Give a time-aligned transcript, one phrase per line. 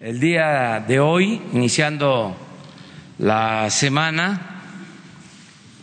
[0.00, 2.34] El día de hoy, iniciando
[3.18, 4.62] la semana,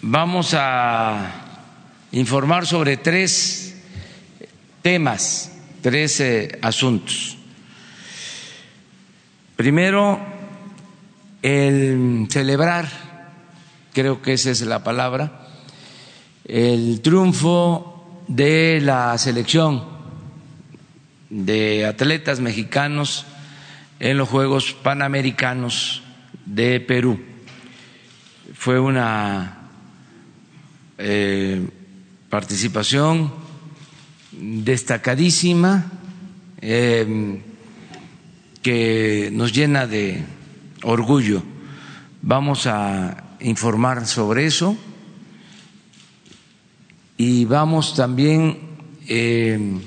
[0.01, 1.33] vamos a
[2.13, 3.79] informar sobre tres
[4.81, 5.51] temas,
[5.83, 7.37] tres eh, asuntos.
[9.55, 10.19] Primero,
[11.43, 12.89] el celebrar,
[13.93, 15.47] creo que esa es la palabra,
[16.43, 19.85] el triunfo de la selección
[21.29, 23.27] de atletas mexicanos
[23.99, 26.03] en los Juegos Panamericanos
[26.45, 27.19] de Perú.
[28.53, 29.69] Fue una
[30.97, 31.67] eh,
[32.29, 33.33] participación
[34.31, 35.91] destacadísima
[36.61, 37.41] eh,
[38.61, 40.23] que nos llena de
[40.83, 41.43] orgullo.
[42.21, 44.77] Vamos a informar sobre eso
[47.17, 48.59] y vamos también
[49.07, 49.79] eh,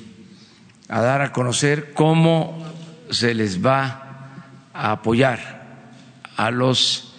[0.88, 2.69] a dar a conocer cómo
[3.10, 4.06] se les va
[4.72, 5.60] a apoyar
[6.36, 7.12] a los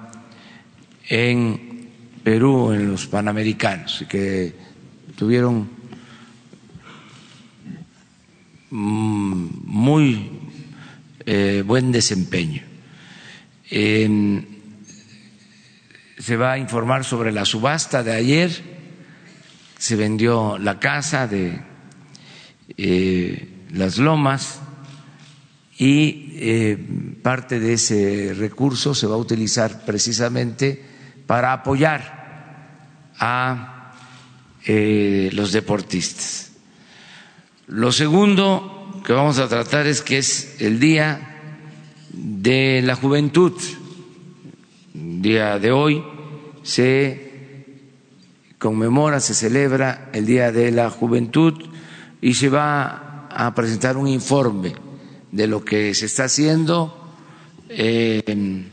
[1.09, 1.89] en
[2.25, 4.53] Perú en los Panamericanos y que
[5.17, 5.71] tuvieron
[8.71, 10.31] muy
[11.25, 12.63] eh, buen desempeño.
[16.19, 18.78] se va a informar sobre la subasta de ayer
[19.79, 21.61] se vendió la casa de
[22.77, 24.61] eh, las lomas
[25.79, 26.77] y eh,
[27.23, 30.85] parte de ese recurso se va a utilizar precisamente
[31.27, 33.95] para apoyar a
[34.67, 36.53] eh, los deportistas.
[37.69, 41.37] Lo segundo que vamos a tratar es que es el Día
[42.13, 43.53] de la Juventud.
[44.95, 46.03] El día de hoy
[46.63, 47.28] se
[48.59, 51.55] conmemora, se celebra el Día de la Juventud
[52.21, 54.75] y se va a presentar un informe
[55.31, 57.15] de lo que se está haciendo
[57.69, 58.65] eh,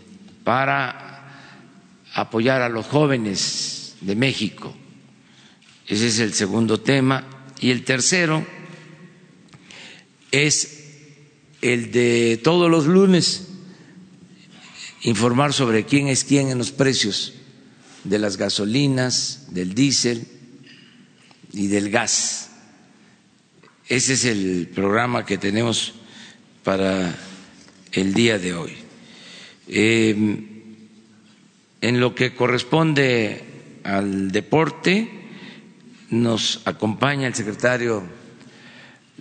[0.44, 1.06] para
[2.14, 4.74] apoyar a los jóvenes de México.
[5.88, 7.26] Ese es el segundo tema.
[7.60, 8.46] Y el tercero
[10.32, 10.84] es
[11.62, 13.50] el de todos los lunes
[15.04, 17.35] informar sobre quién es quién en los precios
[18.06, 20.26] de las gasolinas, del diésel
[21.52, 22.52] y del gas.
[23.88, 25.94] Ese es el programa que tenemos
[26.64, 27.16] para
[27.92, 28.74] el día de hoy.
[29.68, 30.46] Em,
[31.82, 33.44] en lo que corresponde
[33.84, 35.10] al deporte,
[36.10, 38.04] nos acompaña el secretario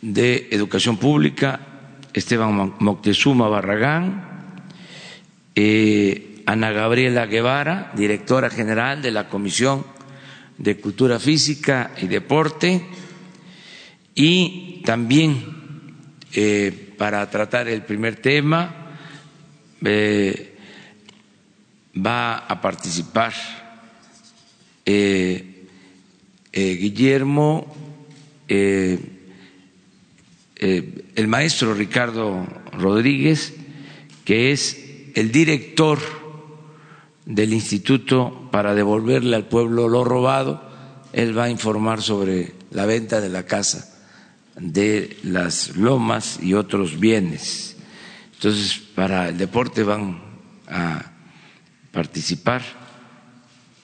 [0.00, 1.60] de Educación Pública,
[2.12, 4.66] Esteban Moctezuma Barragán.
[5.54, 9.84] Eh, Ana Gabriela Guevara, directora general de la Comisión
[10.58, 12.82] de Cultura Física y Deporte,
[14.14, 15.42] y también
[16.32, 18.96] eh, para tratar el primer tema
[19.84, 20.56] eh,
[21.96, 23.32] va a participar
[24.84, 25.50] eh,
[26.52, 27.74] Guillermo,
[28.46, 29.00] el
[31.26, 33.54] maestro Ricardo Rodríguez,
[34.24, 36.23] que es el director
[37.26, 40.62] del instituto para devolverle al pueblo lo robado.
[41.12, 43.94] Él va a informar sobre la venta de la casa
[44.56, 47.76] de las lomas y otros bienes.
[48.34, 50.20] Entonces, para el deporte van
[50.68, 51.12] a
[51.92, 52.62] participar,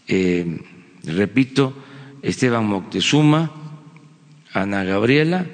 [0.07, 0.61] eh,
[1.05, 1.75] repito,
[2.23, 3.53] Esteban Moctezuma,
[4.53, 5.47] Ana Gabriela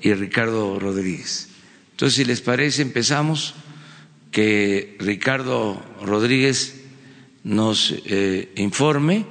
[0.00, 1.48] y Ricardo Rodríguez.
[1.92, 3.54] Entonces, si les parece, empezamos
[4.30, 6.73] que Ricardo Rodríguez
[7.44, 9.26] nos eh, informe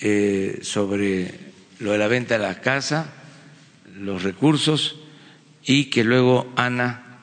[0.00, 1.34] eh, sobre
[1.80, 3.12] lo de la venta de la casa,
[4.00, 4.96] los recursos
[5.64, 7.18] y que luego Ana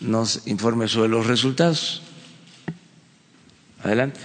[0.00, 2.02] nos informe sobre los resultados.
[3.82, 4.20] Adelante.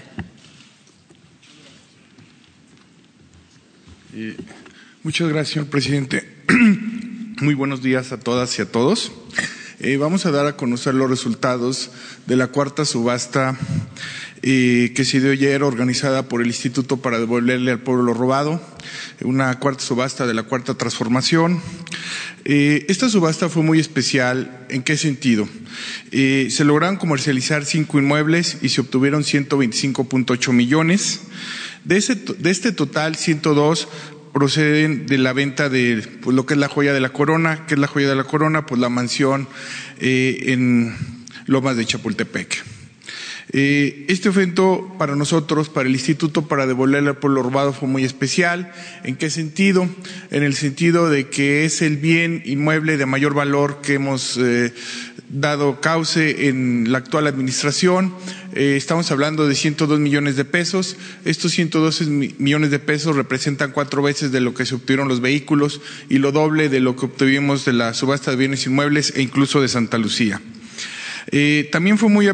[4.14, 4.36] Eh,
[5.02, 6.44] muchas gracias, señor presidente.
[7.42, 9.12] Muy buenos días a todas y a todos.
[9.98, 11.92] vamos a dar a conocer los resultados
[12.26, 13.58] de la cuarta subasta
[14.44, 18.62] que se dio ayer organizada por el Instituto para devolverle al pueblo lo robado,
[19.22, 21.62] una cuarta subasta de la cuarta transformación.
[22.46, 24.66] Eh, esta subasta fue muy especial.
[24.70, 25.48] ¿En qué sentido?
[26.12, 31.22] Eh, se lograron comercializar cinco inmuebles y se obtuvieron 125.8 millones.
[31.86, 33.88] De, ese, de este total, 102
[34.34, 37.66] proceden de la venta de pues, lo que es la joya de la corona.
[37.66, 38.66] ¿Qué es la joya de la corona?
[38.66, 39.48] Pues la mansión
[40.00, 40.96] eh, en
[41.46, 42.73] Lomas de Chapultepec.
[43.52, 48.04] Eh, este evento para nosotros, para el Instituto para devolverle al pueblo robado fue muy
[48.04, 48.72] especial.
[49.04, 49.90] ¿En qué sentido?
[50.32, 54.74] En el sentido de que es el bien inmueble de mayor valor que hemos eh,
[55.30, 58.14] dado cauce en la actual administración.
[58.54, 60.96] Eh, estamos hablando de 102 millones de pesos.
[61.26, 62.06] Estos 112
[62.38, 66.32] millones de pesos representan cuatro veces de lo que se obtuvieron los vehículos y lo
[66.32, 69.98] doble de lo que obtuvimos de la subasta de bienes inmuebles e incluso de Santa
[69.98, 70.42] Lucía.
[71.72, 72.28] también fue muy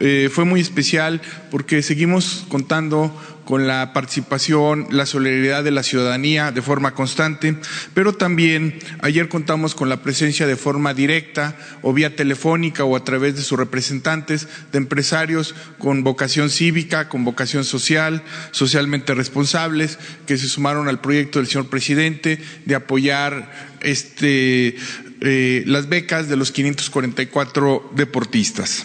[0.00, 1.20] eh, fue muy especial
[1.50, 3.12] porque seguimos contando
[3.44, 7.56] con la participación, la solidaridad de la ciudadanía de forma constante,
[7.92, 13.04] pero también ayer contamos con la presencia de forma directa o vía telefónica o a
[13.04, 20.38] través de sus representantes de empresarios con vocación cívica, con vocación social, socialmente responsables, que
[20.38, 24.76] se sumaron al proyecto del señor presidente de apoyar este,
[25.20, 28.84] eh, las becas de los 544 deportistas.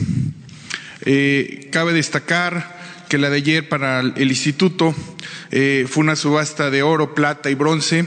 [1.05, 4.93] Eh, cabe destacar que la de ayer para el instituto
[5.49, 8.05] eh, fue una subasta de oro, plata y bronce,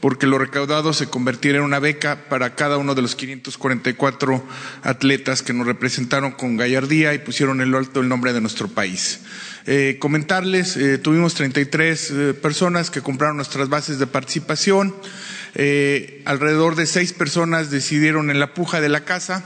[0.00, 4.44] porque lo recaudado se convertirá en una beca para cada uno de los 544
[4.82, 8.68] atletas que nos representaron con gallardía y pusieron en lo alto el nombre de nuestro
[8.68, 9.20] país.
[9.66, 14.94] Eh, comentarles, tuvimos 33 personas que compraron nuestras bases de participación,
[16.26, 19.42] alrededor de seis personas decidieron en la puja de la casa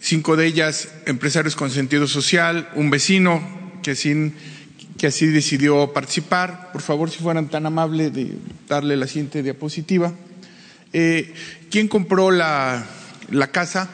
[0.00, 3.42] cinco de ellas empresarios con sentido social, un vecino
[3.82, 4.32] que así,
[4.96, 6.70] que así decidió participar.
[6.72, 8.36] Por favor, si fueran tan amables de
[8.68, 10.12] darle la siguiente diapositiva.
[10.92, 11.34] Eh,
[11.70, 12.86] ¿Quién compró la,
[13.30, 13.90] la casa?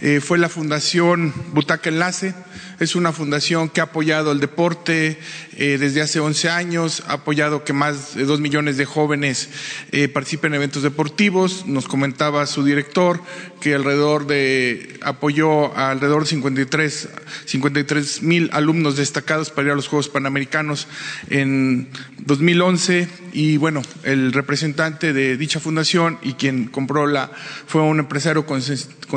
[0.00, 2.34] Eh, fue la Fundación Butaca Enlace.
[2.80, 5.18] Es una fundación que ha apoyado el deporte
[5.56, 9.48] eh, desde hace 11 años, ha apoyado que más de dos millones de jóvenes
[9.90, 11.66] eh, participen en eventos deportivos.
[11.66, 13.20] Nos comentaba su director
[13.60, 17.08] que alrededor de, apoyó a alrededor de 53,
[17.46, 20.86] 53 mil alumnos destacados para ir a los Juegos Panamericanos
[21.30, 21.88] en
[22.18, 23.08] 2011.
[23.32, 27.32] Y bueno, el representante de dicha fundación y quien compró la,
[27.66, 28.62] fue un empresario con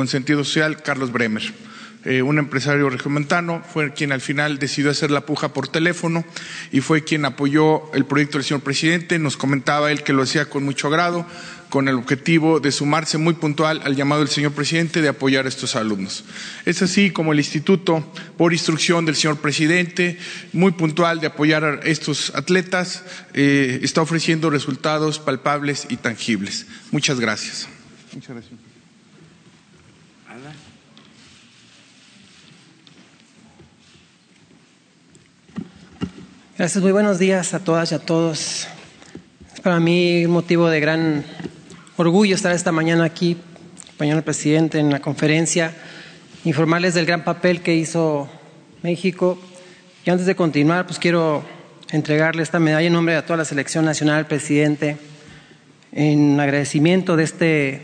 [0.08, 1.71] sentido social, Carlos Bremer.
[2.04, 6.24] Eh, un empresario regiomontano, fue quien al final decidió hacer la puja por teléfono
[6.72, 9.20] y fue quien apoyó el proyecto del señor presidente.
[9.20, 11.24] Nos comentaba él que lo hacía con mucho agrado,
[11.68, 15.48] con el objetivo de sumarse muy puntual al llamado del señor presidente de apoyar a
[15.48, 16.24] estos alumnos.
[16.66, 18.04] Es así como el instituto,
[18.36, 20.18] por instrucción del señor presidente,
[20.52, 26.66] muy puntual de apoyar a estos atletas, eh, está ofreciendo resultados palpables y tangibles.
[26.90, 27.68] Muchas gracias.
[28.12, 28.71] Muchas gracias.
[36.58, 38.68] Gracias, muy buenos días a todas y a todos.
[39.54, 41.24] Es para mí un motivo de gran
[41.96, 43.38] orgullo estar esta mañana aquí,
[43.86, 45.72] acompañando al presidente en la conferencia,
[46.44, 48.28] informarles del gran papel que hizo
[48.82, 49.38] México.
[50.04, 51.42] Y antes de continuar, pues quiero
[51.90, 54.98] entregarle esta medalla en nombre de toda la selección nacional al presidente
[55.90, 57.82] en agradecimiento de este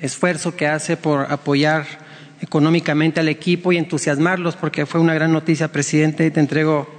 [0.00, 1.84] esfuerzo que hace por apoyar
[2.40, 6.30] económicamente al equipo y entusiasmarlos, porque fue una gran noticia, presidente.
[6.30, 6.97] Te entrego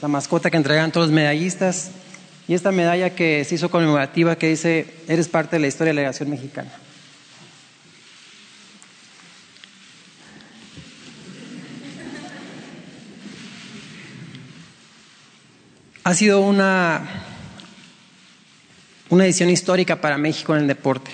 [0.00, 1.90] la mascota que entregan todos los medallistas
[2.46, 5.94] y esta medalla que se hizo conmemorativa que dice, eres parte de la historia de
[5.94, 6.70] la delegación mexicana.
[16.04, 17.02] Ha sido una,
[19.10, 21.10] una edición histórica para México en el deporte.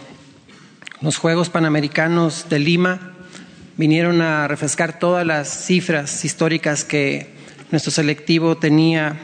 [1.01, 3.13] Los Juegos Panamericanos de Lima
[3.77, 7.34] vinieron a refrescar todas las cifras históricas que
[7.71, 9.17] nuestro selectivo tenía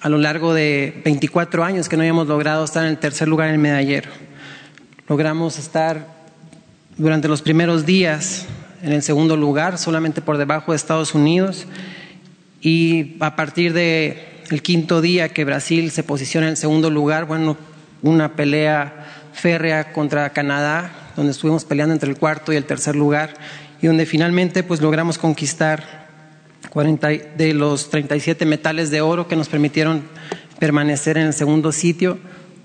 [0.00, 3.48] a lo largo de 24 años que no habíamos logrado estar en el tercer lugar
[3.48, 4.10] en el medallero.
[5.08, 6.06] Logramos estar
[6.96, 8.46] durante los primeros días
[8.82, 11.66] en el segundo lugar, solamente por debajo de Estados Unidos,
[12.60, 14.18] y a partir del
[14.50, 17.56] el quinto día que Brasil se posiciona en el segundo lugar, bueno,
[18.02, 23.34] una pelea férrea contra Canadá, donde estuvimos peleando entre el cuarto y el tercer lugar,
[23.80, 26.01] y donde finalmente pues logramos conquistar
[26.72, 30.04] 40 de los 37 metales de oro que nos permitieron
[30.58, 32.18] permanecer en el segundo sitio,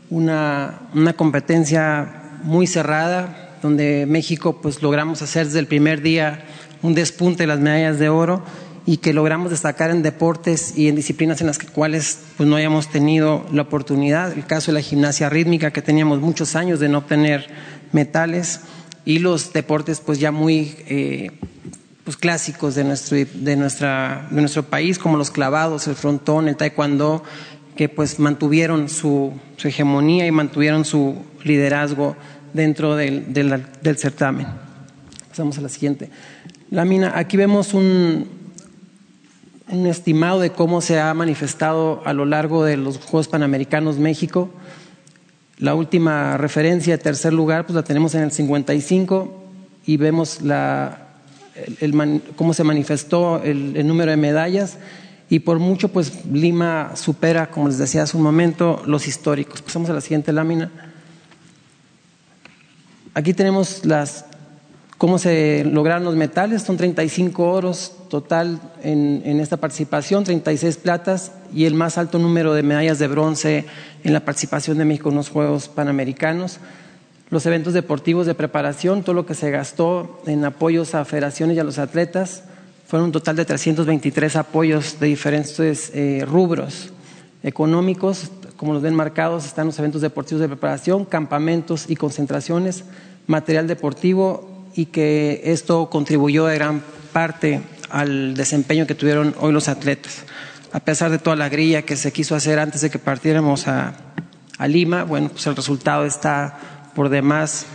[0.10, 6.46] una, una competencia muy cerrada, donde México pues logramos hacer desde el primer día
[6.82, 8.44] un despunte de las medallas de oro
[8.86, 12.88] y que logramos destacar en deportes y en disciplinas en las cuales pues no hayamos
[12.88, 14.32] tenido la oportunidad.
[14.32, 17.50] El caso de la gimnasia rítmica, que teníamos muchos años de no obtener
[17.92, 18.62] metales,
[19.04, 21.32] y los deportes pues ya muy eh,
[22.08, 26.56] pues, clásicos de nuestro, de, nuestra, de nuestro país, como los clavados, el frontón, el
[26.56, 27.22] taekwondo,
[27.76, 32.16] que pues mantuvieron su, hegemonía y mantuvieron su liderazgo
[32.54, 34.48] dentro del, del, certamen.
[35.28, 36.10] Pasamos a la siguiente
[36.72, 37.12] lámina.
[37.14, 38.30] Aquí vemos un,
[39.68, 44.50] un estimado de cómo se ha manifestado a lo largo de los Juegos Panamericanos México.
[45.58, 49.44] La última referencia tercer lugar pues la tenemos en el 55
[49.86, 51.07] y vemos la,
[51.80, 54.78] el, cómo se manifestó el, el, número de medallas
[55.30, 59.62] y por mucho pues Lima supera, como les decía hace un momento, los históricos.
[59.62, 60.72] Pasamos a la siguiente lámina.
[63.14, 64.26] Aquí tenemos las
[64.98, 71.34] cómo se lograron los metales, son 35 oros total en, en, esta participación, 36 platas
[71.54, 73.66] y el más alto número de medallas de bronce
[74.04, 76.60] en la participación de México en los Juegos Panamericanos.
[77.30, 81.60] Los eventos deportivos de preparación, todo lo que se gastó en apoyos a federaciones y
[81.60, 82.44] a los atletas,
[82.88, 86.94] fueron un total de 323 apoyos de diferentes eh, rubros
[87.44, 92.86] económicos, como los ven marcados, están los eventos deportivos de preparación, campamentos y concentraciones,
[93.28, 96.82] material deportivo y que esto contribuyó de gran
[97.12, 100.24] parte al desempeño que tuvieron hoy los atletas.
[100.72, 103.96] A pesar de toda la grilla que se quiso hacer antes de que partiéramos a,
[104.58, 107.68] a Lima, bueno, pues el resultado está por demás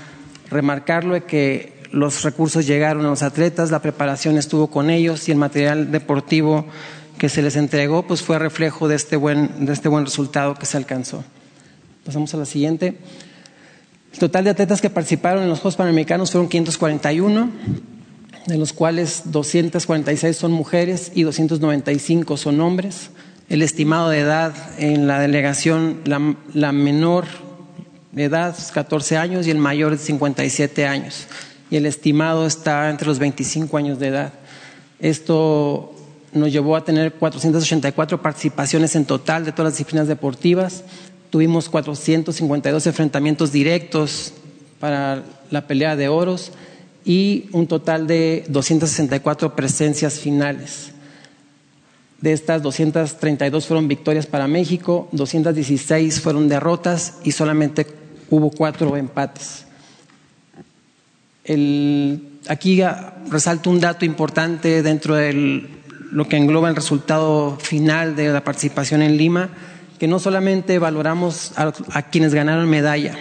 [0.51, 5.31] remarcarlo de que los recursos llegaron a los atletas, la preparación estuvo con ellos y
[5.31, 6.67] el material deportivo
[7.19, 10.67] que se les entregó pues fue reflejo de este buen, de este buen resultado que
[10.67, 11.23] se alcanzó.
[12.05, 12.99] Pasamos a la siguiente.
[14.13, 17.49] El total de atletas que participaron en los Juegos Panamericanos fueron 541
[18.47, 23.11] de los cuales 246 son mujeres y 295 son hombres.
[23.49, 27.52] El estimado de edad en la delegación, la, la menor
[28.13, 31.27] de edad es 14 años y el mayor es 57 años.
[31.71, 34.33] Y el estimado está entre los 25 años de edad.
[35.01, 35.95] Esto
[36.33, 40.85] nos llevó a tener 484 participaciones en total de todas las disciplinas deportivas.
[41.31, 44.35] Tuvimos 452 enfrentamientos directos
[44.79, 46.53] para la pelea de oros
[47.05, 50.93] y un total de 264 presencias finales.
[52.21, 57.85] De estas 232 fueron victorias para México, 216 fueron derrotas y solamente
[58.33, 59.67] hubo cuatro empates.
[62.49, 62.83] Aquí
[63.29, 65.69] resalto un dato importante dentro de
[66.11, 69.51] lo que engloba el resultado final de la participación en Lima,
[69.99, 73.15] que no solamente valoramos a, a quienes ganaron medalla,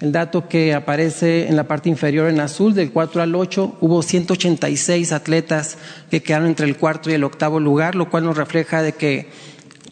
[0.00, 4.02] el dato que aparece en la parte inferior en azul, del 4 al 8, hubo
[4.02, 5.78] 186 atletas
[6.10, 9.28] que quedaron entre el cuarto y el octavo lugar, lo cual nos refleja de que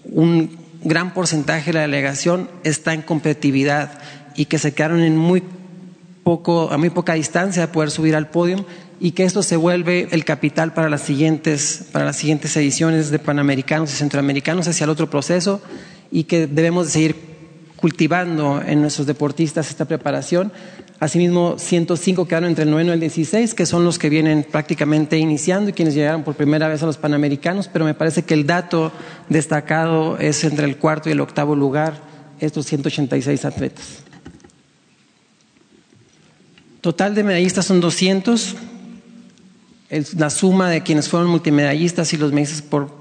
[0.04, 4.00] un gran porcentaje de la delegación está en competitividad
[4.38, 5.42] y que se quedaron en muy
[6.22, 8.64] poco, a muy poca distancia de poder subir al podio
[9.00, 13.18] y que esto se vuelve el capital para las siguientes, para las siguientes ediciones de
[13.18, 15.60] Panamericanos y Centroamericanos hacia el otro proceso
[16.12, 17.16] y que debemos de seguir
[17.76, 20.52] cultivando en nuestros deportistas esta preparación.
[21.00, 25.18] Asimismo, 105 quedaron entre el 9 y el 16, que son los que vienen prácticamente
[25.18, 28.46] iniciando y quienes llegaron por primera vez a los Panamericanos, pero me parece que el
[28.46, 28.92] dato
[29.28, 31.94] destacado es entre el cuarto y el octavo lugar,
[32.38, 34.07] estos 186 atletas.
[36.80, 38.56] Total de medallistas son 200.
[40.16, 42.96] la suma de quienes fueron multimedallistas y los medallistas por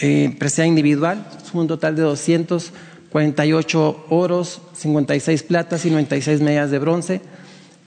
[0.00, 2.72] eh, individual, suma un total de 200
[3.16, 7.20] 48 oros, 56 platas y 96 medallas de bronce.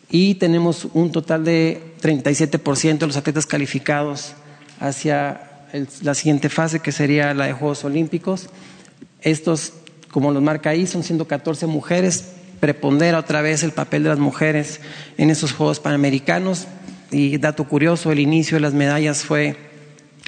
[0.09, 4.33] Y tenemos un total de 37% de los atletas calificados
[4.79, 8.49] hacia el, la siguiente fase, que sería la de Juegos Olímpicos.
[9.21, 9.73] Estos,
[10.09, 12.31] como los marca ahí, son 114 mujeres.
[12.59, 14.81] Prepondera otra vez el papel de las mujeres
[15.17, 16.67] en esos Juegos Panamericanos.
[17.11, 19.55] Y dato curioso, el inicio de las medallas fue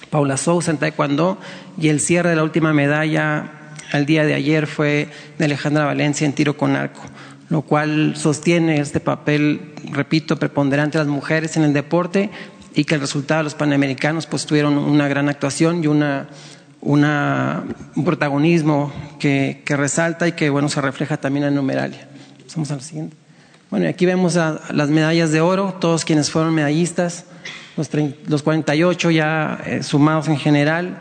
[0.09, 1.39] Paula Sousa en Taekwondo
[1.77, 3.51] y el cierre de la última medalla
[3.91, 5.07] al día de ayer fue
[5.37, 7.01] de Alejandra Valencia en tiro con arco,
[7.49, 12.29] lo cual sostiene este papel, repito, preponderante de las mujeres en el deporte
[12.73, 16.29] y que el resultado de los panamericanos pues tuvieron una gran actuación y una,
[16.81, 22.07] un protagonismo que, que, resalta y que bueno se refleja también en numeralia.
[22.51, 23.15] Pasamos a la siguiente.
[23.69, 27.23] Bueno, aquí vemos las medallas de oro, todos quienes fueron medallistas,
[27.77, 30.99] los, 30, los 48 ya eh, sumados en general,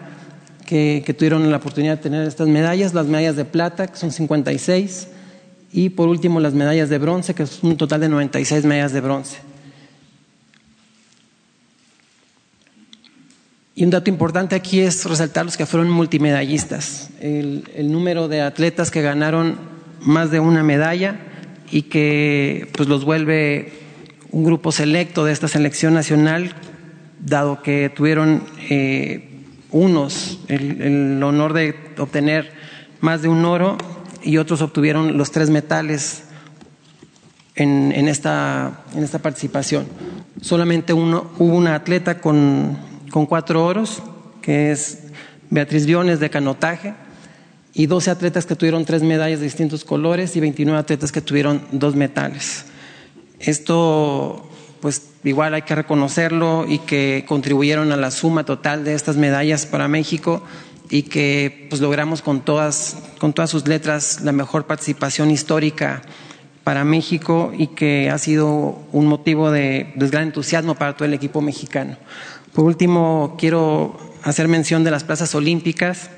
[0.64, 5.08] que, tuvieron la oportunidad de tener estas medallas, las medallas de plata, que son 56,
[5.72, 9.00] y por último las medallas de bronce, que es un total de 96 medallas de
[9.00, 9.38] bronce.
[13.74, 18.92] Y un dato importante aquí es resaltar los que fueron multimedallistas, el número de atletas
[18.92, 19.58] que ganaron
[20.00, 21.26] más de una medalla
[21.70, 23.72] y que pues los vuelve
[24.30, 26.54] un grupo selecto de esta selección nacional,
[27.20, 29.28] dado que tuvieron eh,
[29.70, 32.52] unos el, el, honor de obtener
[33.00, 33.76] más de un oro
[34.22, 36.24] y otros obtuvieron los tres metales
[37.54, 39.86] en, en, esta, en esta participación.
[40.40, 42.78] Solamente uno, hubo una atleta con,
[43.10, 44.02] con cuatro oros,
[44.42, 45.04] que es
[45.50, 46.94] Beatriz Biones de canotaje,
[47.72, 51.62] y 12 atletas que tuvieron tres medallas de distintos colores y 29 atletas que tuvieron
[51.72, 52.64] dos metales.
[53.38, 54.48] Esto,
[54.80, 59.66] pues igual hay que reconocerlo y que contribuyeron a la suma total de estas medallas
[59.66, 60.42] para México
[60.90, 66.02] y que pues logramos con todas, con todas sus letras la mejor participación histórica
[66.64, 71.14] para México y que ha sido un motivo de, de gran entusiasmo para todo el
[71.14, 71.96] equipo mexicano.
[72.52, 76.10] Por último, quiero hacer mención de las plazas olímpicas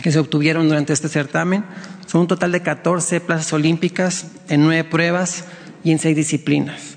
[0.00, 1.64] que se obtuvieron durante este certamen.
[2.06, 5.44] Son un total de 14 plazas olímpicas en nueve pruebas
[5.84, 6.96] y en seis disciplinas.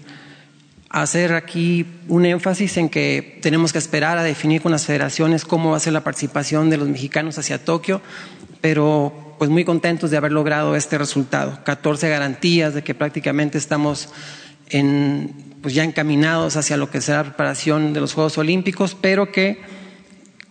[0.89, 5.71] Hacer aquí un énfasis en que tenemos que esperar a definir con las federaciones cómo
[5.71, 8.01] va a ser la participación de los mexicanos hacia Tokio,
[8.61, 11.59] pero pues muy contentos de haber logrado este resultado.
[11.65, 14.09] 14 garantías de que prácticamente estamos
[14.69, 19.31] en, pues ya encaminados hacia lo que será la preparación de los Juegos Olímpicos, pero
[19.31, 19.61] que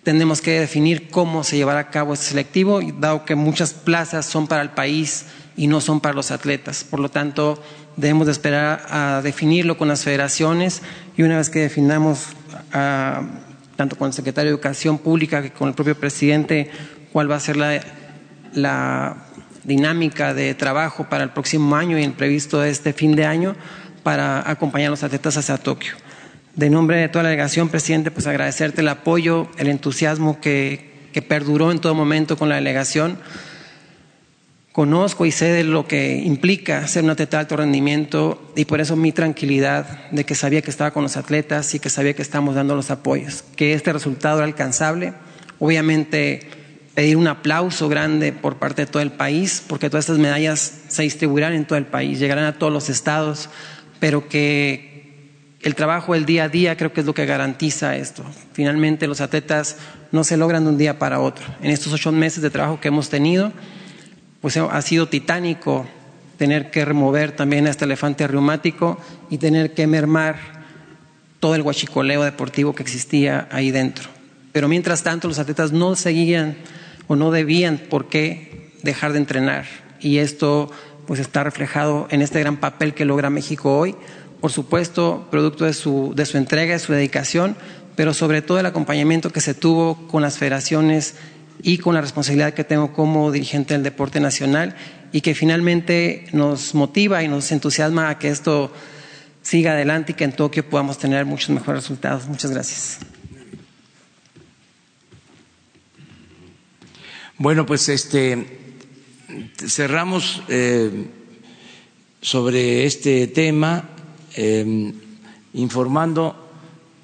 [0.05, 4.47] tenemos que definir cómo se llevará a cabo este selectivo, dado que muchas plazas son
[4.47, 6.85] para el país y no son para los atletas.
[6.85, 7.61] Por lo tanto,
[7.97, 10.83] debemos de esperar a definirlo con las federaciones
[11.17, 12.27] y una vez que definamos,
[12.71, 16.71] tanto con el secretario de Educación Pública que con el propio presidente,
[17.13, 17.81] cuál va a ser la,
[18.53, 19.17] la
[19.65, 23.57] dinámica de trabajo para el próximo año y el previsto de este fin de año
[24.03, 25.95] para acompañar a los atletas hacia Tokio.
[26.57, 31.21] De nombre de toda la delegación, presidente, pues agradecerte el apoyo, el entusiasmo que, que
[31.21, 33.19] perduró en todo momento con la delegación.
[34.71, 38.81] Conozco y sé de lo que implica ser un atleta de alto rendimiento y por
[38.81, 42.23] eso mi tranquilidad de que sabía que estaba con los atletas y que sabía que
[42.23, 45.13] estamos dando los apoyos, que este resultado era alcanzable.
[45.59, 46.49] Obviamente
[46.95, 51.03] pedir un aplauso grande por parte de todo el país, porque todas estas medallas se
[51.03, 53.51] distribuirán en todo el país, llegarán a todos los estados,
[53.99, 54.94] pero que
[55.65, 58.23] el trabajo del día a día creo que es lo que garantiza esto.
[58.53, 59.79] Finalmente los atletas
[60.13, 61.47] no se logran de un día para otro.
[61.63, 63.51] En estos ocho meses de trabajo que hemos tenido,
[64.43, 65.87] pues ha sido titánico
[66.37, 70.37] tener que remover también a este elefante reumático y tener que mermar
[71.41, 74.11] todo el guachicoleo deportivo que existía ahí dentro.
[74.53, 76.59] Pero mientras tanto los atletas no seguían
[77.07, 79.65] o no debían por qué dejar de entrenar.
[79.99, 80.71] Y esto
[81.07, 83.95] pues está reflejado en este gran papel que logra México hoy
[84.45, 87.57] por supuesto, producto de su, de su entrega, de su dedicación,
[87.97, 91.15] pero sobre todo el acompañamiento que se tuvo con las federaciones
[91.63, 94.77] y con la responsabilidad que tengo como dirigente del deporte nacional
[95.13, 98.71] y que finalmente nos motiva y nos entusiasma a que esto
[99.41, 102.27] siga adelante y que en Tokio podamos tener muchos mejores resultados.
[102.27, 102.99] Muchas gracias.
[107.39, 108.59] Bueno, pues este
[109.67, 111.07] cerramos eh,
[112.21, 113.89] sobre este tema
[114.37, 114.93] eh,
[115.55, 116.37] informando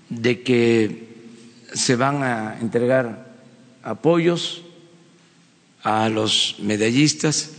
[0.08, 1.08] de que
[1.72, 3.30] se van a entregar
[3.82, 4.62] apoyos
[5.82, 7.52] a los medallistas,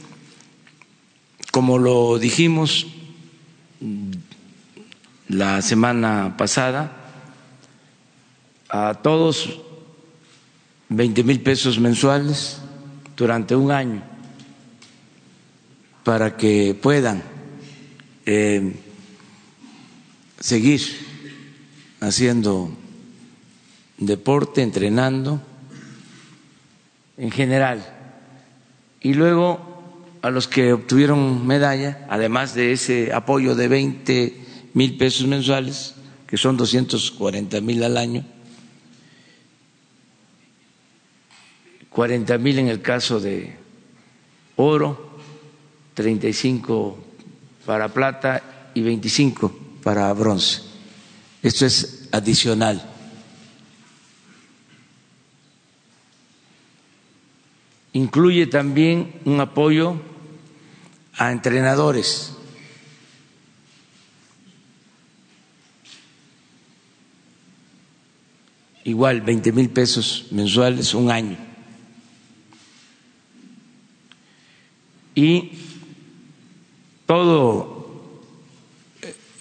[1.51, 2.87] como lo dijimos
[5.27, 6.97] la semana pasada,
[8.69, 9.59] a todos
[10.89, 12.59] 20 mil pesos mensuales
[13.17, 14.03] durante un año
[16.03, 17.23] para que puedan
[18.25, 18.73] eh,
[20.41, 20.81] seguir
[21.99, 22.75] haciendo
[23.97, 25.39] deporte, entrenando
[27.17, 27.85] en general.
[29.01, 35.27] Y luego a los que obtuvieron medalla, además de ese apoyo de 20 mil pesos
[35.27, 35.95] mensuales,
[36.27, 38.25] que son 240 mil al año,
[41.89, 43.55] 40 mil en el caso de
[44.55, 45.19] oro,
[45.93, 46.97] 35
[47.65, 50.61] para plata y 25 para bronce.
[51.41, 52.81] Esto es adicional.
[57.93, 59.95] Incluye también un apoyo
[61.17, 62.33] a entrenadores.
[68.83, 71.37] Igual, 20 mil pesos mensuales, un año.
[75.13, 75.51] Y
[77.05, 77.80] todo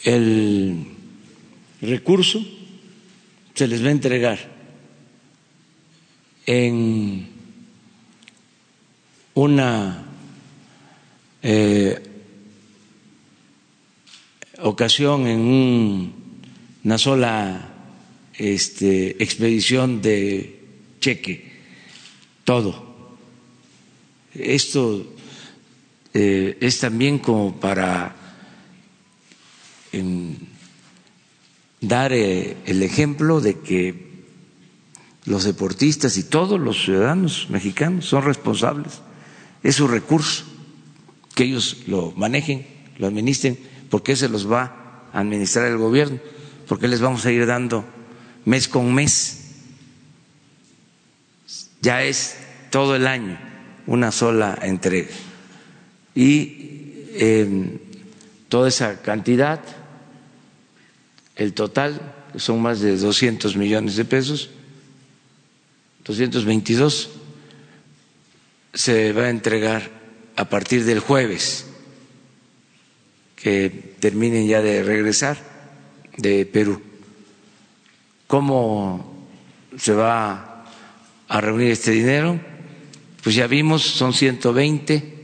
[0.05, 0.85] el
[1.83, 2.45] recurso
[3.55, 4.39] se les va a entregar
[6.47, 7.27] en
[9.35, 10.07] una
[11.43, 11.99] eh,
[14.63, 15.41] ocasión, en
[16.85, 17.69] una sola
[18.35, 20.61] este, expedición de
[21.01, 21.53] cheque,
[22.45, 23.17] todo.
[24.35, 25.15] Esto
[26.15, 28.17] eh, es también como para
[29.93, 30.37] en
[31.81, 34.11] dar eh, el ejemplo de que
[35.25, 39.01] los deportistas y todos los ciudadanos mexicanos son responsables.
[39.63, 40.45] Es su recurso,
[41.35, 42.67] que ellos lo manejen,
[42.99, 43.59] lo administren,
[43.91, 46.19] porque se los va a administrar el gobierno,
[46.67, 47.85] porque les vamos a ir dando
[48.45, 49.37] mes con mes.
[51.83, 52.37] Ya es
[52.71, 53.39] todo el año
[53.87, 55.09] una sola entrega.
[56.15, 57.79] Y eh,
[58.49, 59.61] toda esa cantidad,
[61.41, 64.51] el total, son más de 200 millones de pesos,
[66.05, 67.09] 222,
[68.75, 69.91] se va a entregar
[70.37, 71.65] a partir del jueves,
[73.37, 75.39] que terminen ya de regresar
[76.19, 76.83] de Perú.
[78.27, 79.27] ¿Cómo
[79.79, 80.67] se va
[81.27, 82.39] a reunir este dinero?
[83.23, 85.15] Pues ya vimos, son 120,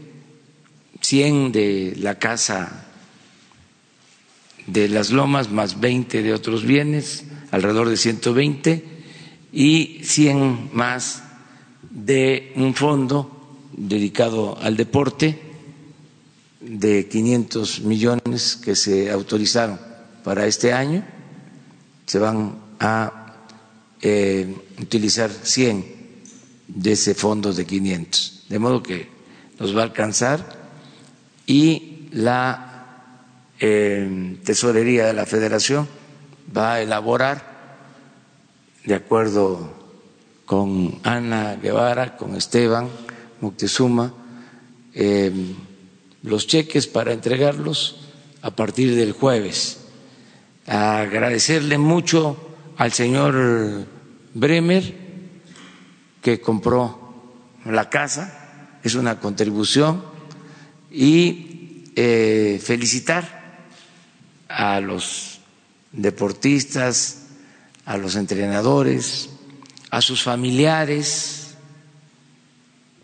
[0.99, 2.86] 100 de la casa
[4.67, 8.85] de las lomas más 20 de otros bienes, alrededor de 120,
[9.53, 11.23] y 100 más
[11.91, 15.39] de un fondo dedicado al deporte
[16.61, 19.79] de 500 millones que se autorizaron
[20.25, 21.05] para este año.
[22.07, 23.35] Se van a
[24.03, 25.97] eh, utilizar 100
[26.69, 28.45] de ese fondo de 500.
[28.49, 29.09] De modo que
[29.59, 30.69] nos va a alcanzar
[31.47, 32.66] y la
[33.59, 35.88] eh, tesorería de la federación
[36.57, 37.57] va a elaborar,
[38.85, 39.73] de acuerdo
[40.45, 42.88] con Ana Guevara, con Esteban
[43.40, 44.12] Moctezuma,
[44.95, 45.33] eh,
[46.23, 47.97] los cheques para entregarlos
[48.42, 49.81] a partir del jueves.
[50.66, 52.37] Agradecerle mucho
[52.77, 53.87] al señor
[54.35, 54.95] Bremer
[56.23, 57.07] que compró
[57.64, 60.03] la casa, es una contribución,
[60.90, 63.36] y eh, felicitar
[64.49, 65.41] a los
[65.93, 67.27] deportistas,
[67.85, 69.31] a los entrenadores,
[69.91, 71.55] a sus familiares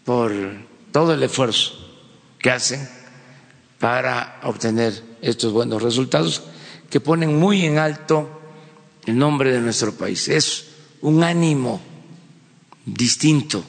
[0.04, 0.32] por
[0.90, 1.72] todo el esfuerzo
[2.38, 2.88] que hacen
[3.78, 6.42] para obtener estos buenos resultados
[6.90, 8.28] que ponen muy en alto
[9.06, 10.28] el nombre de nuestro país.
[10.28, 10.66] Es
[11.00, 11.80] un ánimo
[12.84, 13.64] distinto,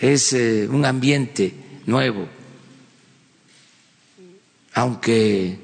[0.00, 1.54] es eh, un ambiente
[1.86, 2.26] nuevo,
[4.74, 5.58] aunque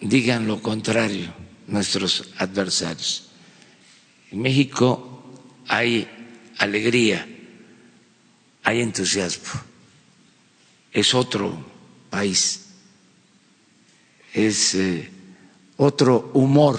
[0.00, 1.32] digan lo contrario
[1.66, 3.28] nuestros adversarios.
[4.30, 5.22] En México
[5.68, 6.08] hay
[6.58, 7.26] alegría,
[8.62, 9.60] hay entusiasmo,
[10.92, 11.64] es otro
[12.10, 12.66] país,
[14.32, 15.10] es eh,
[15.76, 16.78] otro humor.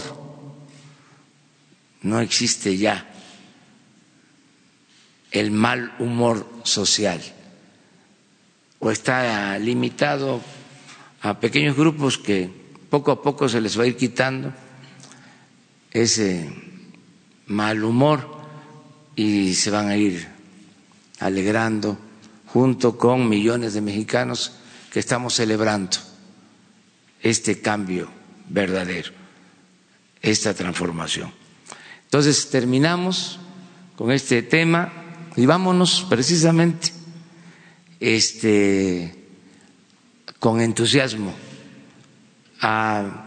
[2.01, 3.05] No existe ya
[5.31, 7.21] el mal humor social
[8.79, 10.41] o está limitado
[11.21, 12.49] a pequeños grupos que
[12.89, 14.53] poco a poco se les va a ir quitando
[15.91, 16.49] ese
[17.47, 18.39] mal humor
[19.15, 20.27] y se van a ir
[21.19, 21.97] alegrando
[22.47, 24.53] junto con millones de mexicanos
[24.91, 25.97] que estamos celebrando
[27.21, 28.09] este cambio
[28.47, 29.11] verdadero,
[30.21, 31.31] esta transformación.
[32.05, 33.39] Entonces terminamos
[33.97, 34.91] con este tema
[35.35, 36.98] y vámonos precisamente
[37.99, 39.13] este,
[40.39, 41.33] con entusiasmo
[42.61, 43.25] a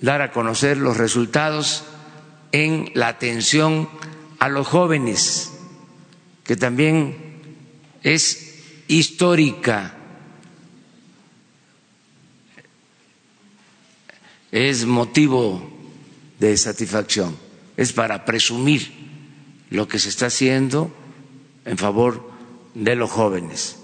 [0.00, 1.84] dar a conocer los resultados
[2.52, 3.88] en la atención
[4.38, 5.52] a los jóvenes,
[6.44, 7.16] que también
[8.02, 8.58] es
[8.88, 9.94] histórica,
[14.52, 15.68] es motivo
[16.38, 17.36] de satisfacción
[17.76, 18.92] es para presumir
[19.70, 20.94] lo que se está haciendo
[21.64, 22.30] en favor
[22.74, 23.78] de los jóvenes.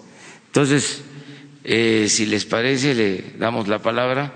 [0.46, 1.02] Entonces,
[1.64, 4.32] eh, si les parece, le damos la palabra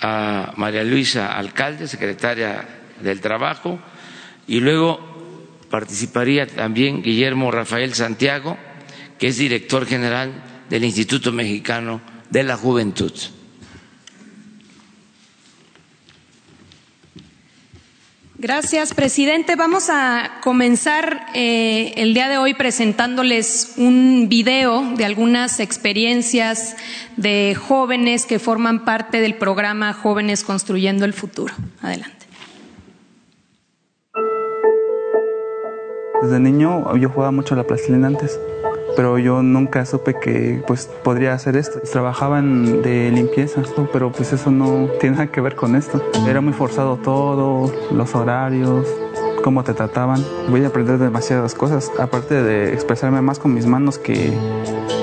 [0.00, 2.66] a María Luisa Alcalde, secretaria
[3.00, 3.78] del Trabajo,
[4.46, 5.00] y luego
[5.70, 8.56] participaría también Guillermo Rafael Santiago,
[9.18, 10.32] que es director general
[10.70, 13.12] del Instituto Mexicano de la Juventud.
[18.36, 19.54] Gracias, presidente.
[19.54, 26.76] Vamos a comenzar eh, el día de hoy presentándoles un video de algunas experiencias
[27.16, 31.54] de jóvenes que forman parte del programa Jóvenes Construyendo el Futuro.
[31.80, 32.26] Adelante.
[36.20, 38.40] Desde niño yo jugaba mucho a la plastilina antes
[38.96, 41.80] pero yo nunca supe que pues podría hacer esto.
[41.90, 46.02] Trabajaban de limpieza, pero pues eso no tiene nada que ver con esto.
[46.28, 48.86] Era muy forzado todo, los horarios,
[49.42, 50.24] cómo te trataban.
[50.48, 54.32] Voy a aprender demasiadas cosas, aparte de expresarme más con mis manos que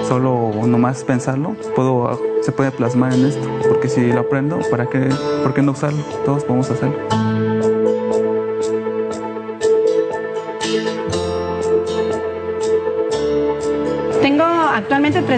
[0.07, 5.09] solo nomás pensarlo, puedo, se puede plasmar en esto, porque si lo aprendo, ¿para qué,
[5.43, 6.03] ¿por qué no usarlo?
[6.25, 7.20] Todos podemos hacerlo.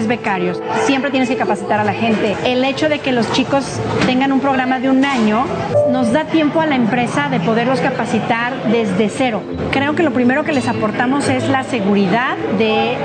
[0.06, 0.60] Becarios.
[0.86, 2.36] Siempre tienes que capacitar a la gente.
[2.44, 3.64] El hecho de que los chicos
[4.06, 5.46] tengan un programa de un año
[5.90, 9.42] nos da tiempo a la empresa de poderlos capacitar desde cero.
[9.70, 12.96] Creo que lo primero que les aportamos es la seguridad de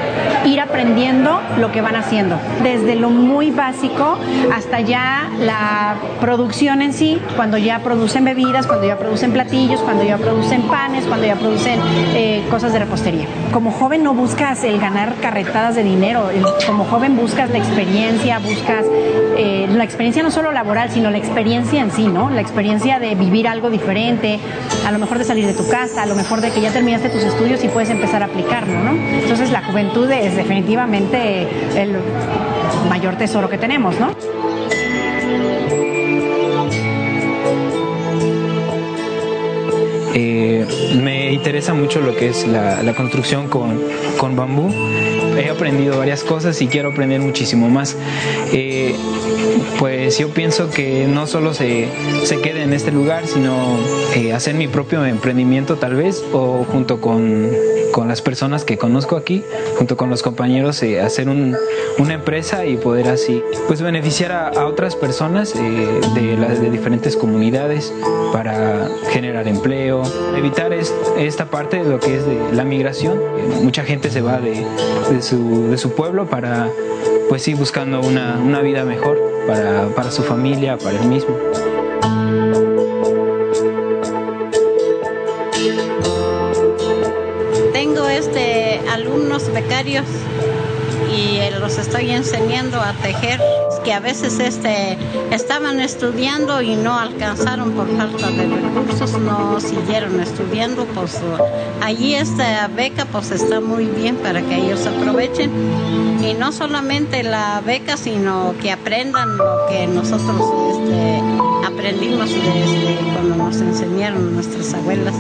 [0.50, 2.38] ir aprendiendo lo que van haciendo.
[2.64, 4.18] Desde lo muy básico
[4.54, 10.04] hasta ya la producción en sí, cuando ya producen bebidas, cuando ya producen platillos, cuando
[10.04, 11.80] ya producen panes, cuando ya producen
[12.14, 13.26] eh, cosas de repostería.
[13.54, 16.30] Como joven no buscas el ganar carretadas de dinero,
[16.66, 18.86] como joven buscas la experiencia, buscas
[19.38, 22.30] eh, la experiencia no solo laboral, sino la experiencia en sí, ¿no?
[22.30, 24.40] La experiencia de vivir algo diferente,
[24.86, 27.10] a lo mejor de salir de tu casa, a lo mejor de que ya terminaste
[27.10, 28.92] tus estudios y puedes empezar a aplicarlo, ¿no?
[28.92, 31.98] Entonces la juventud es definitivamente el
[32.88, 34.16] mayor tesoro que tenemos, ¿no?
[40.16, 40.66] Eh,
[41.02, 43.82] me interesa mucho lo que es la, construcción con,
[44.18, 44.74] con bambú
[45.40, 47.96] he aprendido varias cosas y quiero aprender muchísimo más.
[48.52, 48.96] Eh,
[49.78, 51.88] pues yo pienso que no solo se,
[52.24, 53.78] se quede en este lugar, sino
[54.16, 57.50] eh, hacer mi propio emprendimiento tal vez, o junto con,
[58.00, 59.44] con, las personas que conozco aquí,
[59.78, 61.56] junto con los compañeros, eh, hacer un,
[61.98, 67.94] una empresa y poder así pues beneficiar a, otras personas de, las, de diferentes comunidades
[68.32, 70.04] para generar empleo,
[70.36, 73.20] evitar esta parte de lo que es la migración.
[73.64, 74.66] Mucha gente se va de,
[75.22, 76.70] su pueblo para
[77.28, 81.36] pues ir buscando una, una vida mejor para, para su familia, para él mismo.
[89.98, 93.42] Y los estoy enseñando a tejer
[93.84, 94.98] que a veces este
[95.32, 101.20] estaban estudiando y no alcanzaron por falta de recursos, no siguieron estudiando, pues
[101.82, 105.50] allí esta beca pues está muy bien para que ellos aprovechen
[106.22, 110.42] y no solamente la beca sino que aprendan lo que nosotros
[110.74, 111.22] este,
[111.66, 115.16] aprendimos desde cuando nos enseñaron nuestras abuelas.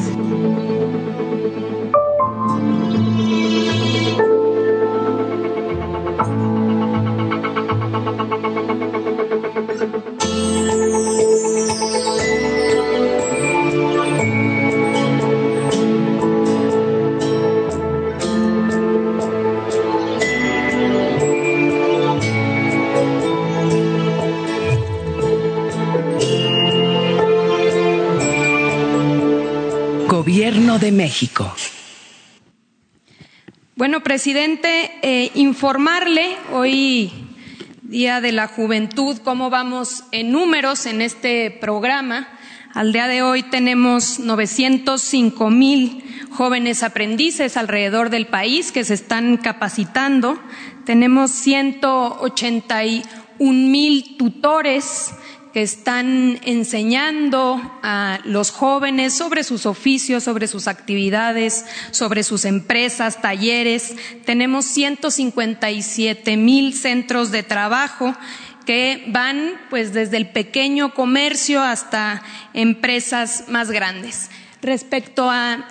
[30.79, 31.53] De México.
[33.75, 37.11] Bueno, presidente, eh, informarle hoy,
[37.81, 42.27] Día de la Juventud, cómo vamos en números en este programa.
[42.73, 49.37] Al día de hoy tenemos 905 mil jóvenes aprendices alrededor del país que se están
[49.37, 50.39] capacitando.
[50.85, 53.03] Tenemos 181
[53.39, 55.13] mil tutores
[55.61, 63.95] están enseñando a los jóvenes sobre sus oficios, sobre sus actividades, sobre sus empresas, talleres.
[64.25, 68.15] Tenemos 157 mil centros de trabajo
[68.65, 72.21] que van pues desde el pequeño comercio hasta
[72.53, 74.29] empresas más grandes.
[74.61, 75.65] Respecto a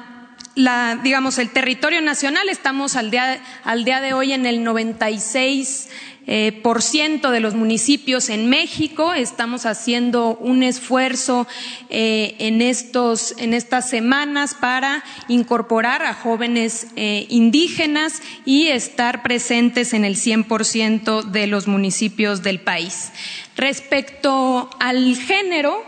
[0.55, 5.89] la, digamos, el territorio nacional, estamos al día, al día de hoy en el 96
[6.31, 9.15] eh, por ciento de los municipios en México.
[9.15, 11.47] Estamos haciendo un esfuerzo
[11.89, 19.95] eh, en, estos, en estas semanas para incorporar a jóvenes eh, indígenas y estar presentes
[19.95, 23.11] en el 100% de los municipios del país.
[23.57, 25.83] Respecto al género,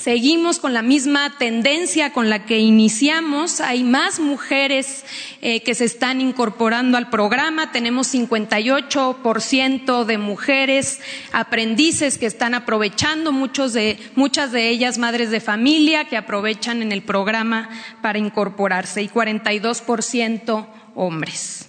[0.00, 3.60] Seguimos con la misma tendencia con la que iniciamos.
[3.60, 5.04] Hay más mujeres
[5.42, 7.72] eh, que se están incorporando al programa.
[7.72, 11.00] Tenemos 58% de mujeres
[11.32, 16.92] aprendices que están aprovechando, muchos de, muchas de ellas madres de familia que aprovechan en
[16.92, 17.68] el programa
[18.00, 21.67] para incorporarse y 42% hombres.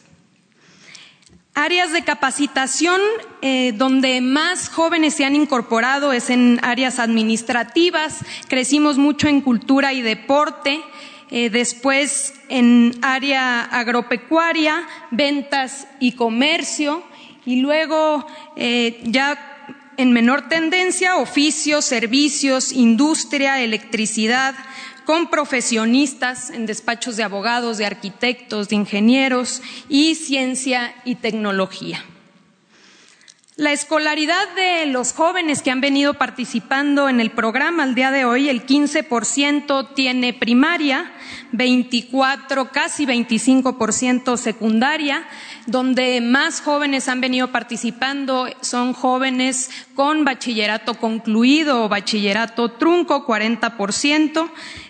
[1.56, 3.02] Áreas de capacitación
[3.42, 8.20] eh, donde más jóvenes se han incorporado es en áreas administrativas.
[8.48, 10.82] Crecimos mucho en cultura y deporte.
[11.32, 17.04] Eh, después en área agropecuaria, ventas y comercio.
[17.46, 19.50] Y luego eh, ya
[19.98, 24.56] en menor tendencia, oficios, servicios, industria, electricidad,
[25.10, 32.06] con profesionistas en despachos de abogados, de arquitectos, de ingenieros y ciencia y tecnología.
[33.60, 38.24] La escolaridad de los jóvenes que han venido participando en el programa al día de
[38.24, 41.12] hoy, el 15% tiene primaria,
[41.52, 45.28] 24, casi 25% secundaria,
[45.66, 54.50] donde más jóvenes han venido participando son jóvenes con bachillerato concluido o bachillerato trunco, 40%,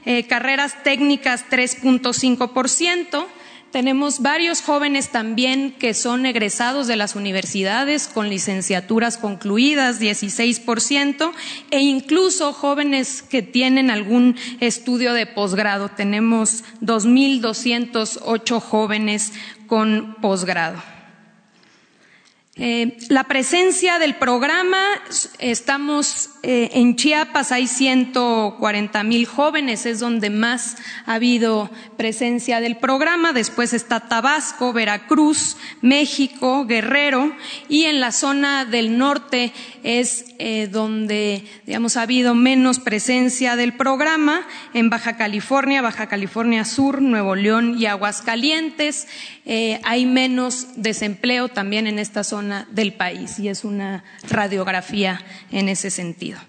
[0.09, 3.27] eh, carreras técnicas, 3.5%,
[3.71, 11.31] tenemos varios jóvenes también que son egresados de las universidades con licenciaturas concluidas, 16%,
[11.69, 15.89] e incluso jóvenes que tienen algún estudio de posgrado.
[15.89, 19.33] Tenemos 2.208 jóvenes
[19.67, 20.81] con posgrado.
[22.61, 24.83] Eh, la presencia del programa,
[25.39, 32.75] estamos eh, en Chiapas, hay 140 mil jóvenes, es donde más ha habido presencia del
[32.75, 33.31] programa.
[33.31, 37.33] Después está Tabasco, Veracruz, México, Guerrero
[37.69, 43.71] y en la zona del norte es eh, donde, digamos, ha habido menos presencia del
[43.71, 44.45] programa.
[44.73, 49.07] En Baja California, Baja California Sur, Nuevo León y Aguascalientes
[49.83, 55.89] hay menos desempleo también en esta zona del país y es una radiografía en ese
[55.89, 56.39] sentido.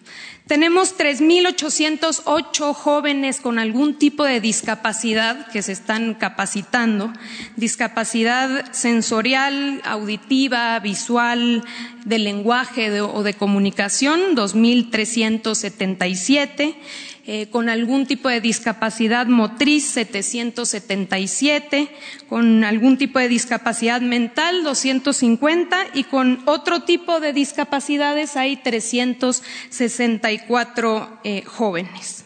[0.51, 7.13] Tenemos 3.808 jóvenes con algún tipo de discapacidad que se están capacitando,
[7.55, 11.63] discapacidad sensorial, auditiva, visual,
[12.05, 16.75] de lenguaje o de comunicación, 2.377
[17.33, 21.89] eh, con algún tipo de discapacidad motriz 777,
[22.29, 30.40] con algún tipo de discapacidad mental 250 y con otro tipo de discapacidades hay 364
[31.25, 32.25] eh, jóvenes.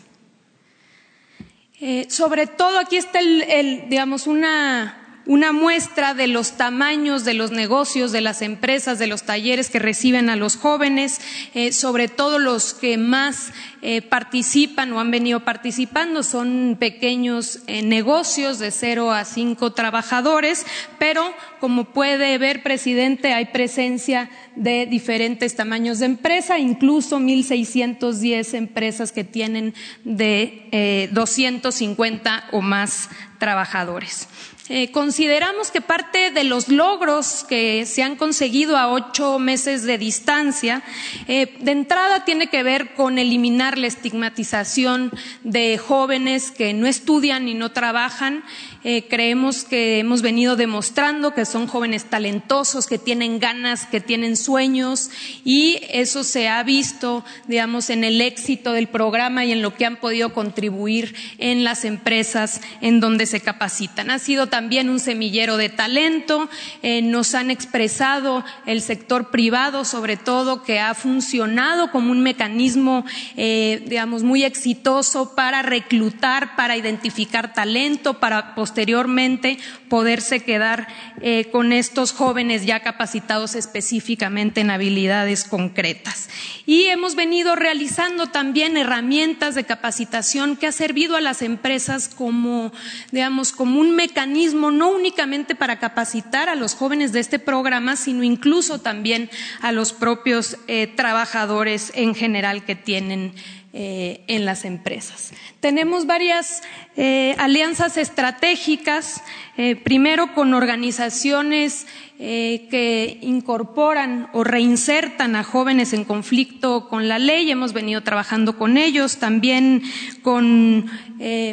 [1.81, 7.51] Eh, sobre todo aquí está el, digamos, una una muestra de los tamaños de los
[7.51, 11.21] negocios, de las empresas, de los talleres que reciben a los jóvenes,
[11.55, 17.83] eh, sobre todo los que más eh, participan o han venido participando son pequeños eh,
[17.83, 20.67] negocios de cero a cinco trabajadores,
[20.99, 29.13] pero como puede ver, presidente, hay presencia de diferentes tamaños de empresa, incluso 1.610 empresas
[29.13, 33.09] que tienen de 250 o más
[33.39, 34.29] trabajadores.
[34.70, 39.98] Eh, consideramos que parte de los logros que se han conseguido a ocho meses de
[39.98, 40.83] distancia,
[41.29, 47.46] eh, de entrada tiene que ver con eliminar la estigmatización de jóvenes que no estudian
[47.46, 48.42] y no trabajan
[48.85, 54.37] eh, creemos que hemos venido demostrando que son jóvenes talentosos, que tienen ganas, que tienen
[54.37, 55.11] sueños
[55.44, 59.87] y eso se ha visto, digamos, en el éxito del programa y en lo que
[59.87, 64.11] han podido contribuir en las empresas en donde se capacitan.
[64.11, 66.49] Ha sido también un semillero de talento,
[66.83, 73.05] eh, nos han expresado el sector privado, sobre todo, que ha funcionado como un mecanismo,
[73.37, 79.59] eh, digamos, muy exitoso para reclutar, para identificar talento, para posteriormente
[79.89, 80.89] poderse quedar
[81.21, 86.29] eh, con estos jóvenes ya capacitados específicamente en habilidades concretas.
[86.67, 92.73] Y hemos venido realizando también herramientas de capacitación que ha servido a las empresas como,
[93.13, 98.25] digamos, como un mecanismo no únicamente para capacitar a los jóvenes de este programa, sino
[98.25, 103.35] incluso también a los propios eh, trabajadores en general que tienen
[103.77, 105.33] eh, en las empresas.
[105.59, 106.63] Tenemos varias
[106.96, 109.22] eh, alianzas estratégicas,
[109.57, 117.50] eh, primero con organizaciones que incorporan o reinsertan a jóvenes en conflicto con la ley.
[117.50, 119.83] Hemos venido trabajando con ellos, también
[120.22, 120.88] con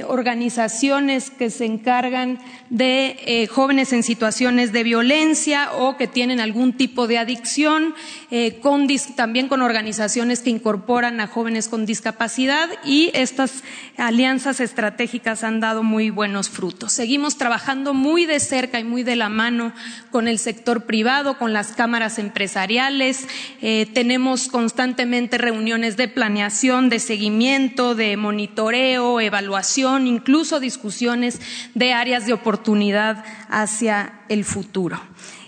[0.07, 2.37] organizaciones que se encargan
[2.69, 7.95] de jóvenes en situaciones de violencia o que tienen algún tipo de adicción,
[9.15, 13.63] también con organizaciones que incorporan a jóvenes con discapacidad y estas
[13.97, 16.91] alianzas estratégicas han dado muy buenos frutos.
[16.91, 19.73] Seguimos trabajando muy de cerca y muy de la mano
[20.11, 23.27] con el sector privado, con las cámaras empresariales.
[23.61, 31.39] Eh, tenemos constantemente reuniones de planeación, de seguimiento, de monitoreo, evaluación, incluso discusiones
[31.73, 34.99] de áreas de oportunidad hacia el futuro.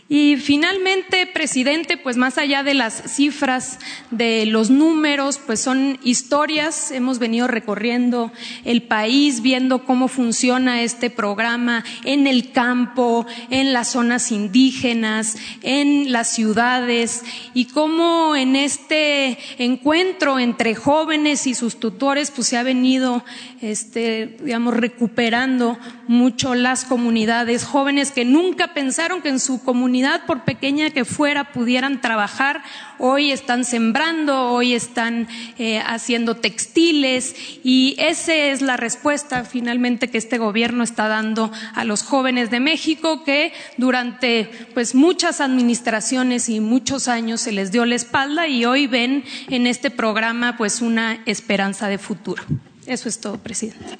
[0.09, 3.79] Y finalmente, presidente, pues más allá de las cifras,
[4.11, 6.91] de los números, pues son historias.
[6.91, 8.31] Hemos venido recorriendo
[8.65, 16.11] el país, viendo cómo funciona este programa en el campo, en las zonas indígenas, en
[16.11, 17.23] las ciudades
[17.53, 23.23] y cómo en este encuentro entre jóvenes y sus tutores, pues se ha venido,
[23.63, 30.43] este, digamos, recuperando mucho las comunidades jóvenes que nunca pensaron que en su comunidad por
[30.43, 32.61] pequeña que fuera, pudieran trabajar.
[32.99, 40.17] Hoy están sembrando, hoy están eh, haciendo textiles y esa es la respuesta finalmente que
[40.17, 46.59] este gobierno está dando a los jóvenes de México que durante pues muchas administraciones y
[46.59, 51.21] muchos años se les dio la espalda y hoy ven en este programa pues una
[51.25, 52.43] esperanza de futuro.
[52.85, 53.97] Eso es todo, presidente.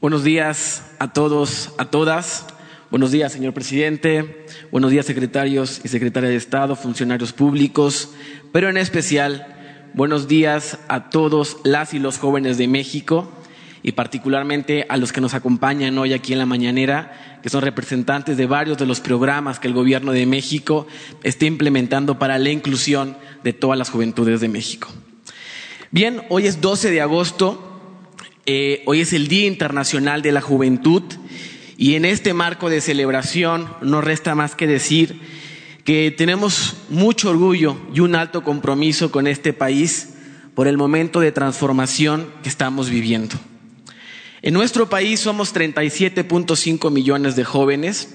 [0.00, 2.46] Buenos días a todos, a todas.
[2.90, 4.46] Buenos días, señor presidente.
[4.70, 8.10] Buenos días, secretarios y secretarias de Estado, funcionarios públicos,
[8.52, 9.46] pero en especial,
[9.94, 13.32] buenos días a todos las y los jóvenes de México
[13.82, 18.36] y particularmente a los que nos acompañan hoy aquí en la mañanera, que son representantes
[18.36, 20.86] de varios de los programas que el Gobierno de México
[21.22, 24.88] está implementando para la inclusión de todas las juventudes de México.
[25.90, 27.72] Bien, hoy es 12 de agosto
[28.48, 31.02] eh, hoy es el Día Internacional de la Juventud
[31.76, 35.20] y en este marco de celebración no resta más que decir
[35.82, 40.14] que tenemos mucho orgullo y un alto compromiso con este país
[40.54, 43.34] por el momento de transformación que estamos viviendo.
[44.42, 48.14] En nuestro país somos 37.5 millones de jóvenes,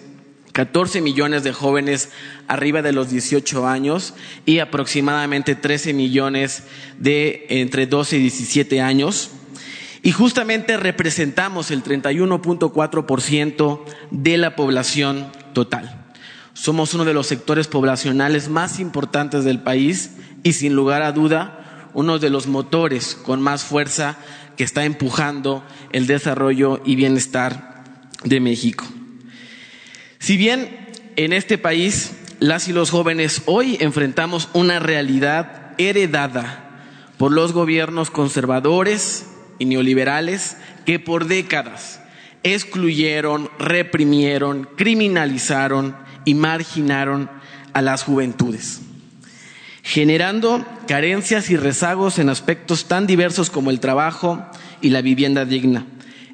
[0.54, 2.10] 14 millones de jóvenes
[2.48, 4.14] arriba de los 18 años
[4.46, 6.66] y aproximadamente 13 millones
[7.00, 9.32] de entre 12 y 17 años.
[10.04, 16.06] Y justamente representamos el 31.4% de la población total.
[16.54, 20.12] Somos uno de los sectores poblacionales más importantes del país
[20.44, 21.58] y sin lugar a duda
[21.94, 24.18] uno de los motores con más fuerza
[24.62, 27.84] que está empujando el desarrollo y bienestar
[28.24, 28.86] de México.
[30.20, 30.70] Si bien
[31.16, 36.78] en este país las y los jóvenes hoy enfrentamos una realidad heredada
[37.18, 39.26] por los gobiernos conservadores
[39.58, 42.00] y neoliberales que por décadas
[42.44, 47.32] excluyeron, reprimieron, criminalizaron y marginaron
[47.74, 48.82] a las juventudes,
[49.84, 54.46] generando carencias y rezagos en aspectos tan diversos como el trabajo
[54.82, 55.86] y la vivienda digna,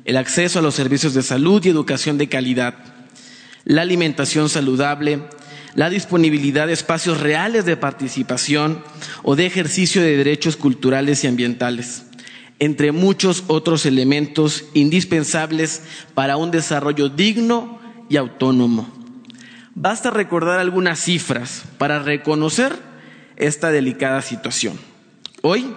[0.05, 2.75] el acceso a los servicios de salud y educación de calidad,
[3.63, 5.21] la alimentación saludable,
[5.75, 8.83] la disponibilidad de espacios reales de participación
[9.23, 12.03] o de ejercicio de derechos culturales y ambientales
[12.59, 15.83] entre muchos otros elementos indispensables
[16.13, 17.79] para un desarrollo digno
[18.09, 18.87] y autónomo.
[19.75, 22.73] Basta recordar algunas cifras para reconocer
[23.37, 24.77] esta delicada situación.
[25.41, 25.73] Hoy,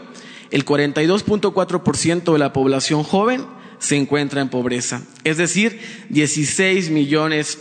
[0.51, 3.45] el 42.4% de la población joven
[3.79, 5.81] se encuentra en pobreza, es decir,
[6.11, 7.59] 16 millones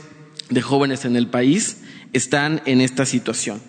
[0.50, 1.78] de jóvenes en el país
[2.14, 3.62] están en esta situación.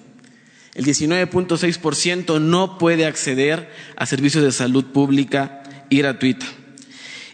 [0.74, 6.47] El 19.6% no puede acceder a servicios de salud pública y gratuita.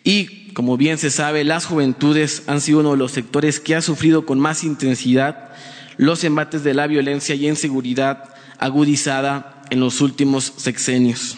[0.04, 3.82] Y, como bien se sabe, las juventudes han sido uno de los sectores que ha
[3.82, 5.50] sufrido con más intensidad
[5.98, 11.36] los embates de la violencia y inseguridad agudizada en los últimos sexenios.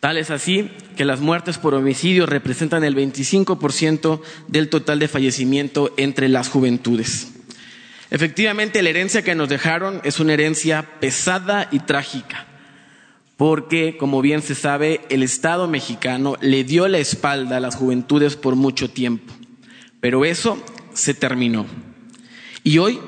[0.00, 5.92] Tal es así que las muertes por homicidio representan el 25% del total de fallecimiento
[5.98, 7.28] entre las juventudes.
[8.10, 12.46] Efectivamente, la herencia que nos dejaron es una herencia pesada y trágica,
[13.36, 18.36] porque, como bien se sabe, el Estado mexicano le dio la espalda a las juventudes
[18.36, 19.32] por mucho tiempo,
[20.00, 21.66] pero eso se terminó.
[22.64, 22.98] Y hoy,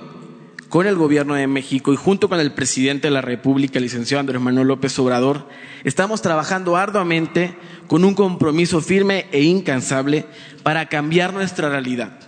[0.73, 4.21] con el Gobierno de México y junto con el presidente de la República, el licenciado
[4.21, 5.47] Andrés Manuel López Obrador,
[5.85, 7.55] estamos trabajando arduamente
[7.89, 10.25] con un compromiso firme e incansable
[10.63, 12.19] para cambiar nuestra realidad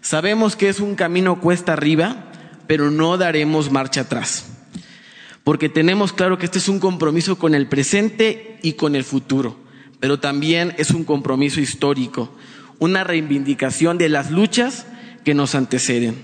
[0.00, 2.30] Sabemos que es un camino cuesta arriba,
[2.68, 4.46] pero no daremos marcha atrás,
[5.42, 9.58] porque tenemos claro que este es un compromiso con el presente y con el futuro,
[9.98, 12.32] pero también es un compromiso histórico,
[12.78, 14.86] una reivindicación de las luchas
[15.24, 16.14] que nos anteceden.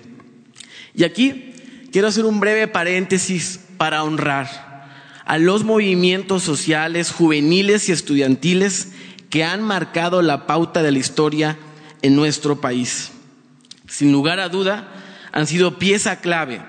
[0.94, 1.53] Y aquí
[1.94, 4.90] quiero hacer un breve paréntesis para honrar
[5.24, 8.88] a los movimientos sociales, juveniles y estudiantiles
[9.30, 11.56] que han marcado la pauta de la historia
[12.02, 13.12] en nuestro país
[13.86, 14.88] sin lugar a duda,
[15.30, 16.60] han sido pieza clave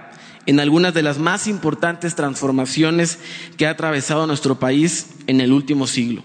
[0.46, 3.18] en algunas de las más importantes transformaciones
[3.58, 6.24] que ha atravesado nuestro país en el último siglo.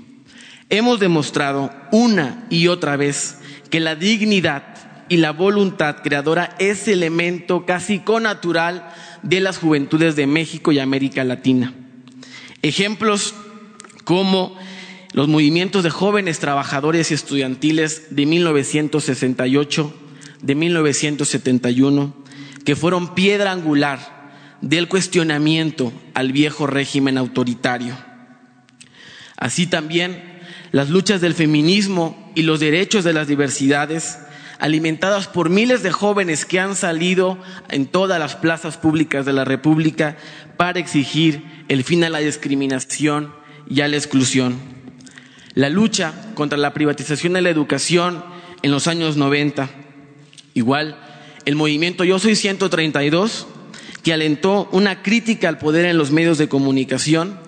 [0.68, 3.38] Hemos demostrado una y otra vez
[3.70, 4.62] que la dignidad
[5.10, 8.88] y la voluntad creadora es elemento casi connatural
[9.22, 11.74] de las juventudes de México y América Latina.
[12.62, 13.34] Ejemplos
[14.04, 14.56] como
[15.12, 19.94] los movimientos de jóvenes trabajadores y estudiantiles de 1968,
[20.42, 22.14] de 1971,
[22.64, 24.30] que fueron piedra angular
[24.60, 27.96] del cuestionamiento al viejo régimen autoritario.
[29.36, 30.22] Así también
[30.70, 34.20] las luchas del feminismo y los derechos de las diversidades,
[34.60, 37.38] alimentadas por miles de jóvenes que han salido
[37.70, 40.16] en todas las plazas públicas de la República
[40.56, 43.32] para exigir el fin a la discriminación
[43.68, 44.56] y a la exclusión.
[45.54, 48.22] La lucha contra la privatización de la educación
[48.62, 49.68] en los años 90.
[50.54, 50.98] Igual,
[51.46, 53.46] el movimiento Yo Soy 132,
[54.02, 57.38] que alentó una crítica al poder en los medios de comunicación,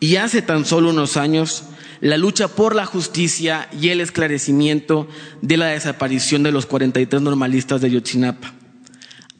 [0.00, 1.64] y hace tan solo unos años
[2.00, 5.08] la lucha por la justicia y el esclarecimiento
[5.42, 8.52] de la desaparición de los 43 normalistas de Yotzinapa.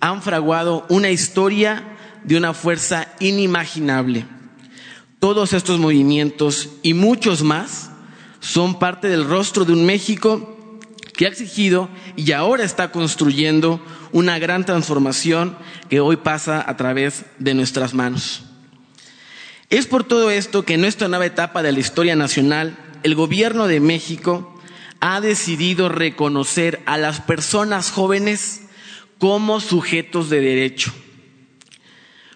[0.00, 4.26] Han fraguado una historia de una fuerza inimaginable.
[5.18, 7.90] Todos estos movimientos y muchos más
[8.40, 10.52] son parte del rostro de un México
[11.14, 13.80] que ha exigido y ahora está construyendo
[14.12, 15.56] una gran transformación
[15.88, 18.45] que hoy pasa a través de nuestras manos.
[19.68, 23.66] Es por todo esto que en esta nueva etapa de la historia nacional, el gobierno
[23.66, 24.60] de México
[25.00, 28.62] ha decidido reconocer a las personas jóvenes
[29.18, 30.92] como sujetos de derecho,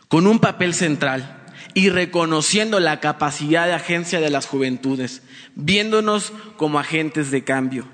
[0.08, 5.22] con un papel central y reconociendo la capacidad de agencia de las juventudes,
[5.54, 7.86] viéndonos como agentes de cambio.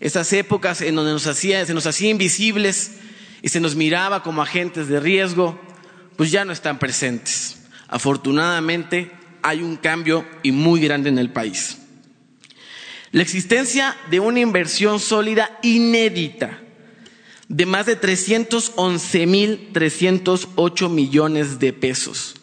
[0.00, 2.96] Esas épocas en donde nos se nos hacía invisibles
[3.42, 5.60] y se nos miraba como agentes de riesgo,
[6.16, 7.61] pues ya no están presentes.
[7.92, 9.12] Afortunadamente
[9.42, 11.76] hay un cambio y muy grande en el país.
[13.10, 16.58] La existencia de una inversión sólida inédita
[17.48, 22.36] de más de 311.308 millones de pesos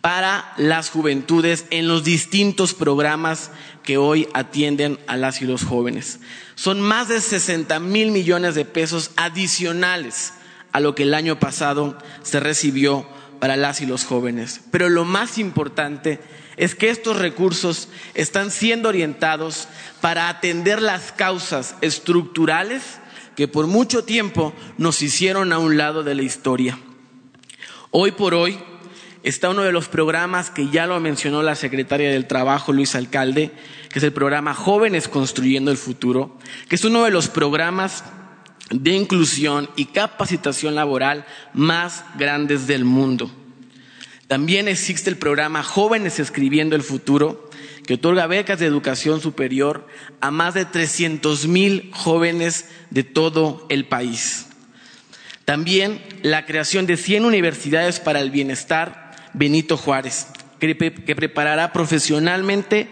[0.00, 3.50] para las juventudes en los distintos programas
[3.82, 6.20] que hoy atienden a las y los jóvenes.
[6.54, 10.34] Son más de 60 mil millones de pesos adicionales
[10.70, 14.60] a lo que el año pasado se recibió para las y los jóvenes.
[14.70, 16.20] Pero lo más importante
[16.56, 19.68] es que estos recursos están siendo orientados
[20.00, 22.82] para atender las causas estructurales
[23.36, 26.78] que por mucho tiempo nos hicieron a un lado de la historia.
[27.90, 28.58] Hoy por hoy
[29.22, 33.52] está uno de los programas que ya lo mencionó la secretaria del Trabajo, Luis Alcalde,
[33.90, 36.36] que es el programa Jóvenes Construyendo el Futuro,
[36.68, 38.02] que es uno de los programas
[38.70, 43.30] de inclusión y capacitación laboral más grandes del mundo.
[44.26, 47.48] También existe el programa Jóvenes Escribiendo el Futuro,
[47.86, 49.86] que otorga becas de educación superior
[50.20, 54.48] a más de 300 mil jóvenes de todo el país.
[55.46, 60.26] También la creación de 100 universidades para el bienestar Benito Juárez,
[60.58, 62.90] que, preparará profesionalmente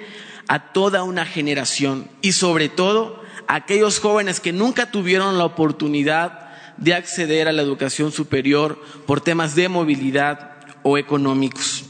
[0.49, 6.94] a toda una generación y sobre todo aquellos jóvenes que nunca tuvieron la oportunidad de
[6.94, 11.84] acceder a la educación superior por temas de movilidad o económicos.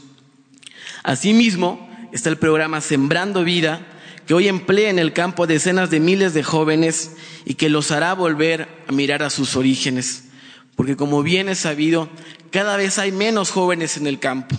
[1.03, 3.85] Asimismo, está el programa Sembrando Vida,
[4.25, 8.13] que hoy emplea en el campo decenas de miles de jóvenes y que los hará
[8.13, 10.25] volver a mirar a sus orígenes.
[10.75, 12.09] Porque como bien es sabido,
[12.51, 14.55] cada vez hay menos jóvenes en el campo.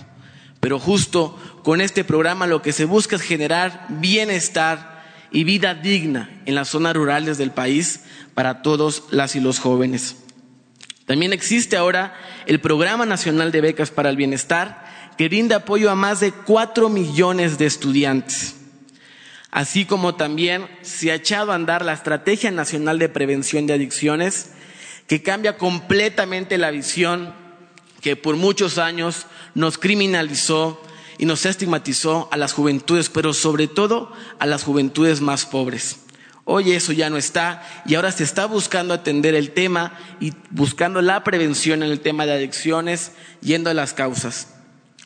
[0.59, 4.98] Pero justo con este programa lo que se busca es generar bienestar
[5.31, 8.01] y vida digna en las zonas rurales del país
[8.33, 10.15] para todos las y los jóvenes.
[11.05, 12.15] También existe ahora
[12.45, 14.85] el Programa Nacional de Becas para el Bienestar,
[15.17, 18.55] que brinda apoyo a más de cuatro millones de estudiantes.
[19.51, 24.51] Así como también se ha echado a andar la Estrategia Nacional de Prevención de Adicciones,
[25.07, 27.33] que cambia completamente la visión
[28.01, 29.25] que por muchos años
[29.55, 30.81] nos criminalizó
[31.19, 35.99] y nos estigmatizó a las juventudes, pero sobre todo a las juventudes más pobres.
[36.45, 41.01] Hoy eso ya no está y ahora se está buscando atender el tema y buscando
[41.01, 43.11] la prevención en el tema de adicciones,
[43.41, 44.55] yendo a las causas,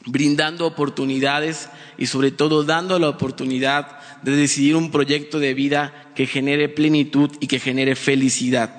[0.05, 6.27] brindando oportunidades y sobre todo dando la oportunidad de decidir un proyecto de vida que
[6.27, 8.77] genere plenitud y que genere felicidad.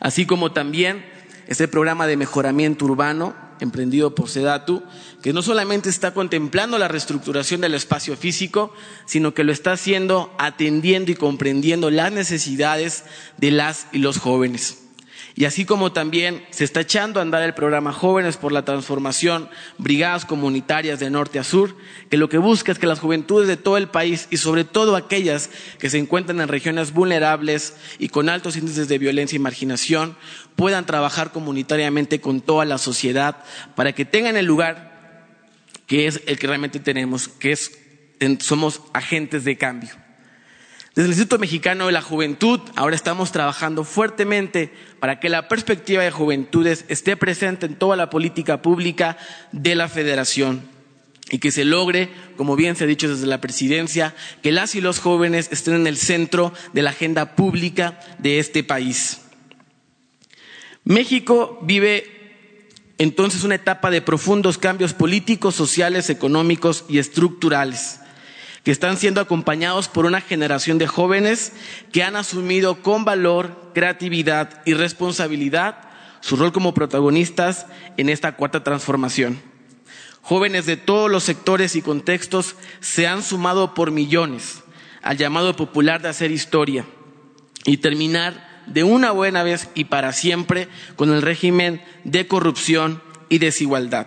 [0.00, 1.04] Así como también
[1.46, 4.82] este programa de mejoramiento urbano emprendido por Sedatu,
[5.22, 8.72] que no solamente está contemplando la reestructuración del espacio físico,
[9.06, 13.04] sino que lo está haciendo atendiendo y comprendiendo las necesidades
[13.36, 14.78] de las y los jóvenes.
[15.36, 19.48] Y así como también se está echando a andar el programa Jóvenes por la Transformación,
[19.78, 21.76] Brigadas Comunitarias de Norte a Sur,
[22.10, 24.96] que lo que busca es que las juventudes de todo el país y sobre todo
[24.96, 30.16] aquellas que se encuentran en regiones vulnerables y con altos índices de violencia y marginación
[30.60, 33.38] puedan trabajar comunitariamente con toda la sociedad
[33.76, 35.24] para que tengan el lugar
[35.86, 37.78] que es el que realmente tenemos, que es
[38.40, 39.88] somos agentes de cambio.
[40.94, 46.02] Desde el Instituto Mexicano de la Juventud, ahora estamos trabajando fuertemente para que la perspectiva
[46.02, 49.16] de juventudes esté presente en toda la política pública
[49.52, 50.60] de la Federación
[51.30, 54.82] y que se logre, como bien se ha dicho desde la presidencia, que las y
[54.82, 59.22] los jóvenes estén en el centro de la agenda pública de este país.
[60.90, 62.58] México vive
[62.98, 68.00] entonces una etapa de profundos cambios políticos, sociales, económicos y estructurales
[68.64, 71.52] que están siendo acompañados por una generación de jóvenes
[71.92, 75.76] que han asumido con valor, creatividad y responsabilidad
[76.22, 77.66] su rol como protagonistas
[77.96, 79.40] en esta cuarta transformación.
[80.22, 84.64] Jóvenes de todos los sectores y contextos se han sumado por millones
[85.02, 86.84] al llamado popular de hacer historia
[87.64, 93.38] y terminar de una buena vez y para siempre con el régimen de corrupción y
[93.38, 94.06] desigualdad.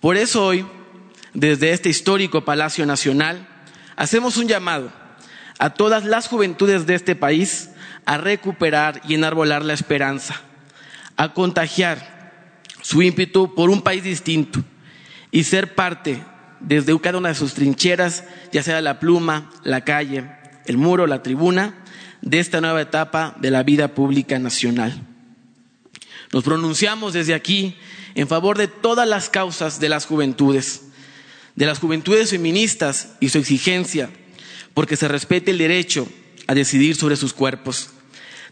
[0.00, 0.66] Por eso hoy,
[1.34, 3.46] desde este histórico Palacio Nacional,
[3.96, 4.90] hacemos un llamado
[5.58, 7.70] a todas las juventudes de este país
[8.06, 10.40] a recuperar y enarbolar la esperanza,
[11.16, 12.32] a contagiar
[12.82, 14.60] su ímpetu por un país distinto
[15.30, 16.22] y ser parte
[16.60, 20.24] desde cada una de sus trincheras, ya sea la pluma, la calle,
[20.66, 21.74] el muro, la tribuna,
[22.24, 25.06] de esta nueva etapa de la vida pública nacional.
[26.32, 27.76] Nos pronunciamos desde aquí
[28.14, 30.82] en favor de todas las causas de las juventudes
[31.54, 34.10] de las juventudes feministas y su exigencia
[34.72, 36.08] porque se respete el derecho
[36.48, 37.90] a decidir sobre sus cuerpos,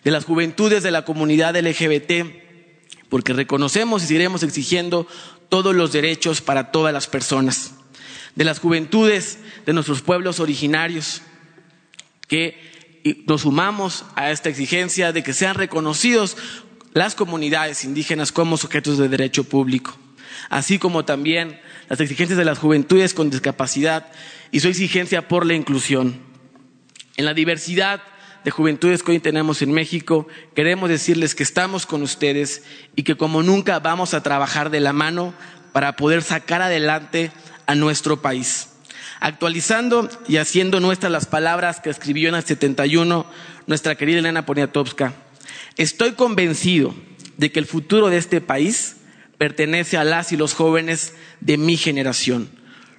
[0.05, 2.27] de las juventudes de la comunidad LGBT,
[3.09, 5.07] porque reconocemos y seguiremos exigiendo
[5.49, 7.75] todos los derechos para todas las personas,
[8.37, 11.23] de las juventudes de nuestros pueblos originarios,
[12.29, 12.72] que
[13.27, 16.37] nos sumamos a esta exigencia de que sean reconocidos
[16.95, 19.97] las comunidades indígenas como sujetos de derecho público,
[20.51, 24.07] así como también las exigencias de las juventudes con discapacidad
[24.51, 26.21] y su exigencia por la inclusión.
[27.17, 28.03] En la diversidad
[28.45, 32.63] de juventudes que hoy tenemos en México, queremos decirles que estamos con ustedes
[32.97, 35.35] y que como nunca vamos a trabajar de la mano
[35.73, 37.33] para poder sacar adelante
[37.67, 38.72] a nuestro país.
[39.25, 43.25] Actualizando y haciendo nuestras las palabras que escribió en el 71
[43.69, 45.15] nuestra querida Elena Poniatowska,
[45.77, 46.93] estoy convencido
[47.37, 48.97] de que el futuro de este país
[49.39, 52.51] pertenece a las y los jóvenes de mi generación.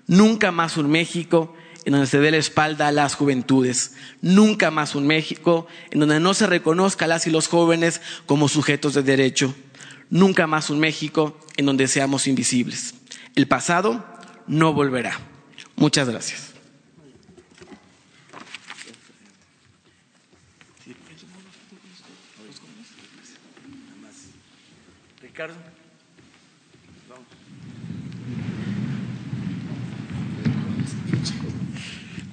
[0.08, 3.98] Nunca más un México en donde se dé la espalda a las juventudes.
[4.22, 8.48] Nunca más un México en donde no se reconozca a las y los jóvenes como
[8.48, 9.54] sujetos de derecho.
[10.10, 12.94] Nunca más un México en donde seamos invisibles.
[13.36, 14.06] El pasado
[14.48, 15.33] no volverá.
[15.76, 16.53] Muchas gracias.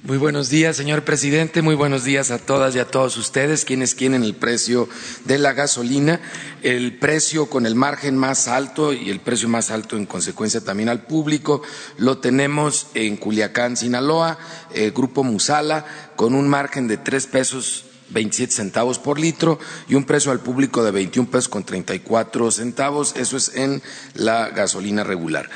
[0.03, 1.61] Muy buenos días, señor presidente.
[1.61, 4.89] Muy buenos días a todas y a todos ustedes, quienes quieren el precio
[5.25, 6.19] de la gasolina,
[6.63, 10.89] el precio con el margen más alto y el precio más alto en consecuencia también
[10.89, 11.61] al público.
[11.99, 14.39] Lo tenemos en Culiacán, Sinaloa,
[14.73, 15.85] el Grupo Musala,
[16.15, 20.83] con un margen de tres pesos 27 centavos por litro y un precio al público
[20.83, 23.15] de 21 pesos con 34 centavos.
[23.15, 23.83] Eso es en
[24.15, 25.47] la gasolina regular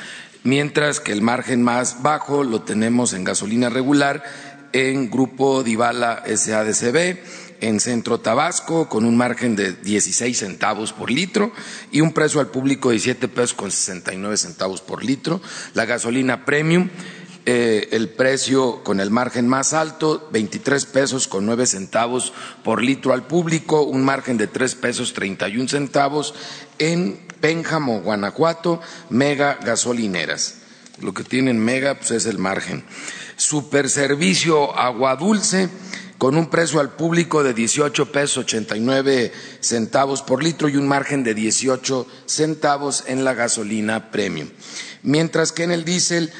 [0.46, 4.22] mientras que el margen más bajo lo tenemos en gasolina regular
[4.72, 7.18] en Grupo Divala SADCB,
[7.60, 11.52] en Centro Tabasco, con un margen de 16 centavos por litro
[11.90, 15.40] y un precio al público de 7 pesos con 69 centavos por litro.
[15.74, 16.90] La gasolina premium,
[17.44, 22.32] eh, el precio con el margen más alto, 23 pesos con 9 centavos
[22.62, 26.34] por litro al público, un margen de 3 pesos 31 centavos
[26.78, 28.80] en Pénjamo, Guanajuato,
[29.10, 30.56] mega gasolineras.
[31.00, 32.84] Lo que tienen mega pues es el margen.
[33.36, 35.68] Superservicio agua dulce
[36.18, 41.22] con un precio al público de 18 pesos 89 centavos por litro y un margen
[41.24, 44.48] de 18 centavos en la gasolina premium.
[45.02, 46.32] Mientras que en el diésel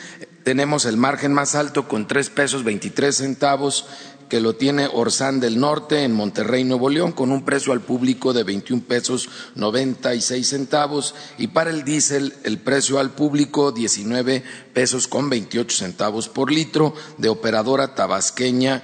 [0.44, 3.86] tenemos el margen más alto con tres pesos 23 centavos
[4.28, 8.32] que lo tiene Orsán del Norte en Monterrey, Nuevo León, con un precio al público
[8.32, 15.08] de 21 pesos 96 centavos y para el diésel el precio al público 19 pesos
[15.08, 18.82] con 28 centavos por litro de operadora tabasqueña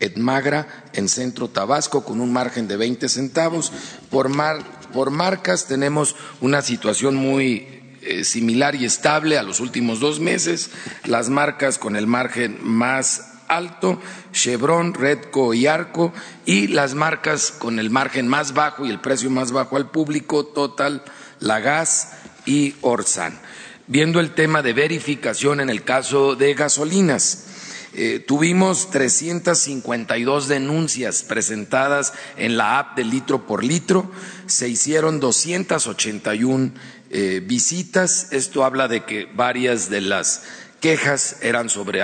[0.00, 3.70] Edmagra en Centro Tabasco con un margen de 20 centavos
[4.10, 10.00] por mar por marcas tenemos una situación muy eh, similar y estable a los últimos
[10.00, 10.70] dos meses.
[11.04, 14.00] Las marcas con el margen más alto,
[14.32, 16.12] Chevron, Redco y Arco,
[16.46, 20.46] y las marcas con el margen más bajo y el precio más bajo al público,
[20.46, 21.02] Total,
[21.40, 22.12] Lagas
[22.46, 23.38] y Orsan.
[23.86, 27.46] Viendo el tema de verificación en el caso de gasolinas,
[27.92, 34.08] eh, tuvimos 352 denuncias presentadas en la app de litro por litro,
[34.46, 36.72] se hicieron 281
[37.10, 38.28] eh, visitas.
[38.30, 40.44] Esto habla de que varias de las
[40.80, 42.02] quejas eran sobre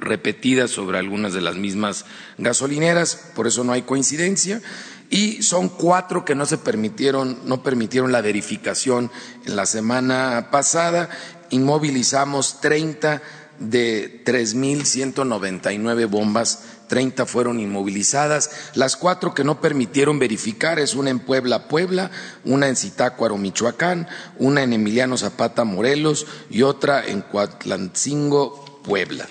[0.00, 2.04] repetidas sobre algunas de las mismas
[2.38, 4.60] gasolineras, por eso no hay coincidencia.
[5.08, 9.10] Y son cuatro que no se permitieron, no permitieron la verificación
[9.44, 11.08] en la semana pasada.
[11.50, 13.22] Inmovilizamos 30
[13.60, 18.50] de 3.199 bombas, 30 fueron inmovilizadas.
[18.74, 22.10] Las cuatro que no permitieron verificar es una en Puebla, Puebla,
[22.44, 24.08] una en Zitácuaro, Michoacán,
[24.38, 29.26] una en Emiliano Zapata, Morelos y otra en Cuatlancingo, Puebla.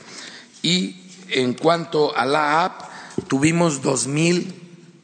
[0.62, 2.82] Y en cuanto a la app,
[3.28, 4.54] tuvimos 2.000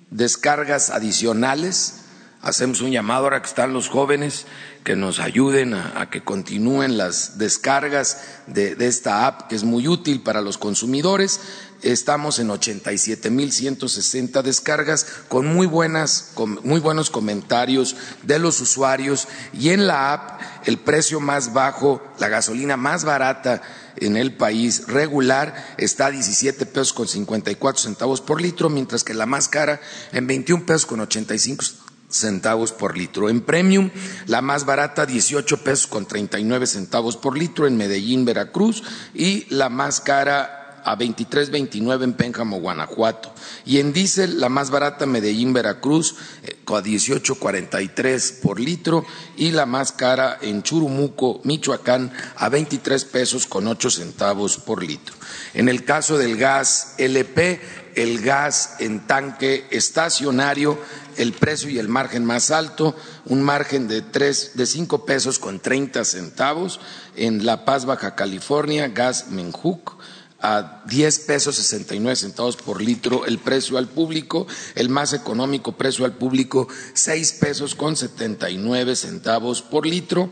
[0.10, 1.97] descargas adicionales.
[2.41, 4.45] Hacemos un llamado ahora que están los jóvenes
[4.84, 10.22] que nos ayuden a, que continúen las descargas de, esta app que es muy útil
[10.22, 11.39] para los consumidores.
[11.82, 19.69] Estamos en 87.160 descargas con muy, buenas, con muy buenos comentarios de los usuarios y
[19.69, 23.63] en la app el precio más bajo, la gasolina más barata
[23.97, 29.15] en el país regular está a 17 pesos con 54 centavos por litro, mientras que
[29.15, 31.65] la más cara en 21 pesos con 85
[32.09, 33.29] centavos por litro.
[33.29, 33.89] En premium,
[34.27, 39.69] la más barata, 18 pesos con 39 centavos por litro en Medellín, Veracruz, y la
[39.69, 43.34] más cara a 23.29 en Pénjamo, Guanajuato.
[43.65, 49.05] Y en diésel, la más barata, Medellín, Veracruz, eh, a 18.43 por litro,
[49.36, 55.15] y la más cara en Churumuco, Michoacán, a 23 pesos con 8 centavos por litro.
[55.53, 57.59] En el caso del gas LP,
[57.95, 60.79] el gas en tanque estacionario
[61.17, 65.59] el precio y el margen más alto, un margen de, tres, de cinco pesos con
[65.59, 66.79] treinta centavos
[67.15, 70.01] en La Paz, Baja California, gas Menjuc
[70.42, 75.14] a diez pesos sesenta y nueve centavos por litro el precio al público, el más
[75.14, 80.30] económico precio al público seis pesos con setenta y nueve centavos por litro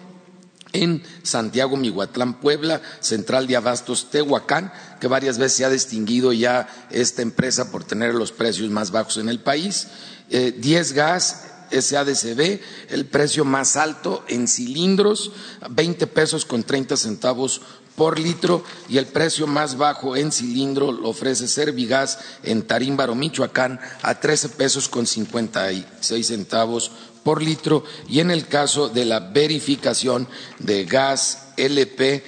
[0.71, 6.67] en Santiago, Mihuatlán, Puebla, Central de Abastos, Tehuacán, que varias veces se ha distinguido ya
[6.91, 9.87] esta empresa por tener los precios más bajos en el país.
[10.29, 15.31] 10 eh, gas SADCB, el precio más alto en cilindros,
[15.69, 17.61] 20 pesos con 30 centavos
[17.99, 23.77] por litro y el precio más bajo en cilindro lo ofrece Servigas en Tarímbaro, Michoacán,
[24.01, 26.91] a 13 pesos con 56 centavos
[27.25, 27.83] por litro.
[28.07, 30.29] Y en el caso de la verificación
[30.59, 32.23] de gas LP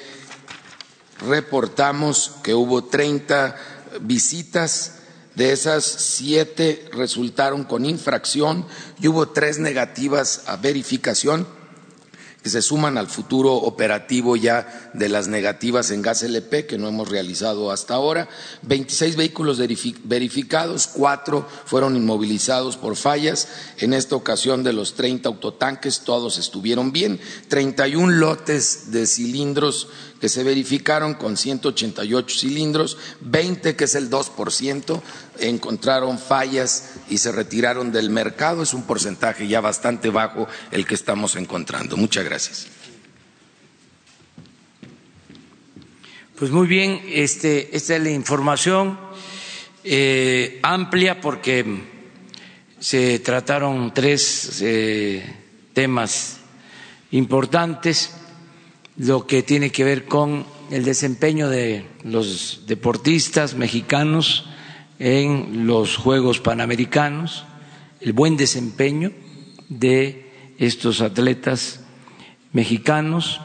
[1.25, 3.55] reportamos que hubo 30
[4.01, 4.97] visitas.
[5.35, 8.65] De esas siete resultaron con infracción
[8.99, 11.47] y hubo tres negativas a verificación
[12.41, 16.87] que se suman al futuro operativo ya de las negativas en gas LP que no
[16.87, 18.27] hemos realizado hasta ahora.
[18.63, 19.59] 26 vehículos
[20.03, 23.47] verificados, cuatro fueron inmovilizados por fallas.
[23.77, 27.19] En esta ocasión de los 30 autotanques todos estuvieron bien.
[27.47, 29.87] 31 lotes de cilindros
[30.19, 35.01] que se verificaron con 188 cilindros, 20 que es el 2%,
[35.39, 38.61] encontraron fallas y se retiraron del mercado.
[38.61, 41.97] Es un porcentaje ya bastante bajo el que estamos encontrando.
[41.97, 42.80] Muchas gracias.
[46.41, 48.97] Pues muy bien, este, esta es la información
[49.83, 51.63] eh, amplia porque
[52.79, 55.23] se trataron tres eh,
[55.73, 56.39] temas
[57.11, 58.15] importantes
[58.97, 64.47] lo que tiene que ver con el desempeño de los deportistas mexicanos
[64.97, 67.45] en los Juegos Panamericanos,
[67.99, 69.11] el buen desempeño
[69.69, 71.81] de estos atletas
[72.51, 73.41] mexicanos,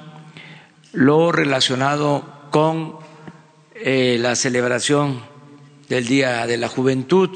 [0.95, 2.97] lo relacionado con
[3.75, 5.23] eh, la celebración
[5.89, 7.31] del Día de la Juventud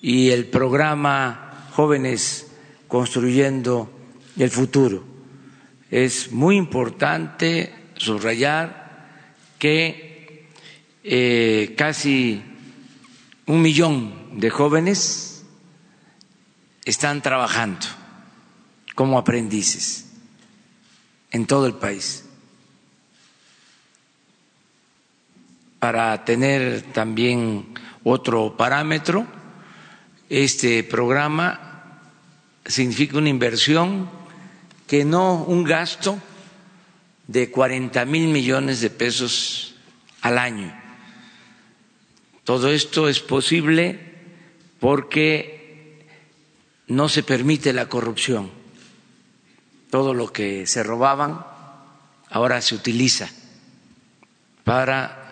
[0.00, 2.46] y el programa Jóvenes
[2.86, 3.90] Construyendo
[4.38, 5.04] el Futuro
[5.90, 8.88] es muy importante subrayar
[9.58, 10.48] que
[11.02, 12.42] eh, casi
[13.46, 15.44] un millón de jóvenes
[16.84, 17.86] están trabajando
[18.94, 20.06] como aprendices
[21.30, 22.27] en todo el país.
[25.78, 27.74] Para tener también
[28.04, 29.26] otro parámetro,
[30.28, 32.00] este programa
[32.66, 34.10] significa una inversión
[34.86, 36.18] que no un gasto
[37.26, 39.74] de 40 mil millones de pesos
[40.22, 40.74] al año.
[42.44, 44.00] Todo esto es posible
[44.80, 46.06] porque
[46.88, 48.50] no se permite la corrupción.
[49.90, 51.44] Todo lo que se robaban
[52.30, 53.28] ahora se utiliza
[54.64, 55.27] para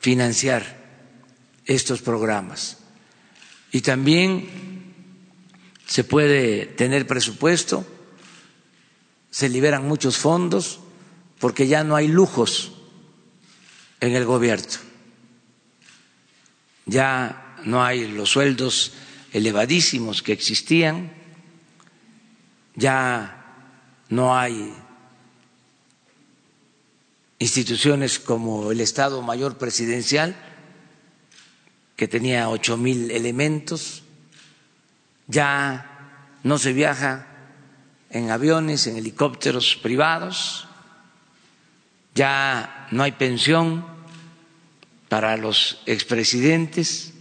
[0.00, 0.76] financiar
[1.66, 2.78] estos programas.
[3.70, 4.48] Y también
[5.86, 7.86] se puede tener presupuesto,
[9.30, 10.80] se liberan muchos fondos
[11.38, 12.72] porque ya no hay lujos
[14.00, 14.66] en el gobierno.
[16.86, 18.92] Ya no hay los sueldos
[19.32, 21.12] elevadísimos que existían,
[22.74, 23.36] ya
[24.08, 24.74] no hay
[27.40, 30.36] instituciones como el Estado Mayor Presidencial,
[31.96, 34.02] que tenía ocho mil elementos,
[35.26, 37.26] ya no se viaja
[38.10, 40.68] en aviones, en helicópteros privados,
[42.14, 43.86] ya no hay pensión
[45.08, 47.14] para los expresidentes,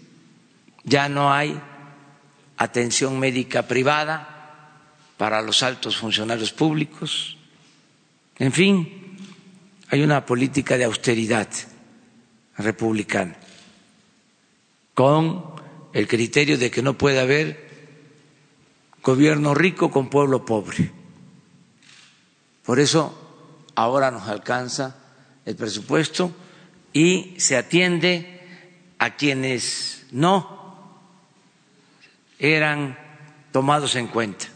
[0.83, 1.61] ya no hay
[2.57, 4.73] atención médica privada
[5.17, 7.37] para los altos funcionarios públicos,
[8.37, 8.98] en fin,
[9.89, 11.49] hay una política de austeridad
[12.57, 13.35] republicana
[14.93, 15.43] con
[15.93, 17.69] el criterio de que no puede haber
[19.01, 20.91] gobierno rico con pueblo pobre.
[22.63, 24.97] Por eso ahora nos alcanza
[25.45, 26.31] el presupuesto
[26.93, 28.41] y se atiende
[28.99, 30.99] a quienes no
[32.37, 32.97] eran
[33.51, 34.47] tomados en cuenta.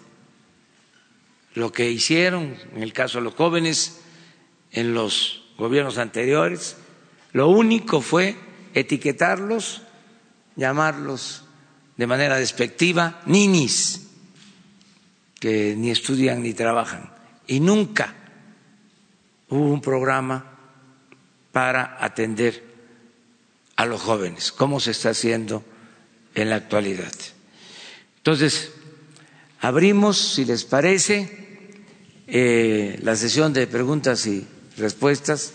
[1.55, 4.02] Lo que hicieron, en el caso de los jóvenes,
[4.73, 6.75] en los gobiernos anteriores,
[7.31, 8.35] lo único fue
[8.73, 9.83] etiquetarlos,
[10.55, 11.45] llamarlos
[11.95, 14.07] de manera despectiva ninis,
[15.39, 17.13] que ni estudian ni trabajan.
[17.47, 18.15] Y nunca
[19.49, 20.57] hubo un programa
[21.51, 22.63] para atender
[23.75, 25.63] a los jóvenes, como se está haciendo
[26.33, 27.13] en la actualidad.
[28.17, 28.71] Entonces,
[29.59, 31.43] abrimos, si les parece,
[32.27, 34.47] eh, la sesión de preguntas y
[34.77, 35.53] respuestas.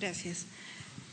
[0.00, 0.46] Gracias.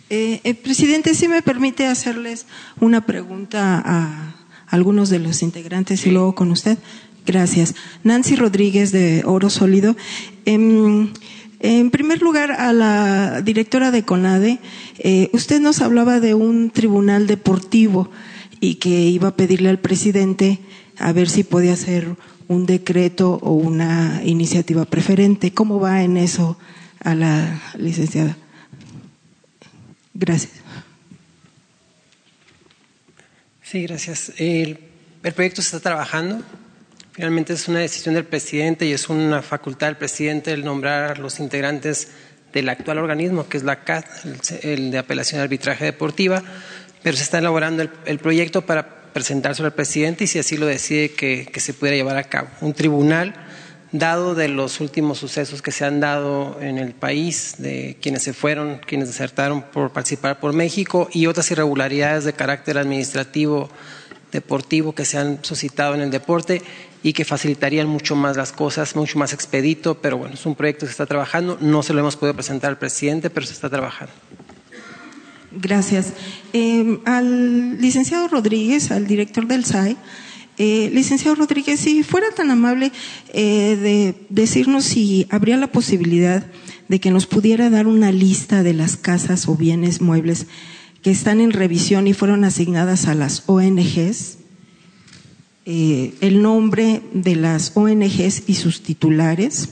[0.10, 2.45] Eh, eh, presidente, si me permite hacerles
[2.82, 4.36] una pregunta a
[4.68, 6.78] algunos de los integrantes y luego con usted.
[7.26, 7.76] Gracias.
[8.04, 9.95] Nancy Rodríguez de Oro Sólido.
[10.45, 11.12] En,
[11.91, 14.60] primer lugar, a la directora de CONADE,
[14.97, 18.10] eh, usted nos hablaba de un tribunal deportivo
[18.62, 20.59] y que iba a pedirle al presidente
[20.97, 22.16] a ver si podía hacer
[22.47, 25.51] un decreto o una iniciativa preferente.
[25.51, 26.57] ¿Cómo va en eso
[26.99, 28.38] a la licenciada?
[30.14, 30.62] Gracias.
[33.64, 34.34] Sí, gracias.
[34.38, 34.80] El,
[35.34, 36.43] proyecto se está trabajando.
[37.14, 41.39] Finalmente es una decisión del presidente y es una facultad del presidente el nombrar los
[41.39, 42.09] integrantes
[42.53, 44.03] del actual organismo, que es la CAD,
[44.62, 46.43] el, de apelación de arbitraje deportiva,
[47.04, 51.12] pero se está elaborando el, proyecto para presentárselo al presidente y si así lo decide
[51.12, 52.49] que, que se pueda llevar a cabo.
[52.62, 53.36] Un tribunal
[53.91, 58.34] dado de los últimos sucesos que se han dado en el país, de quienes se
[58.34, 63.70] fueron, quienes desertaron por participar por México y otras irregularidades de carácter administrativo,
[64.32, 66.62] deportivo que se han suscitado en el deporte
[67.04, 70.82] y que facilitarían mucho más las cosas, mucho más expedito, pero bueno, es un proyecto
[70.82, 73.70] que se está trabajando, no se lo hemos podido presentar al presidente, pero se está
[73.70, 74.14] trabajando.
[75.52, 76.14] Gracias.
[76.54, 79.97] Eh, al licenciado Rodríguez, al director del SAE,
[80.58, 82.91] eh, licenciado Rodríguez, si fuera tan amable
[83.34, 86.45] eh, de decirnos si habría la posibilidad
[86.88, 90.47] de que nos pudiera dar una lista de las casas o bienes muebles
[91.02, 94.38] que están en revisión y fueron asignadas a las ONGs,
[95.66, 99.70] eh, el nombre de las ONGs y sus titulares,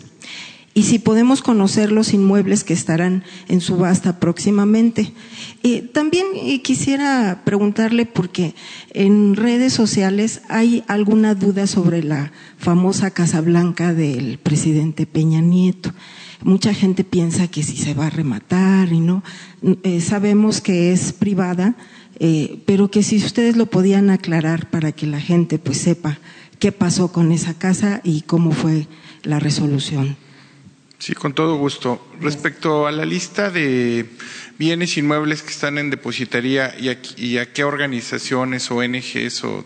[0.73, 5.13] y si podemos conocer los inmuebles que estarán en subasta próximamente.
[5.63, 8.55] Eh, también eh, quisiera preguntarle, porque
[8.93, 15.91] en redes sociales hay alguna duda sobre la famosa Casa Blanca del presidente Peña Nieto.
[16.43, 19.23] Mucha gente piensa que si se va a rematar y no.
[19.83, 21.75] Eh, sabemos que es privada,
[22.65, 26.19] pero que si ustedes lo podían aclarar para que la gente pues sepa
[26.59, 28.87] qué pasó con esa casa y cómo fue
[29.23, 30.17] la resolución.
[30.99, 32.05] Sí, con todo gusto.
[32.19, 34.05] Respecto a la lista de
[34.57, 39.63] bienes inmuebles que están en depositaría y a, qué organizaciones, ONGs o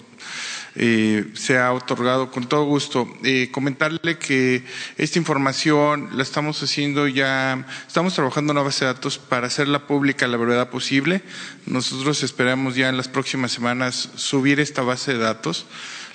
[0.75, 3.07] eh, sea otorgado con todo gusto.
[3.23, 4.63] Eh, comentarle que
[4.97, 9.85] esta información la estamos haciendo ya, estamos trabajando en una base de datos para hacerla
[9.87, 11.21] pública la brevedad posible.
[11.65, 15.67] Nosotros esperamos ya en las próximas semanas subir esta base de datos,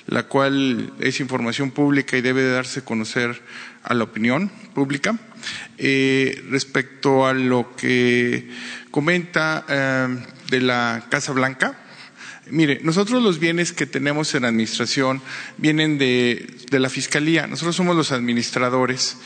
[0.07, 3.41] la cual es información pública y debe de darse a conocer
[3.83, 5.17] a la opinión pública.
[5.77, 8.49] Eh, respecto a lo que
[8.91, 11.78] comenta eh, de la Casa Blanca,
[12.51, 15.21] Mire, nosotros los bienes que tenemos en administración
[15.57, 19.17] vienen de, de la Fiscalía, nosotros somos los administradores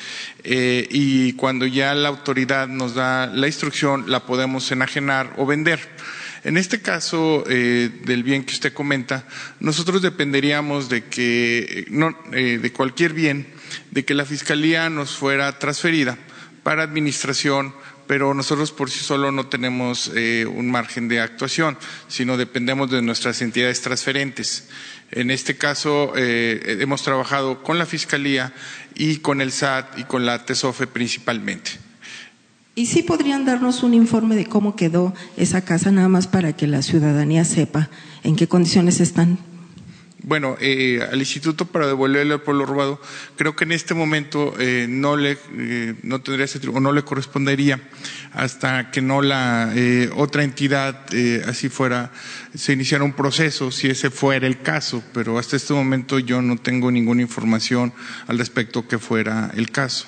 [0.44, 5.80] eh, y cuando ya la autoridad nos da la instrucción la podemos enajenar o vender.
[6.44, 9.26] En este caso eh, del bien que usted comenta,
[9.62, 13.48] nosotros dependeríamos de que, no, eh, de cualquier bien,
[13.92, 16.18] de que la Fiscalía nos fuera transferida
[16.64, 17.74] para administración
[18.08, 21.78] pero nosotros por sí solo no tenemos eh, un margen de actuación,
[22.08, 24.68] sino dependemos de nuestras entidades transferentes.
[25.12, 28.54] En este caso, eh, hemos trabajado con la Fiscalía
[28.96, 31.72] y con el SAT y con la TESOFE principalmente.
[32.76, 36.66] ¿Y sí podrían darnos un informe de cómo quedó esa casa, nada más para que
[36.66, 37.90] la ciudadanía sepa
[38.24, 39.38] en qué condiciones están?
[40.26, 43.02] Bueno, eh, al Instituto para devolverle al pueblo robado,
[43.36, 47.04] creo que en este momento eh, no le eh, no tendría ese o no le
[47.04, 47.82] correspondería
[48.32, 52.12] hasta que no la eh, otra entidad eh, así fuera
[52.56, 56.58] se iniciara un proceso, si ese fuera el caso, pero hasta este momento yo no
[56.58, 57.92] tengo ninguna información
[58.28, 60.06] al respecto que fuera el caso.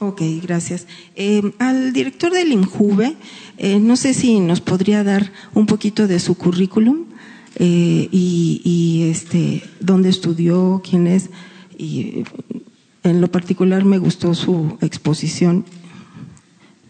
[0.00, 0.86] Ok, gracias.
[1.16, 3.16] Eh, al director del INJUVE,
[3.56, 7.06] eh, no sé si nos podría dar un poquito de su currículum
[7.58, 11.30] eh, y, y, este, dónde estudió, quién es.
[11.76, 12.24] Y
[13.02, 15.64] en lo particular me gustó su exposición.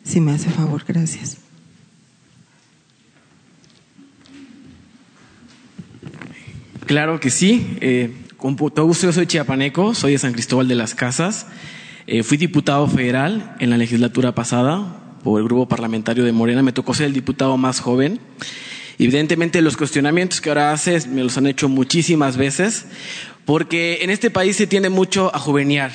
[0.04, 1.38] Si me hace favor, gracias.
[6.88, 7.76] Claro que sí.
[7.82, 11.46] Eh, con todo gusto, yo soy chiapaneco, soy de San Cristóbal de las Casas.
[12.06, 16.62] Eh, fui diputado federal en la legislatura pasada por el grupo parlamentario de Morena.
[16.62, 18.20] Me tocó ser el diputado más joven.
[18.98, 22.86] Evidentemente, los cuestionamientos que ahora haces me los han hecho muchísimas veces,
[23.44, 25.92] porque en este país se tiende mucho a juveniar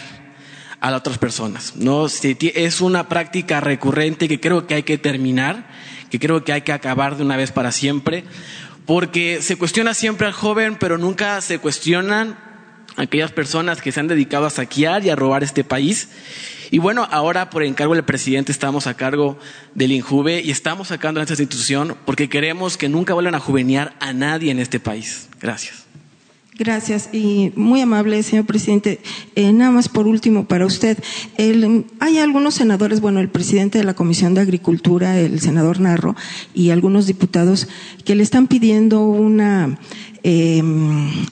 [0.80, 1.76] a las otras personas.
[1.76, 2.08] ¿no?
[2.08, 5.68] Es una práctica recurrente que creo que hay que terminar,
[6.10, 8.24] que creo que hay que acabar de una vez para siempre,
[8.86, 12.38] porque se cuestiona siempre al joven, pero nunca se cuestionan
[12.96, 16.10] aquellas personas que se han dedicado a saquear y a robar este país.
[16.72, 19.38] Y bueno, ahora por encargo del presidente estamos a cargo
[19.76, 23.96] del INJUVE y estamos sacando a esta institución porque queremos que nunca vuelvan a juvenear
[24.00, 25.30] a nadie en este país.
[25.40, 25.83] Gracias.
[26.58, 29.00] Gracias y muy amable, señor presidente.
[29.36, 31.00] Eh, nada más por último para usted.
[32.00, 36.16] Hay algunos senadores, bueno, el presidente de la Comisión de Agricultura, el senador Narro,
[36.54, 37.68] y algunos diputados
[38.06, 39.80] que le están pidiendo una
[40.22, 40.62] eh,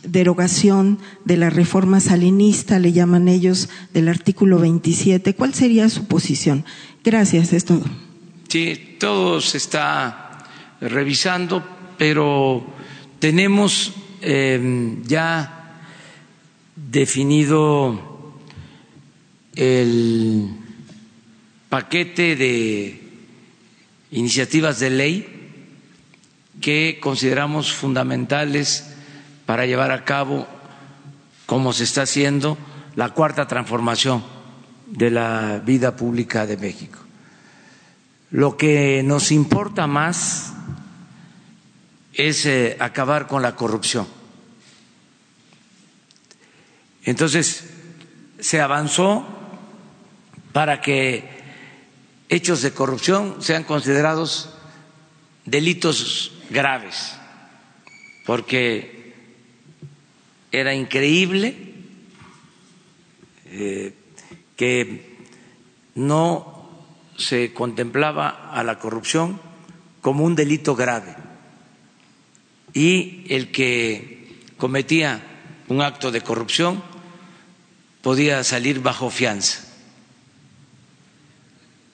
[0.04, 5.36] derogación de la reforma salinista, le llaman ellos, del artículo 27.
[5.36, 6.66] ¿Cuál sería su posición?
[7.04, 7.84] Gracias, es todo.
[8.48, 10.48] Sí, todo se está
[10.82, 11.64] revisando,
[12.00, 12.66] pero
[13.20, 15.80] tenemos eh, ya
[16.76, 18.38] definido
[19.56, 20.50] el
[21.70, 23.02] paquete de
[24.12, 25.42] iniciativas de ley
[26.62, 28.94] que consideramos fundamentales
[29.46, 30.48] para llevar a cabo,
[31.46, 32.58] como se está haciendo,
[32.96, 34.24] la cuarta transformación
[34.88, 37.00] de la vida pública de México.
[38.30, 40.54] Lo que nos importa más
[42.14, 44.08] es eh, acabar con la corrupción.
[47.04, 47.70] Entonces,
[48.40, 49.26] se avanzó
[50.52, 51.24] para que
[52.30, 54.50] hechos de corrupción sean considerados
[55.46, 57.14] delitos graves,
[58.26, 59.14] porque
[60.52, 61.74] era increíble
[63.46, 63.94] eh,
[64.56, 65.18] que
[65.96, 66.70] no
[67.18, 69.40] se contemplaba a la corrupción
[70.02, 71.16] como un delito grave
[72.74, 75.22] y el que cometía
[75.68, 76.84] un acto de corrupción
[78.02, 79.68] podía salir bajo fianza.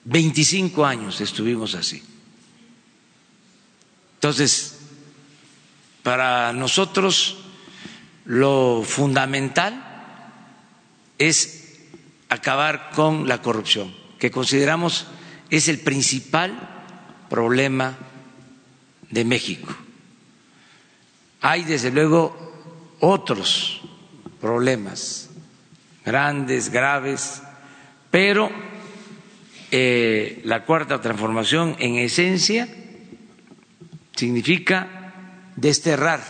[0.04, 2.02] 25 años estuvimos así.
[4.14, 4.78] Entonces,
[6.02, 7.36] para nosotros
[8.24, 9.84] lo fundamental
[11.18, 11.76] es
[12.28, 15.06] acabar con la corrupción, que consideramos
[15.50, 16.84] es el principal
[17.28, 17.96] problema
[19.10, 19.74] de México.
[21.40, 23.80] Hay, desde luego, otros
[24.40, 25.30] problemas
[26.04, 27.42] grandes, graves,
[28.10, 28.50] pero
[29.70, 32.68] eh, la cuarta transformación, en esencia,
[34.16, 35.12] significa
[35.56, 36.20] desterrar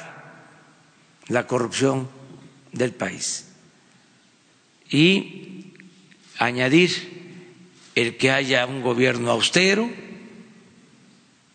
[1.28, 2.08] la corrupción
[2.72, 3.46] del país
[4.90, 5.74] y
[6.38, 6.90] añadir
[7.94, 9.88] el que haya un gobierno austero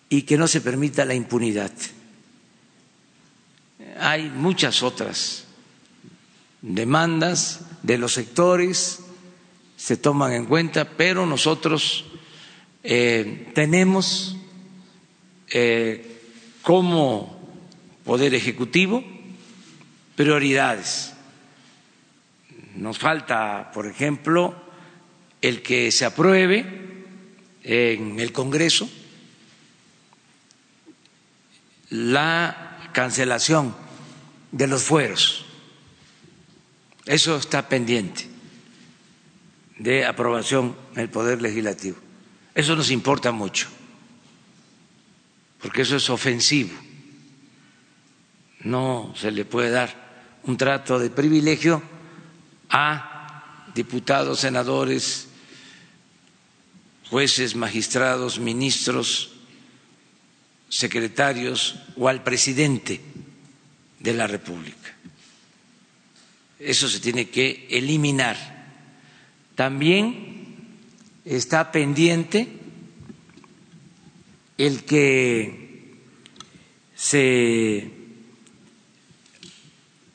[0.10, 1.72] y que no se permita la impunidad.
[4.06, 5.46] Hay muchas otras
[6.62, 9.00] demandas de los sectores,
[9.78, 12.04] se toman en cuenta, pero nosotros
[12.84, 14.36] eh, tenemos
[15.48, 16.20] eh,
[16.62, 17.56] como
[18.04, 19.06] Poder Ejecutivo
[20.18, 21.14] prioridades.
[22.76, 24.54] Nos falta, por ejemplo,
[25.42, 27.06] el que se apruebe
[27.64, 28.90] en el Congreso
[31.90, 33.83] la cancelación
[34.54, 35.44] de los fueros.
[37.06, 38.28] Eso está pendiente
[39.78, 41.98] de aprobación en el Poder Legislativo.
[42.56, 43.68] Eso nos importa mucho,
[45.62, 46.72] porque eso es ofensivo.
[48.62, 51.82] No se le puede dar un trato de privilegio
[52.70, 55.28] a diputados, senadores,
[57.10, 59.32] jueces, magistrados, ministros,
[60.70, 63.02] secretarios o al presidente
[64.04, 64.94] de la República.
[66.60, 68.38] Eso se tiene que eliminar.
[69.56, 70.78] También
[71.26, 72.48] está pendiente
[74.58, 75.96] el que
[76.96, 77.92] se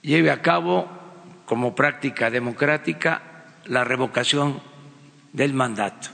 [0.02, 0.88] lleve a cabo
[1.44, 4.60] como práctica democrática la revocación
[5.32, 6.08] del mandato,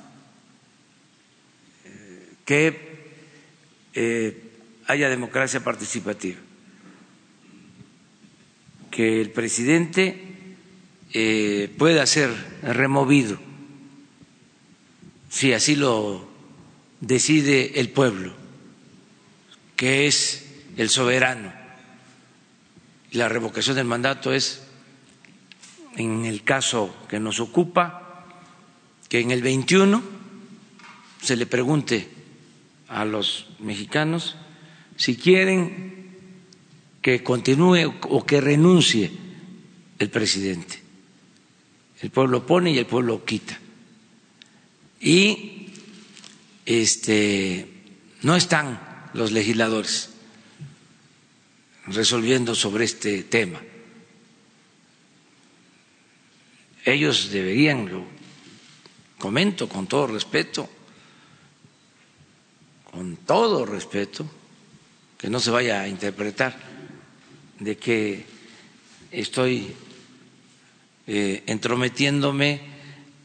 [2.45, 2.95] que
[3.95, 4.43] eh,
[4.87, 6.39] haya democracia participativa,
[8.95, 10.55] que el presidente
[11.13, 12.31] eh, pueda ser
[12.63, 13.41] removido
[15.29, 16.29] si así lo
[17.01, 18.37] decide el pueblo,
[19.75, 21.53] que es el soberano.
[23.11, 24.63] La revocación del mandato es,
[25.97, 28.29] en el caso que nos ocupa,
[29.09, 30.05] que en el 21
[31.21, 32.09] se le pregunte
[32.87, 34.37] a los mexicanos
[34.95, 35.94] si quieren
[37.05, 39.13] que continúe o que renuncie
[40.01, 40.81] el presidente.
[42.01, 43.61] El pueblo pone y el pueblo quita
[45.05, 45.69] y
[46.65, 47.69] este,
[48.23, 50.17] no están los legisladores
[51.89, 53.61] resolviendo sobre este tema.
[56.87, 58.07] Ellos deberían, lo
[59.19, 60.71] comento con todo respeto,
[62.91, 64.27] con todo respeto,
[65.19, 66.74] que no se vaya a interpretar
[67.59, 68.27] de que
[69.11, 69.75] estoy
[71.07, 72.61] eh, entrometiéndome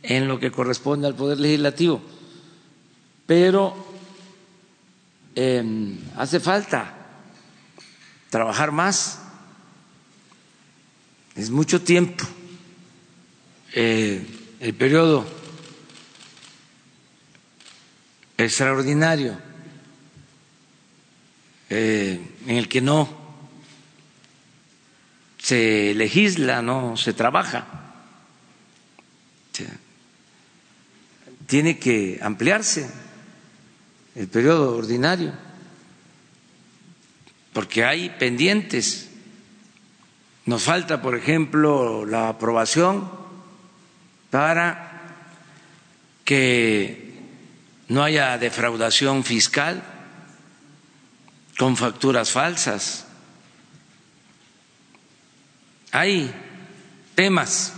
[0.04, 2.02] en lo que corresponde al Poder Legislativo.
[3.26, 3.76] Pero
[5.36, 6.96] em, hace falta
[8.30, 9.20] trabajar más,
[11.36, 12.26] es mucho tiempo.
[13.74, 14.26] Eh,
[14.60, 15.26] el periodo
[18.38, 19.38] extraordinario
[21.70, 23.19] eh, en el que no
[25.50, 27.80] se legisla, no se trabaja
[31.50, 32.88] tiene que ampliarse
[34.14, 35.34] el periodo ordinario,
[37.54, 39.10] porque hay pendientes.
[40.46, 43.10] Nos falta, por ejemplo, la aprobación
[44.30, 45.16] para
[46.24, 47.18] que
[47.88, 49.82] no haya defraudación fiscal
[51.58, 53.08] con facturas falsas.
[55.92, 56.32] Hay
[57.16, 57.74] temas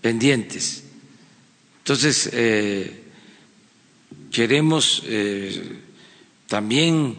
[0.00, 0.84] pendientes.
[1.78, 3.04] Entonces, eh,
[4.30, 5.80] queremos eh,
[6.46, 7.16] también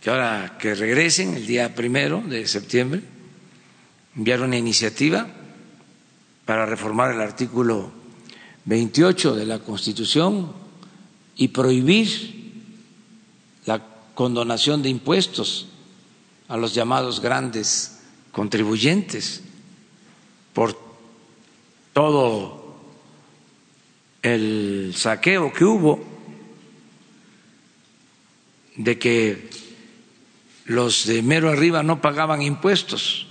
[0.00, 3.02] que ahora que regresen el día primero de septiembre,
[4.16, 5.26] enviar una iniciativa
[6.44, 7.92] para reformar el artículo
[8.64, 10.52] 28 de la Constitución
[11.36, 12.52] y prohibir
[13.66, 13.80] la
[14.14, 15.68] condonación de impuestos
[16.48, 18.01] a los llamados grandes
[18.32, 19.42] contribuyentes
[20.52, 20.76] por
[21.92, 22.76] todo
[24.22, 26.04] el saqueo que hubo
[28.76, 29.50] de que
[30.64, 33.26] los de mero arriba no pagaban impuestos,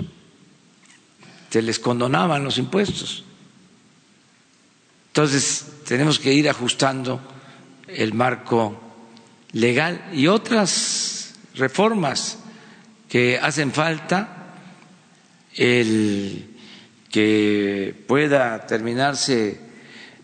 [1.50, 3.24] se les condonaban los impuestos.
[5.08, 7.20] Entonces, tenemos que ir ajustando
[7.88, 8.80] el marco
[9.52, 12.38] legal y otras reformas
[13.10, 14.41] que hacen falta,
[15.56, 16.48] el
[17.10, 19.60] que pueda terminarse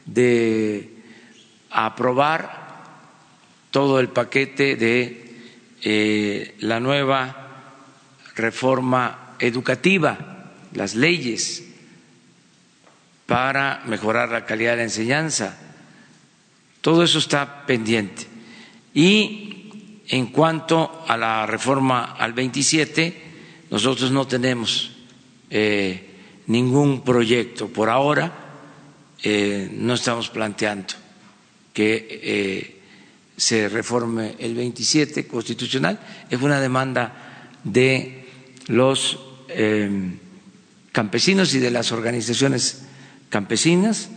[0.06, 0.94] de
[1.70, 2.84] aprobar
[3.72, 5.28] todo el paquete de
[5.84, 7.48] eh, la nueva
[8.36, 11.64] reforma educativa, las leyes
[13.26, 15.58] para mejorar la calidad de la enseñanza.
[16.82, 18.26] Todo eso está pendiente.
[18.94, 23.24] Y en cuanto a la reforma al 27,
[23.70, 24.97] nosotros no tenemos
[25.50, 26.04] eh,
[26.48, 28.32] ningún proyecto por ahora,
[29.24, 30.94] eh, no estamos planteando
[31.74, 32.82] que eh,
[33.36, 36.00] se reforme el 27 constitucional,
[36.30, 38.26] es una demanda de
[38.68, 39.20] los
[40.92, 42.84] campesinos y de las organizaciones
[43.30, 44.10] campesinas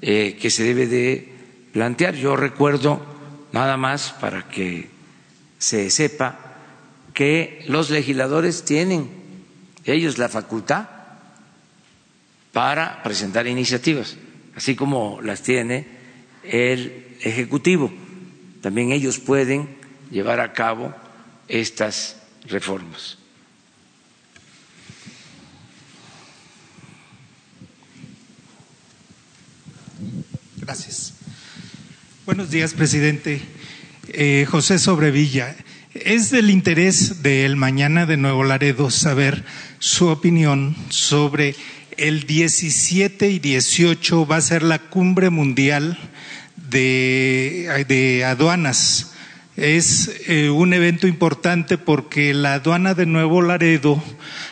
[0.00, 1.32] que se debe de
[1.72, 2.14] plantear.
[2.14, 3.04] Yo recuerdo
[3.52, 4.88] nada más para que
[5.58, 6.38] se sepa
[7.12, 9.17] que los legisladores tienen
[9.84, 10.88] ellos la facultad
[12.52, 14.16] para presentar iniciativas,
[14.56, 15.86] así como las tiene
[16.44, 17.92] el Ejecutivo.
[18.62, 19.68] También ellos pueden
[20.10, 20.94] llevar a cabo
[21.48, 23.18] estas reformas.
[30.56, 31.14] Gracias.
[32.26, 33.40] Buenos días, presidente.
[34.08, 35.56] Eh, José Sobrevilla.
[36.04, 39.44] Es del interés del Mañana de Nuevo Laredo saber
[39.78, 41.56] su opinión sobre
[41.96, 45.98] el 17 y 18 va a ser la cumbre mundial
[46.56, 49.12] de, de aduanas.
[49.56, 54.02] Es eh, un evento importante porque la aduana de Nuevo Laredo,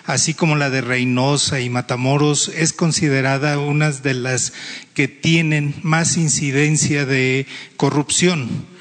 [0.05, 4.53] así como la de Reynosa y Matamoros, es considerada una de las
[4.95, 7.47] que tienen más incidencia de
[7.77, 8.76] corrupción.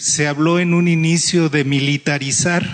[0.00, 2.66] Se habló en un inicio de militarizar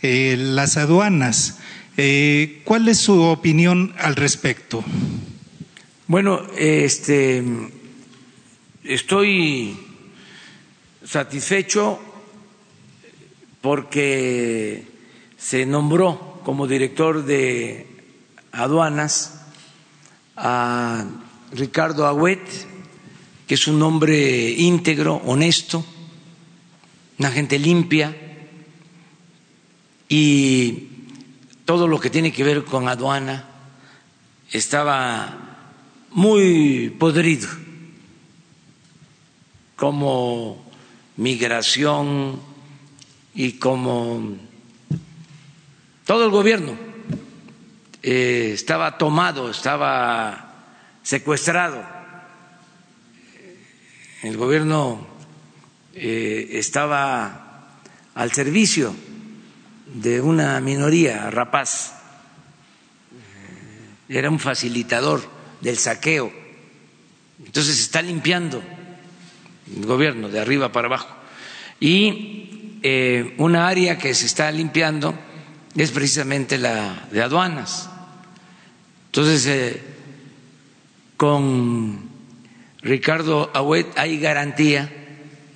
[0.00, 1.58] eh, las aduanas.
[1.96, 4.84] Eh, ¿Cuál es su opinión al respecto?
[6.06, 7.42] Bueno, este,
[8.84, 9.76] estoy
[11.04, 11.98] satisfecho
[13.60, 14.86] porque
[15.36, 17.88] se nombró como director de
[18.52, 19.46] aduanas
[20.36, 21.06] a
[21.50, 22.38] Ricardo Agüet,
[23.48, 25.84] que es un hombre íntegro, honesto,
[27.22, 28.16] una gente limpia
[30.08, 30.88] y
[31.64, 33.48] todo lo que tiene que ver con aduana
[34.50, 35.38] estaba
[36.10, 37.48] muy podrido,
[39.76, 40.68] como
[41.16, 42.40] migración
[43.36, 44.36] y como
[46.04, 46.76] todo el gobierno
[48.02, 50.64] eh, estaba tomado, estaba
[51.04, 51.84] secuestrado.
[54.24, 55.11] El gobierno
[55.94, 57.78] eh, estaba
[58.14, 58.94] al servicio
[59.94, 61.92] de una minoría rapaz,
[63.12, 65.22] eh, era un facilitador
[65.60, 66.32] del saqueo.
[67.44, 68.62] Entonces se está limpiando
[69.76, 71.08] el gobierno de arriba para abajo.
[71.80, 75.14] Y eh, una área que se está limpiando
[75.76, 77.90] es precisamente la de aduanas.
[79.06, 79.78] Entonces,
[81.16, 82.08] con
[82.80, 85.01] Ricardo Agüet hay garantía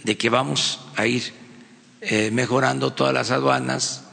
[0.07, 1.33] de que vamos a ir
[2.01, 4.05] eh, mejorando todas las aduanas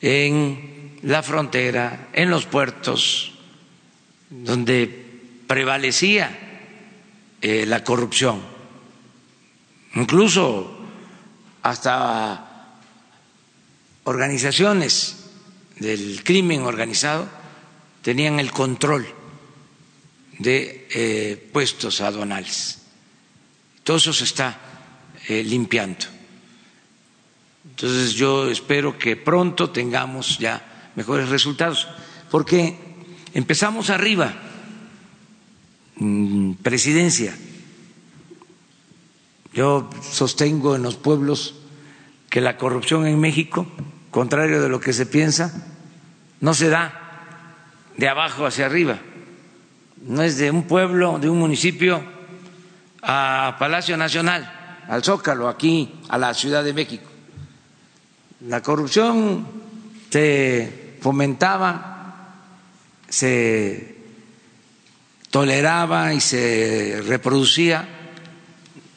[0.00, 3.32] en la frontera, en los puertos,
[4.30, 4.86] donde
[5.48, 6.30] prevalecía
[7.42, 8.40] eh, la corrupción,
[9.96, 10.78] incluso
[11.62, 12.78] hasta
[14.04, 15.26] organizaciones
[15.80, 17.28] del crimen organizado
[18.02, 19.04] tenían el control
[20.38, 22.78] de eh, puestos aduanales.
[23.82, 24.75] Todo eso se está
[25.28, 26.06] eh, limpiando.
[27.70, 31.88] Entonces yo espero que pronto tengamos ya mejores resultados,
[32.30, 32.76] porque
[33.34, 34.32] empezamos arriba,
[35.96, 37.36] mm, presidencia.
[39.52, 41.54] Yo sostengo en los pueblos
[42.30, 43.66] que la corrupción en México,
[44.10, 45.66] contrario de lo que se piensa,
[46.40, 47.02] no se da
[47.96, 49.00] de abajo hacia arriba
[50.06, 52.02] no es de un pueblo, de un municipio
[53.02, 54.55] a Palacio Nacional,
[54.88, 57.10] al Zócalo, aquí a la Ciudad de México.
[58.48, 59.46] La corrupción
[60.10, 62.34] se fomentaba,
[63.08, 63.96] se
[65.30, 67.88] toleraba y se reproducía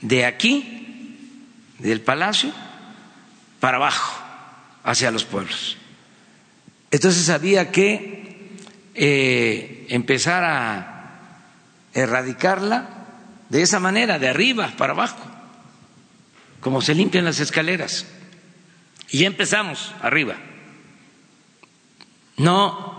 [0.01, 0.75] de aquí,
[1.79, 2.51] del palacio,
[3.59, 4.21] para abajo,
[4.83, 5.77] hacia los pueblos.
[6.91, 8.57] Entonces había que
[8.95, 11.19] eh, empezar a
[11.93, 12.89] erradicarla
[13.49, 15.28] de esa manera, de arriba para abajo,
[16.61, 18.05] como se limpian las escaleras.
[19.09, 20.35] Y ya empezamos arriba.
[22.37, 22.89] No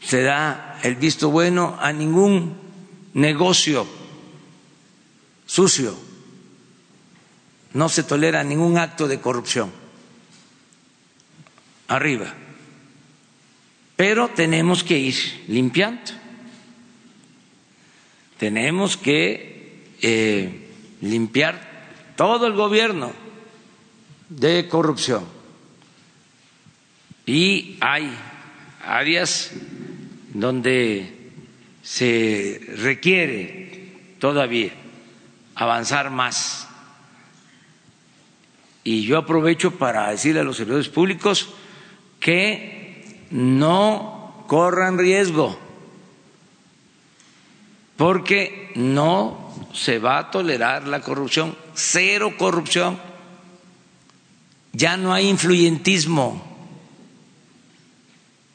[0.00, 2.56] se da el visto bueno a ningún
[3.14, 3.86] negocio
[5.46, 5.96] sucio.
[7.72, 9.72] No se tolera ningún acto de corrupción.
[11.88, 12.34] Arriba.
[13.96, 16.12] Pero tenemos que ir limpiando.
[18.38, 20.70] Tenemos que eh,
[21.00, 21.65] limpiar
[22.16, 23.12] todo el gobierno
[24.28, 25.24] de corrupción.
[27.26, 28.16] Y hay
[28.84, 29.52] áreas
[30.32, 31.32] donde
[31.82, 34.72] se requiere todavía
[35.54, 36.68] avanzar más.
[38.84, 41.48] Y yo aprovecho para decirle a los servidores públicos
[42.20, 45.58] que no corran riesgo,
[47.96, 52.98] porque no se va a tolerar la corrupción, cero corrupción.
[54.72, 56.42] Ya no hay influyentismo.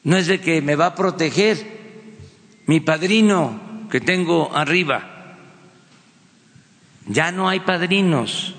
[0.04, 1.80] No es de que me va a proteger
[2.66, 5.38] mi padrino que tengo arriba.
[7.08, 8.56] Ya no hay padrinos.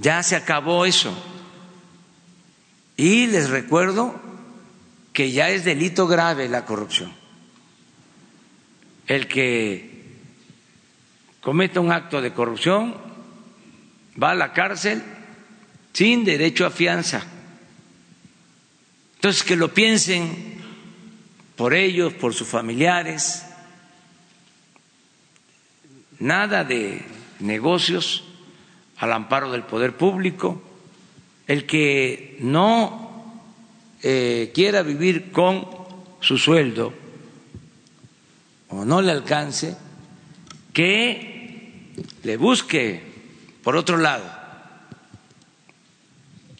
[0.00, 1.12] Ya se acabó eso.
[2.96, 4.14] Y les recuerdo
[5.12, 7.12] que ya es delito grave la corrupción.
[9.06, 9.87] El que
[11.40, 12.94] cometa un acto de corrupción
[14.20, 15.02] va a la cárcel
[15.92, 17.24] sin derecho a fianza.
[19.16, 20.58] Entonces, que lo piensen
[21.56, 23.44] por ellos, por sus familiares,
[26.20, 27.04] nada de
[27.40, 28.24] negocios
[28.98, 30.62] al amparo del poder público,
[31.48, 33.42] el que no
[34.02, 35.66] eh, quiera vivir con
[36.20, 36.94] su sueldo
[38.68, 39.76] o no le alcance,
[40.78, 41.90] que
[42.22, 43.02] le busque
[43.64, 44.24] por otro lado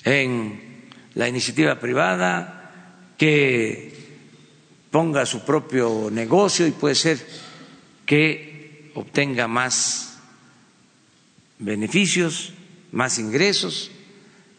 [0.02, 3.94] en la iniciativa privada, que
[4.90, 7.24] ponga su propio negocio y puede ser
[8.06, 10.18] que obtenga más
[11.60, 12.54] beneficios,
[12.90, 13.92] más ingresos,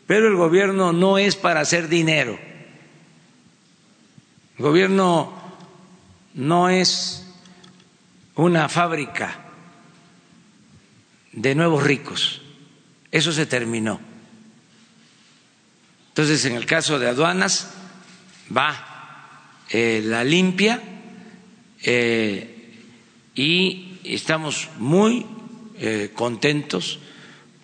[0.07, 2.39] pero el gobierno no es para hacer dinero.
[4.57, 5.33] El gobierno
[6.33, 7.27] no es
[8.35, 9.47] una fábrica
[11.39, 12.41] de nuevos ricos.
[13.11, 13.99] Eso se terminó.
[16.09, 17.69] Entonces, en el caso de aduanas,
[18.55, 20.81] va eh, la limpia
[21.81, 22.73] eh,
[23.35, 25.25] y estamos muy
[25.77, 26.99] eh, contentos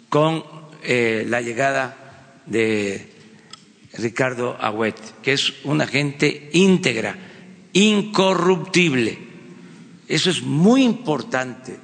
[0.09, 0.55] con
[0.87, 1.97] la llegada
[2.45, 3.09] de
[3.93, 7.17] Ricardo Agüet, que es un agente íntegra,
[7.73, 9.17] incorruptible.
[10.07, 11.79] Eso es muy importante,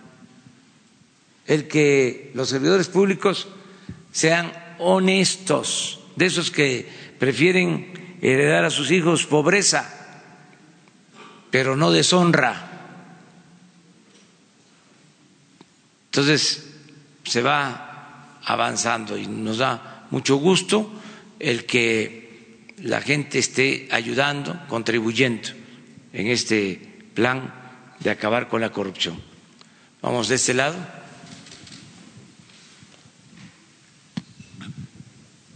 [1.52, 3.50] el que los servidores públicos
[4.14, 6.88] sean honestos de esos que
[7.20, 9.84] prefieren heredar a sus hijos pobreza,
[11.52, 12.70] pero no deshonra.
[16.06, 16.72] Entonces
[17.26, 20.90] se va avanzando y nos da mucho gusto
[21.38, 25.50] el que la gente esté ayudando, contribuyendo
[26.14, 27.54] en este plan
[28.00, 29.22] de acabar con la corrupción.
[30.02, 31.01] Vamos de este lado.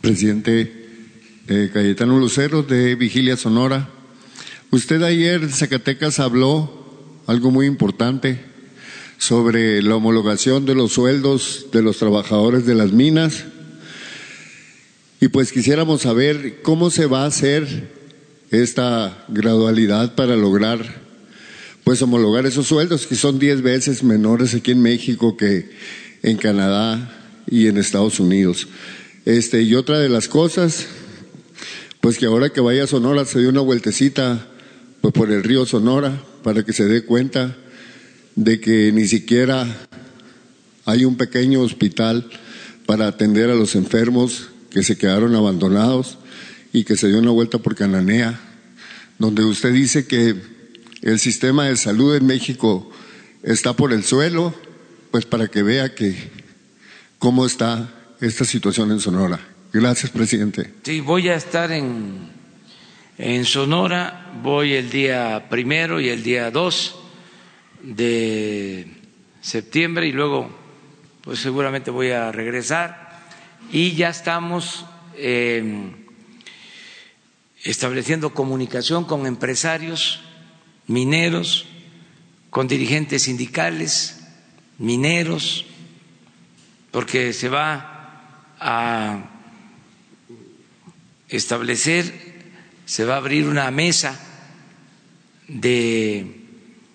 [0.06, 0.72] Presidente
[1.48, 3.90] eh, Cayetano Lucero de Vigilia Sonora.
[4.70, 8.40] Usted ayer en Zacatecas habló algo muy importante
[9.18, 13.46] sobre la homologación de los sueldos de los trabajadores de las minas.
[15.20, 17.90] Y pues quisiéramos saber cómo se va a hacer
[18.52, 21.02] esta gradualidad para lograr
[21.84, 25.72] pues homologar esos sueldos que son diez veces menores aquí en México que
[26.22, 27.12] en Canadá
[27.48, 28.68] y en Estados Unidos.
[29.26, 30.86] Este, y otra de las cosas,
[32.00, 34.48] pues que ahora que vaya a Sonora se dé una vueltecita
[35.02, 37.58] pues por el río Sonora para que se dé cuenta
[38.36, 39.66] de que ni siquiera
[40.86, 42.30] hay un pequeño hospital
[42.86, 46.20] para atender a los enfermos que se quedaron abandonados
[46.72, 48.40] y que se dio una vuelta por Cananea,
[49.18, 50.36] donde usted dice que
[51.02, 52.92] el sistema de salud en México
[53.42, 54.54] está por el suelo,
[55.10, 56.16] pues para que vea que
[57.18, 57.90] cómo está
[58.22, 59.40] esta situación en Sonora.
[59.74, 60.74] Gracias, presidente.
[60.84, 62.30] Sí, voy a estar en,
[63.18, 66.98] en Sonora, voy el día primero y el día dos
[67.82, 68.88] de
[69.42, 70.50] septiembre y luego
[71.22, 73.26] pues seguramente voy a regresar
[73.72, 74.86] y ya estamos
[75.18, 75.92] eh,
[77.64, 80.22] estableciendo comunicación con empresarios
[80.88, 81.66] mineros,
[82.50, 84.22] con dirigentes sindicales,
[84.78, 85.66] mineros,
[86.92, 87.95] porque se va
[88.60, 89.30] a
[91.30, 92.14] establecer,
[92.86, 94.20] se va a abrir una mesa
[95.48, 96.42] de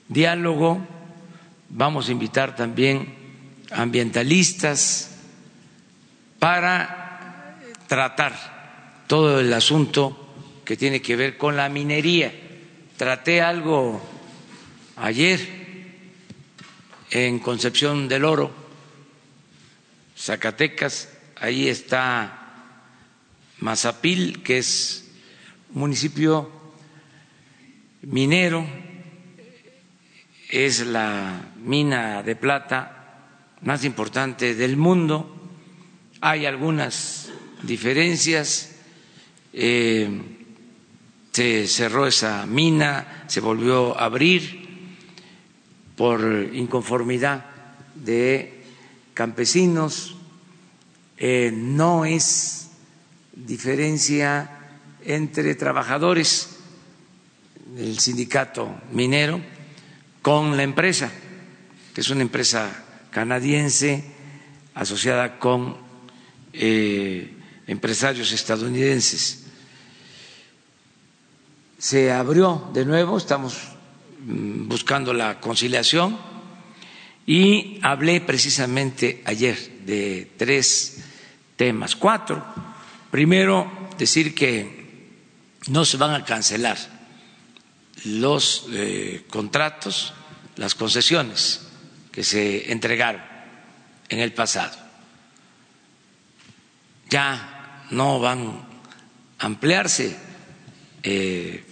[0.08, 0.86] diálogo,
[1.68, 3.14] vamos a invitar también
[3.70, 5.10] ambientalistas
[6.38, 10.16] para tratar todo el asunto
[10.64, 12.32] que tiene que ver con la minería.
[12.96, 14.00] Traté algo
[14.96, 15.40] ayer
[17.10, 18.52] en Concepción del Oro,
[20.16, 21.09] Zacatecas,
[21.40, 22.36] ahí está
[23.58, 25.10] Mazapil, que es
[25.70, 26.50] municipio
[28.02, 28.66] minero,
[30.48, 35.36] es la mina de plata más importante del mundo.
[36.20, 37.30] Hay algunas
[37.62, 38.76] diferencias.
[39.52, 40.36] Eh,
[41.32, 44.60] se cerró esa mina, se volvió a abrir
[45.96, 47.46] por inconformidad
[47.94, 48.64] de
[49.14, 50.16] campesinos.
[51.22, 52.70] Eh, no es
[53.34, 54.58] diferencia
[55.04, 56.56] entre trabajadores
[57.76, 59.38] del sindicato minero
[60.22, 61.12] con la empresa,
[61.94, 62.70] que es una empresa
[63.10, 64.02] canadiense
[64.74, 65.76] asociada con
[66.54, 67.30] eh,
[67.66, 69.44] empresarios estadounidenses.
[71.76, 73.58] Se abrió de nuevo, estamos
[74.24, 76.16] mm, buscando la conciliación
[77.26, 81.09] y hablé precisamente ayer de tres
[81.60, 82.42] temas, cuatro.
[83.10, 85.10] Primero, decir que
[85.68, 86.78] no se van a cancelar
[88.04, 90.14] los eh, contratos,
[90.56, 91.68] las concesiones
[92.10, 93.20] que se entregaron
[94.08, 94.74] en el pasado.
[97.10, 98.66] Ya no van
[99.38, 100.16] a ampliarse
[101.02, 101.62] eh,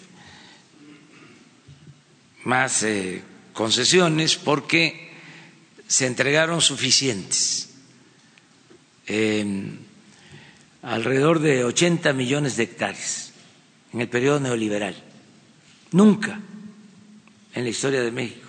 [2.44, 3.22] más eh,
[3.54, 5.16] concesiones porque
[5.86, 7.67] se entregaron suficientes.
[10.82, 13.32] Alrededor de 80 millones de hectáreas
[13.92, 14.96] en el periodo neoliberal.
[15.92, 16.40] Nunca
[17.54, 18.48] en la historia de México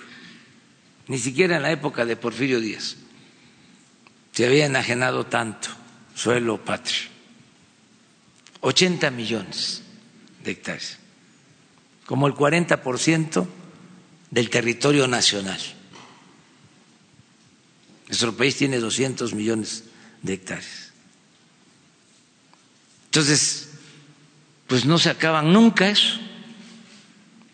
[1.09, 2.95] ni siquiera en la época de Porfirio Díaz
[4.31, 5.69] se había enajenado tanto
[6.15, 7.09] suelo patrio.
[8.61, 9.81] 80 millones
[10.43, 10.99] de hectáreas,
[12.05, 13.47] como el 40%
[14.29, 15.59] del territorio nacional.
[18.07, 19.85] Nuestro país tiene 200 millones
[20.21, 20.91] de hectáreas.
[23.05, 23.69] Entonces,
[24.67, 26.19] pues no se acaban nunca eso,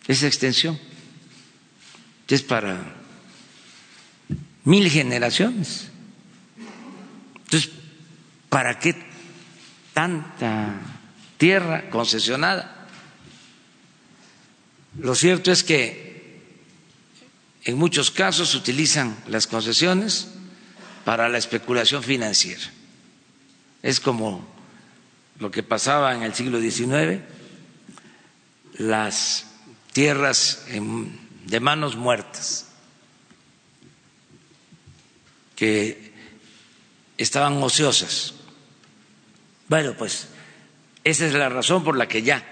[0.06, 0.78] esa extensión.
[2.28, 2.94] Es para
[4.64, 5.88] mil generaciones.
[7.44, 7.70] Entonces,
[8.48, 8.94] ¿para qué
[9.94, 10.74] tanta
[11.38, 12.86] tierra concesionada?
[14.98, 16.42] Lo cierto es que
[17.64, 20.28] en muchos casos utilizan las concesiones
[21.06, 22.64] para la especulación financiera.
[23.80, 24.44] Es como
[25.38, 27.20] lo que pasaba en el siglo XIX,
[28.72, 29.46] las
[29.92, 30.66] tierras
[31.44, 32.66] de manos muertas
[35.54, 36.12] que
[37.16, 38.34] estaban ociosas.
[39.68, 40.26] Bueno, pues
[41.04, 42.44] esa es la razón por la que ya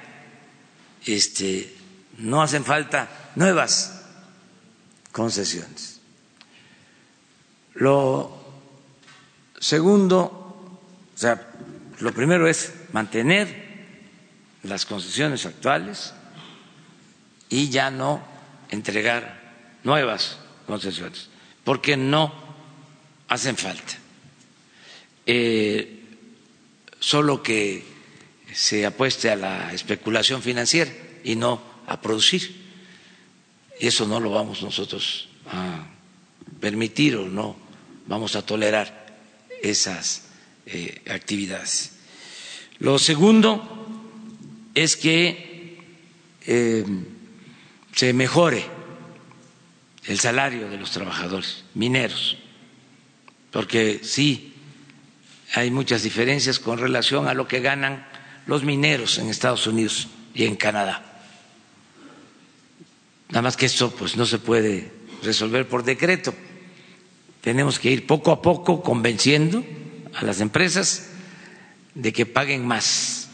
[1.04, 1.74] este,
[2.18, 4.00] no hacen falta nuevas
[5.10, 5.98] concesiones.
[7.74, 8.33] Lo
[9.64, 11.50] segundo, o sea,
[12.00, 13.48] lo primero es mantener
[14.62, 16.12] las concesiones actuales
[17.48, 18.22] y ya no
[18.68, 19.40] entregar
[19.82, 20.36] nuevas
[20.66, 21.30] concesiones,
[21.64, 22.30] porque no
[23.28, 23.94] hacen falta.
[25.24, 26.04] Eh,
[27.00, 27.86] solo que
[28.52, 30.92] se apueste a la especulación financiera
[31.24, 32.54] y no a producir.
[33.80, 35.86] Eso no lo vamos nosotros a
[36.60, 37.56] permitir o no
[38.06, 39.03] vamos a tolerar
[39.70, 40.24] esas
[40.66, 41.92] eh, actividades.
[42.78, 43.86] Lo segundo
[44.74, 45.78] es que
[46.46, 46.84] eh,
[47.94, 48.64] se mejore
[50.04, 52.36] el salario de los trabajadores mineros
[53.50, 54.52] porque sí
[55.54, 58.06] hay muchas diferencias con relación a lo que ganan
[58.46, 61.22] los mineros en Estados Unidos y en Canadá.
[63.28, 64.90] Nada más que esto pues no se puede
[65.22, 66.34] resolver por decreto.
[67.44, 69.62] Tenemos que ir poco a poco convenciendo
[70.14, 71.10] a las empresas
[71.94, 73.28] de que paguen más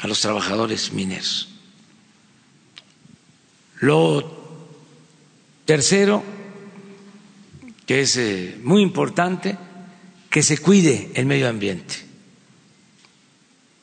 [0.00, 1.48] a los trabajadores mineros.
[3.78, 4.66] Lo
[5.64, 6.24] tercero
[7.86, 9.56] que es eh, muy importante
[10.28, 11.94] que se cuide el medio ambiente,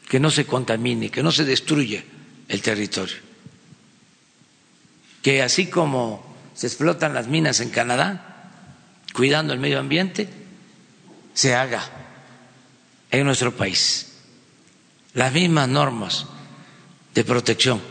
[0.10, 2.03] que no se contamine, que no se destruya
[2.49, 3.15] el territorio,
[5.22, 8.27] que así como se explotan las minas en Canadá,
[9.18, 10.30] cuidando el medio ambiente,
[11.34, 11.84] se haga
[13.10, 14.14] en nuestro país
[15.15, 16.27] las mismas normas
[17.15, 17.81] de protección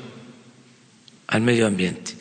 [1.26, 2.12] al medio ambiente,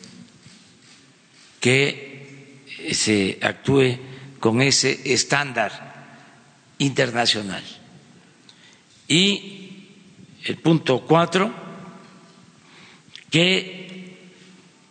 [1.60, 3.96] que se actúe
[4.40, 7.62] con ese estándar internacional.
[9.06, 9.86] Y
[10.46, 11.54] el punto cuatro,
[13.30, 14.16] que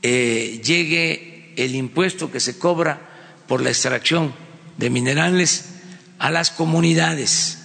[0.01, 3.04] eh, llegue el impuesto que se cobra
[3.47, 4.33] por la extracción
[4.77, 5.65] de minerales
[6.19, 7.59] a las comunidades.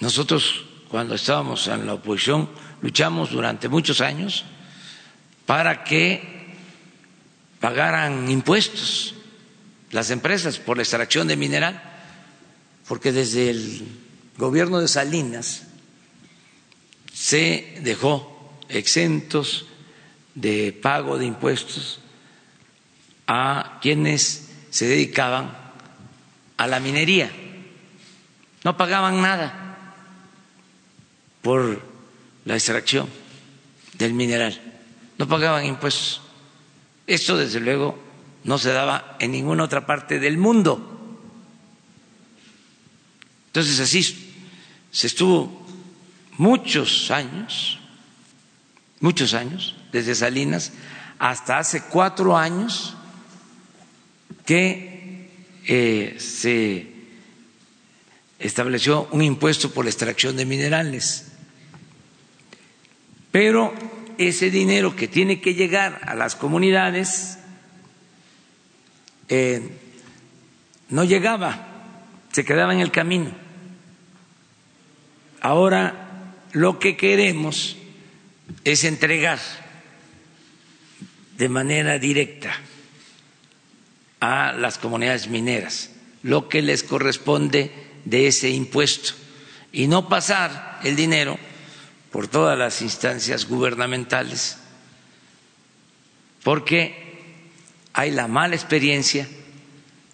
[0.00, 2.48] Nosotros, cuando estábamos en la oposición,
[2.82, 4.44] luchamos durante muchos años
[5.46, 6.54] para que
[7.60, 9.14] pagaran impuestos
[9.90, 11.82] las empresas por la extracción de mineral,
[12.86, 13.86] porque desde el
[14.36, 15.64] gobierno de Salinas
[17.12, 19.66] se dejó exentos
[20.34, 22.00] de pago de impuestos
[23.28, 25.56] a quienes se dedicaban
[26.56, 27.30] a la minería.
[28.64, 29.94] No pagaban nada
[31.42, 31.80] por
[32.44, 33.08] la extracción
[33.94, 34.60] del mineral,
[35.18, 36.22] no pagaban impuestos.
[37.06, 37.98] Esto, desde luego,
[38.44, 41.18] no se daba en ninguna otra parte del mundo.
[43.46, 44.02] Entonces, así
[44.90, 45.66] se estuvo
[46.38, 47.78] muchos años,
[49.00, 50.72] muchos años, desde Salinas
[51.18, 52.94] hasta hace cuatro años
[54.48, 55.28] que
[55.66, 56.86] eh, se
[58.38, 61.32] estableció un impuesto por la extracción de minerales.
[63.30, 63.74] Pero
[64.16, 67.40] ese dinero que tiene que llegar a las comunidades
[69.28, 69.68] eh,
[70.88, 71.84] no llegaba,
[72.32, 73.32] se quedaba en el camino.
[75.42, 77.76] Ahora lo que queremos
[78.64, 79.40] es entregar
[81.36, 82.58] de manera directa
[84.20, 85.90] a las comunidades mineras
[86.22, 87.70] lo que les corresponde
[88.04, 89.14] de ese impuesto
[89.72, 91.38] y no pasar el dinero
[92.10, 94.56] por todas las instancias gubernamentales,
[96.42, 97.06] porque
[97.92, 99.28] hay la mala experiencia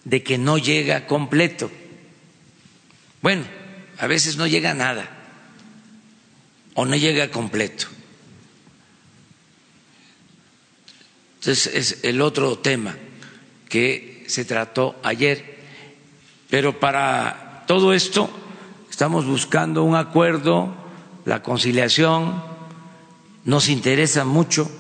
[0.05, 1.70] de que no llega completo.
[3.22, 3.44] Bueno,
[3.98, 5.09] a veces no llega nada
[6.74, 7.86] o no llega completo.
[11.36, 12.97] Entonces es el otro tema
[13.75, 15.59] que se trató ayer.
[16.49, 18.31] Pero para todo esto
[18.89, 20.73] estamos buscando un acuerdo,
[21.25, 22.41] la conciliación,
[23.45, 24.71] nos interesa mucho.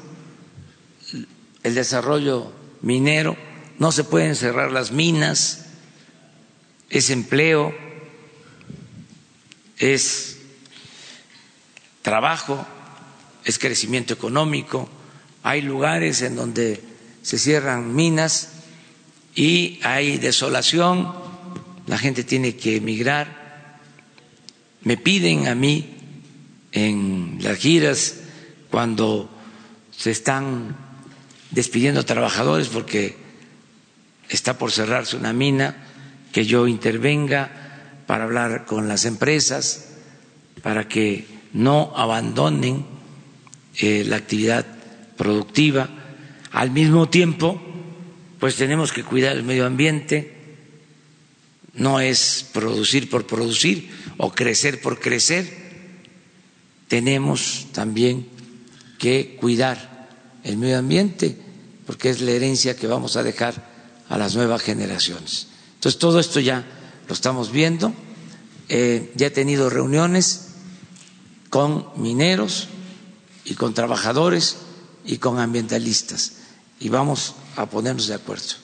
[1.64, 2.52] El desarrollo
[2.82, 3.36] minero,
[3.80, 5.70] no se pueden cerrar las minas,
[6.88, 7.74] es empleo,
[9.76, 10.38] es
[12.02, 12.64] trabajo,
[13.44, 14.88] es crecimiento económico.
[15.42, 16.80] Hay lugares en donde
[17.22, 18.53] se cierran minas
[19.34, 21.12] y hay desolación,
[21.86, 23.80] la gente tiene que emigrar.
[24.82, 25.94] Me piden a mí
[26.72, 28.16] en las giras
[28.70, 29.30] cuando
[29.90, 30.76] se están
[31.50, 33.16] despidiendo trabajadores porque
[34.28, 35.76] está por cerrarse una mina,
[36.32, 39.90] que yo intervenga para hablar con las empresas,
[40.62, 42.84] para que no abandonen
[43.76, 44.66] eh, la actividad
[45.16, 45.88] productiva.
[46.50, 47.60] Al mismo tiempo,
[48.44, 50.34] pues tenemos que cuidar el medio ambiente,
[51.72, 53.88] no es producir por producir
[54.18, 55.48] o crecer por crecer,
[56.86, 58.28] tenemos también
[58.98, 60.10] que cuidar
[60.42, 61.38] el medio ambiente
[61.86, 63.66] porque es la herencia que vamos a dejar
[64.10, 65.46] a las nuevas generaciones.
[65.76, 66.66] Entonces, todo esto ya
[67.08, 67.94] lo estamos viendo,
[68.68, 70.48] eh, ya he tenido reuniones
[71.48, 72.68] con mineros
[73.46, 74.58] y con trabajadores
[75.06, 76.34] y con ambientalistas.
[76.78, 78.54] Y vamos a ponernos de acuerdo.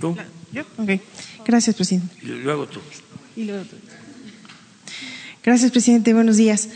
[0.00, 0.16] ¿Tú?
[1.46, 2.14] Gracias, presidente.
[2.22, 2.80] Y luego tú.
[3.36, 3.76] Y luego tú.
[5.42, 6.14] Gracias, presidente.
[6.14, 6.68] Buenos días.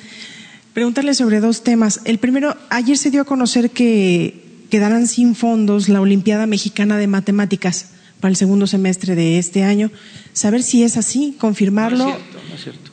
[0.75, 2.01] Preguntarle sobre dos temas.
[2.05, 7.07] El primero, ayer se dio a conocer que quedarán sin fondos la Olimpiada Mexicana de
[7.07, 7.91] Matemáticas
[8.21, 9.91] para el segundo semestre de este año.
[10.33, 12.05] Saber si es así, confirmarlo.
[12.05, 12.91] No es cierto, no es cierto.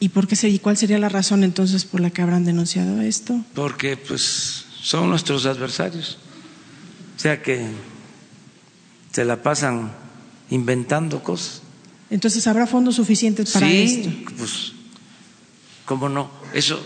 [0.00, 3.44] ¿Y por qué y cuál sería la razón entonces por la que habrán denunciado esto?
[3.54, 6.18] Porque pues son nuestros adversarios.
[7.16, 7.66] O sea que
[9.12, 9.92] se la pasan
[10.50, 11.62] inventando cosas.
[12.10, 14.32] Entonces habrá fondos suficientes para sí, esto.
[14.38, 14.72] pues
[15.84, 16.30] cómo no.
[16.54, 16.80] Eso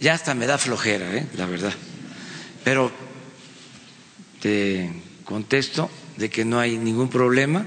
[0.00, 1.28] ya hasta me da flojera, ¿eh?
[1.36, 1.72] la verdad.
[2.64, 2.90] Pero
[4.40, 4.90] te
[5.24, 7.66] contesto de que no hay ningún problema,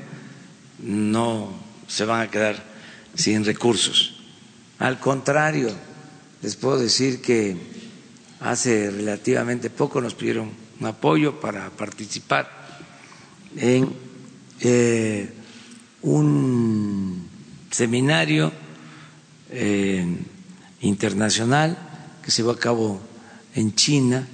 [0.80, 1.54] no
[1.88, 2.64] se van a quedar
[3.16, 4.16] sin recursos.
[4.80, 5.70] Al contrario,
[6.42, 7.56] les puedo decir que
[8.42, 12.50] hace relativamente poco nos pidieron un apoyo para participar
[13.56, 13.90] en
[14.60, 15.32] eh,
[16.02, 17.28] un
[17.72, 18.52] seminario
[19.50, 20.06] eh,
[20.82, 21.78] internacional
[22.24, 23.02] que se llevó a cabo
[23.56, 24.28] en China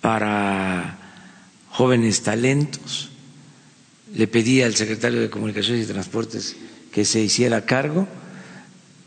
[0.00, 1.03] para
[1.74, 3.10] jóvenes talentos
[4.14, 6.54] le pedí al secretario de Comunicaciones y Transportes
[6.92, 8.06] que se hiciera cargo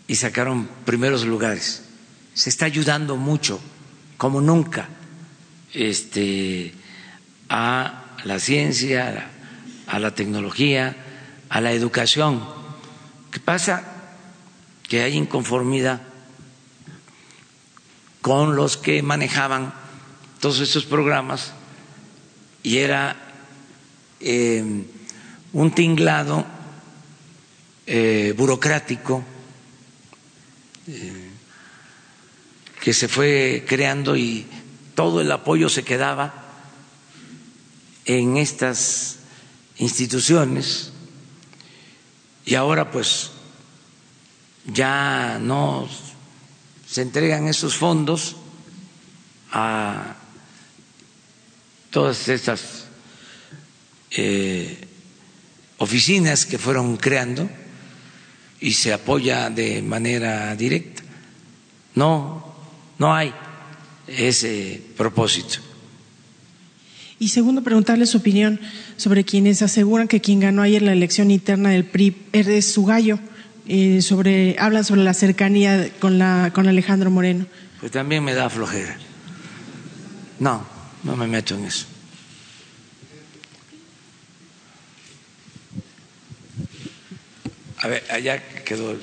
[0.05, 1.83] y sacaron primeros lugares.
[2.33, 3.61] Se está ayudando mucho,
[4.17, 4.89] como nunca,
[5.73, 6.73] este,
[7.47, 9.29] a la ciencia,
[9.87, 10.97] a la tecnología,
[11.47, 12.43] a la educación.
[13.31, 13.81] ¿Qué pasa?
[14.89, 16.01] Que hay inconformidad
[18.21, 19.73] con los que manejaban
[20.41, 21.53] todos estos programas
[22.67, 23.15] y era
[24.19, 24.61] eh,
[25.53, 26.45] un tinglado
[27.85, 29.23] eh, burocrático
[30.85, 31.29] eh,
[32.81, 34.45] que se fue creando y
[34.95, 36.33] todo el apoyo se quedaba
[38.03, 39.19] en estas
[39.77, 40.91] instituciones.
[42.45, 43.31] Y ahora pues
[44.65, 45.87] ya no
[46.85, 48.35] se entregan esos fondos
[49.53, 50.17] a
[51.97, 52.85] todas estas
[54.11, 54.85] eh,
[55.79, 57.49] oficinas que fueron creando
[58.61, 61.01] y se apoya de manera directa.
[61.95, 62.53] No,
[62.99, 63.33] no hay
[64.05, 65.57] ese propósito.
[67.17, 68.61] Y segundo, preguntarle su opinión
[68.95, 73.17] sobre quienes aseguran que quien ganó ayer la elección interna del PRI es su gallo.
[73.67, 77.47] Eh, sobre, hablan sobre la cercanía con, la, con Alejandro Moreno.
[77.79, 78.99] Pues también me da flojera.
[80.39, 81.85] No, no me meto en eso.
[87.79, 88.97] A ver, allá quedó.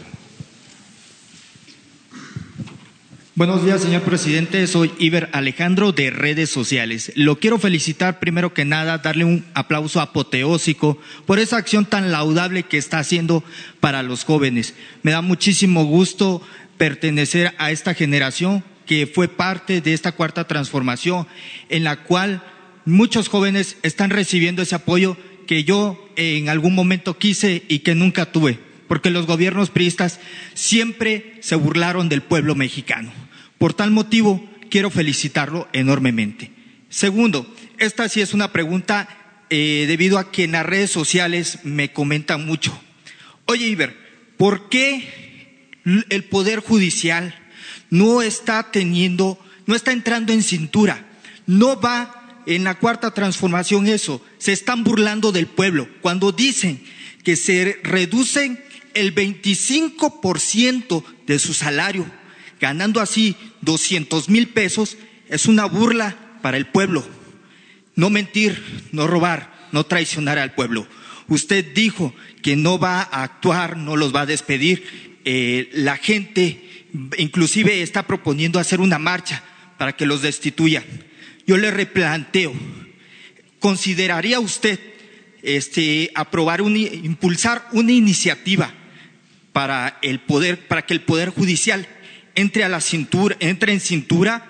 [3.36, 4.66] Buenos días, señor presidente.
[4.66, 7.12] Soy Iber Alejandro de redes sociales.
[7.16, 12.64] Lo quiero felicitar primero que nada, darle un aplauso apoteósico por esa acción tan laudable
[12.64, 13.42] que está haciendo
[13.80, 14.74] para los jóvenes.
[15.02, 16.42] Me da muchísimo gusto
[16.76, 21.26] pertenecer a esta generación que fue parte de esta cuarta transformación
[21.68, 22.42] en la cual
[22.84, 25.16] muchos jóvenes están recibiendo ese apoyo
[25.46, 28.58] que yo en algún momento quise y que nunca tuve,
[28.88, 30.20] porque los gobiernos priistas
[30.54, 33.12] siempre se burlaron del pueblo mexicano.
[33.58, 36.50] Por tal motivo, quiero felicitarlo enormemente.
[36.88, 39.08] Segundo, esta sí es una pregunta
[39.50, 42.78] eh, debido a que en las redes sociales me comentan mucho.
[43.46, 43.96] Oye, Iber,
[44.36, 45.68] ¿por qué
[46.08, 47.34] el Poder Judicial
[47.94, 51.06] no está teniendo, no está entrando en cintura?
[51.46, 54.20] No va en la cuarta transformación eso.
[54.38, 56.82] Se están burlando del pueblo cuando dicen
[57.22, 58.62] que se reducen
[58.94, 62.04] el 25% de su salario
[62.60, 64.96] ganando así 200 mil pesos,
[65.28, 67.04] es una burla para el pueblo.
[67.94, 70.86] No mentir, no robar, no traicionar al pueblo.
[71.28, 75.20] Usted dijo que no va a actuar, no los va a despedir.
[75.26, 76.63] Eh, la gente
[77.18, 79.42] inclusive está proponiendo hacer una marcha
[79.78, 80.84] para que los destituyan.
[81.46, 82.52] Yo le replanteo,
[83.58, 84.78] ¿consideraría usted
[85.42, 88.72] este, aprobar, un, impulsar una iniciativa
[89.52, 91.86] para el poder, para que el poder judicial
[92.34, 94.46] entre a la cintura, entre en cintura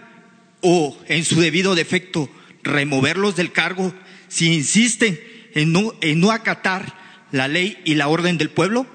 [0.61, 2.31] o en su debido defecto
[2.63, 3.95] removerlos del cargo
[4.29, 5.21] si insisten
[5.55, 6.97] en no, en no acatar
[7.31, 8.87] la ley y la orden del pueblo?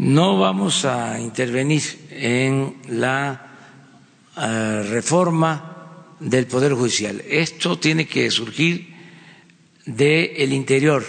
[0.00, 3.52] No vamos a intervenir en la
[4.34, 7.20] uh, reforma del Poder Judicial.
[7.28, 8.94] Esto tiene que surgir
[9.84, 11.04] del el interior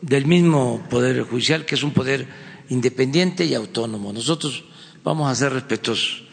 [0.00, 2.26] del mismo Poder Judicial, que es un poder
[2.70, 4.10] independiente y autónomo.
[4.10, 4.64] Nosotros
[5.04, 6.24] vamos a ser respetuosos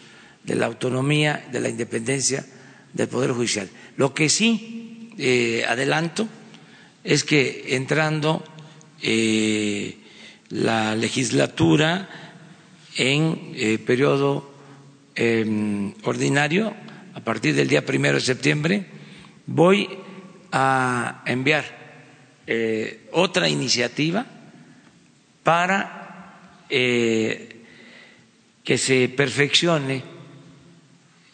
[0.46, 2.46] de la autonomía, de la independencia
[2.94, 3.70] del Poder Judicial.
[3.98, 6.26] Lo que sí eh, adelanto
[7.04, 8.42] es que entrando
[9.02, 9.98] eh,
[10.52, 12.10] la legislatura
[12.96, 14.52] en eh, periodo
[15.16, 16.74] em, ordinario,
[17.14, 18.86] a partir del día primero de septiembre,
[19.48, 19.90] voy
[20.52, 21.80] a enviar
[23.12, 24.26] otra iniciativa
[25.44, 30.04] para que se perfeccione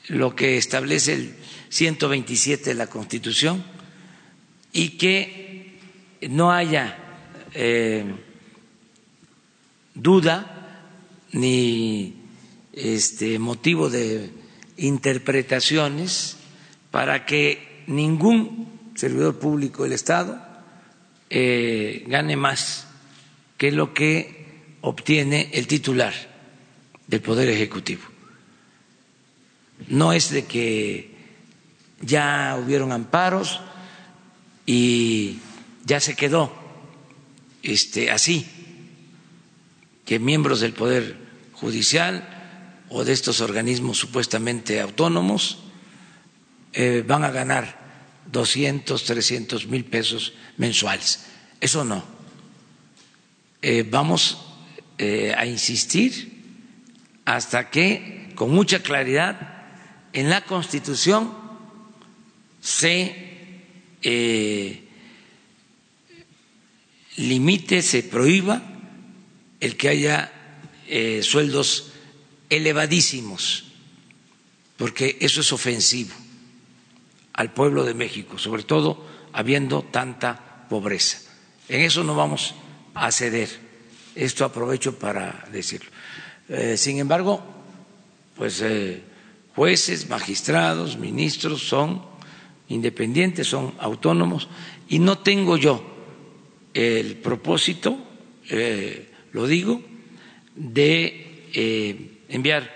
[0.09, 1.33] lo que establece el
[1.69, 3.63] 127 de la Constitución
[4.73, 5.79] y que
[6.29, 6.97] no haya
[7.53, 8.05] eh,
[9.97, 10.79] duda
[11.33, 12.13] ni
[12.73, 14.29] este motivo de
[14.77, 16.37] interpretaciones
[16.91, 20.41] para que ningún servidor público del Estado
[21.29, 22.87] eh, gane más
[23.57, 24.45] que lo que
[24.81, 26.13] obtiene el titular
[27.07, 28.03] del Poder Ejecutivo.
[29.87, 31.15] No es de que
[32.01, 33.59] ya hubieron amparos
[34.65, 35.39] y
[35.85, 36.53] ya se quedó
[37.63, 38.45] este, así,
[40.07, 41.17] que miembros del Poder
[41.51, 42.23] Judicial
[42.87, 45.59] o de estos organismos supuestamente autónomos
[46.71, 51.27] eh, van a ganar 200, 300 mil pesos mensuales.
[51.59, 52.05] Eso no.
[53.61, 54.37] Eh, vamos
[54.97, 56.31] eh, a insistir
[57.25, 59.65] hasta que, con mucha claridad,
[60.13, 61.33] en la Constitución
[62.61, 63.25] se
[67.17, 68.76] limite, se prohíba
[69.59, 70.31] el que haya
[71.21, 71.91] sueldos
[72.49, 73.65] elevadísimos,
[74.77, 76.13] porque eso es ofensivo
[77.33, 81.19] al pueblo de México, sobre todo habiendo tanta pobreza.
[81.69, 82.55] En eso no vamos
[82.93, 83.49] a ceder.
[84.15, 85.89] Esto aprovecho para decirlo.
[86.49, 87.43] Eh, sin embargo,
[88.35, 89.03] pues eh,
[89.55, 92.01] jueces, magistrados, ministros son
[92.69, 94.47] independientes, son autónomos
[94.89, 95.83] y no tengo yo
[96.73, 97.97] el propósito,
[98.49, 99.79] eh, lo digo,
[100.55, 102.73] de enviar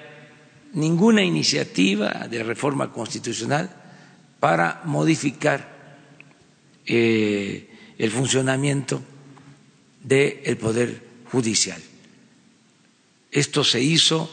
[0.74, 3.66] ninguna iniciativa de reforma constitucional
[4.40, 5.98] para modificar
[6.86, 9.02] el funcionamiento
[10.04, 11.02] del Poder
[11.32, 11.82] Judicial.
[13.32, 14.30] Esto se hizo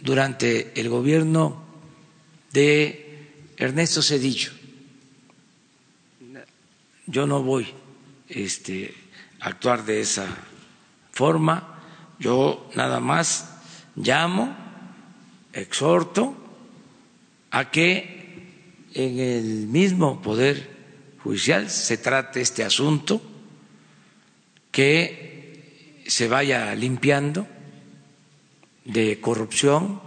[0.00, 1.62] durante el gobierno
[2.52, 4.50] de Ernesto Cedillo.
[7.06, 7.68] Yo no voy
[8.28, 8.92] este,
[9.38, 10.26] a actuar de esa
[11.18, 11.80] forma,
[12.20, 13.50] yo nada más
[13.96, 14.54] llamo,
[15.52, 16.32] exhorto
[17.50, 20.78] a que en el mismo Poder
[21.24, 23.20] Judicial se trate este asunto,
[24.70, 27.48] que se vaya limpiando
[28.84, 30.00] de corrupción,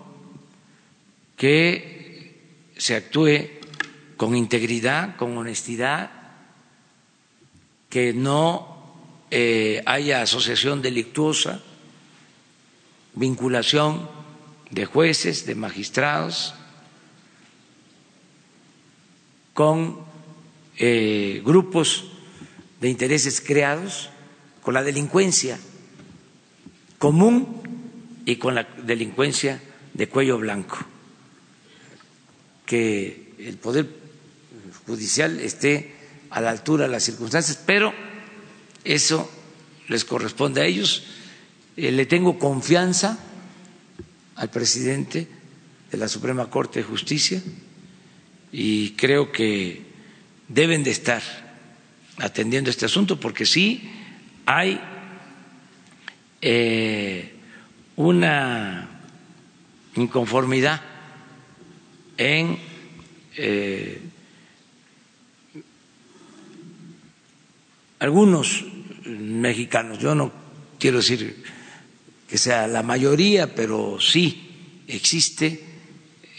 [1.36, 3.60] que se actúe
[4.16, 6.10] con integridad, con honestidad,
[7.90, 8.71] que no
[9.32, 11.62] eh, haya asociación delictuosa,
[13.16, 14.10] vinculación
[14.70, 16.54] de jueces, de magistrados,
[19.54, 20.00] con
[20.78, 22.06] eh, grupos
[22.82, 24.10] de intereses creados,
[24.62, 25.58] con la delincuencia
[26.98, 27.62] común
[28.26, 29.62] y con la delincuencia
[29.94, 30.78] de cuello blanco.
[32.66, 33.88] Que el Poder
[34.86, 35.96] Judicial esté
[36.30, 37.94] a la altura de las circunstancias, pero
[38.84, 39.30] eso
[39.88, 41.04] les corresponde a ellos.
[41.78, 43.18] Eh, le tengo confianza
[44.36, 45.28] al presidente
[45.92, 47.42] de la Suprema Corte de Justicia
[48.52, 49.82] y creo que
[50.48, 51.22] deben de estar
[52.18, 53.90] atendiendo este asunto porque sí
[54.46, 54.80] hay
[56.42, 57.32] eh,
[57.96, 58.90] una
[59.96, 60.82] inconformidad
[62.18, 62.58] en
[63.38, 64.00] eh,
[68.00, 68.66] algunos
[69.20, 70.00] mexicanos.
[70.00, 70.32] Yo no
[70.80, 71.44] quiero decir
[72.28, 75.64] que sea la mayoría, pero sí existe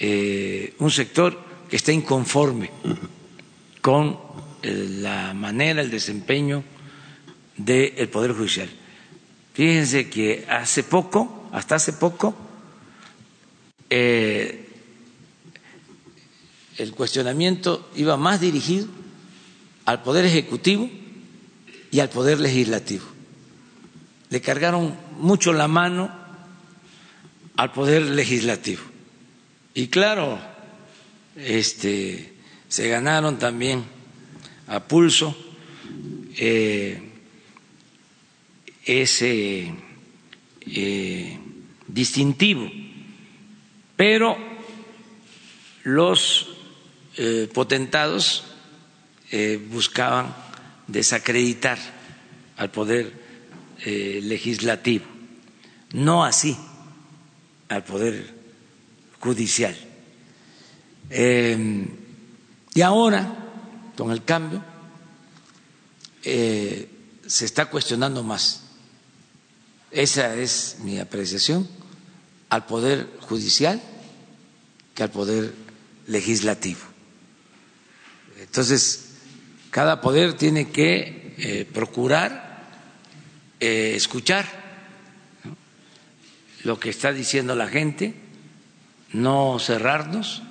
[0.00, 1.38] eh, un sector
[1.68, 2.70] que está inconforme
[3.80, 4.18] con
[4.62, 6.62] la manera, el desempeño
[7.56, 8.70] del Poder Judicial.
[9.54, 12.34] Fíjense que hace poco, hasta hace poco,
[13.90, 14.66] eh,
[16.78, 18.86] el cuestionamiento iba más dirigido
[19.84, 20.88] al Poder Ejecutivo
[21.92, 23.04] y al Poder Legislativo.
[24.30, 26.10] Le cargaron mucho la mano
[27.54, 28.80] al Poder Legislativo.
[29.74, 30.40] Y claro,
[31.36, 32.32] este,
[32.66, 33.84] se ganaron también
[34.68, 35.36] a pulso
[36.38, 36.98] eh,
[38.86, 39.74] ese
[40.62, 41.38] eh,
[41.88, 42.70] distintivo,
[43.96, 44.36] pero
[45.84, 46.48] los
[47.18, 48.44] eh, potentados
[49.70, 50.34] buscaban
[50.92, 51.78] desacreditar
[52.56, 53.12] al poder
[53.84, 55.04] legislativo,
[55.92, 56.56] no así
[57.68, 58.34] al poder
[59.18, 59.76] judicial.
[61.10, 63.42] y ahora
[63.96, 64.62] con el cambio,
[66.24, 66.88] eh,
[67.26, 68.62] se está cuestionando más.
[69.90, 71.68] Esa es mi apreciación
[72.48, 73.80] al Poder Judicial
[74.94, 75.54] que al Poder
[76.06, 76.80] Legislativo.
[78.38, 79.01] Entonces,
[79.72, 82.62] cada poder tiene que eh, procurar
[83.58, 84.44] eh, escuchar
[86.62, 88.14] lo que está diciendo la gente,
[89.14, 90.42] no cerrarnos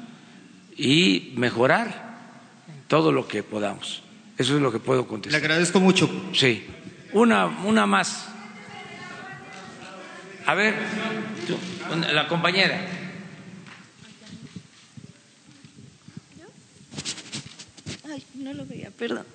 [0.76, 2.18] y mejorar
[2.88, 4.02] todo lo que podamos.
[4.40, 5.40] Eso es lo que puedo contestar.
[5.40, 6.10] Le agradezco mucho.
[6.34, 6.66] Sí.
[7.14, 8.28] Una, una más.
[10.48, 10.74] A ver,
[12.12, 13.01] la compañera.
[18.12, 19.26] Ay, no lo veía, perdón.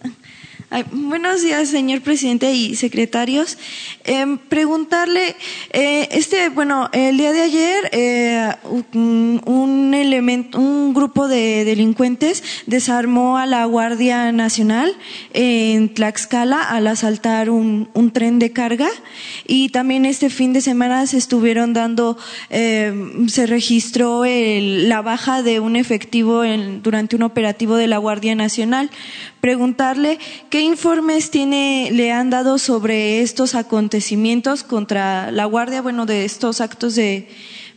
[0.92, 3.56] Buenos días, señor presidente y secretarios.
[4.04, 5.36] Em, preguntarle,
[5.72, 8.52] eh, este, bueno, el día de ayer eh,
[8.92, 14.92] un, elemento, un grupo de delincuentes desarmó a la Guardia Nacional
[15.32, 18.88] en Tlaxcala al asaltar un, tren de carga
[19.46, 22.16] y también este fin de semana se estuvieron dando,
[22.50, 26.42] em, se registró la baja de un efectivo
[26.82, 28.90] durante un operativo de la Guardia Nacional
[29.40, 30.18] preguntarle
[30.50, 36.60] qué informes tiene, le han dado sobre estos acontecimientos contra la Guardia, bueno, de estos
[36.60, 37.28] actos de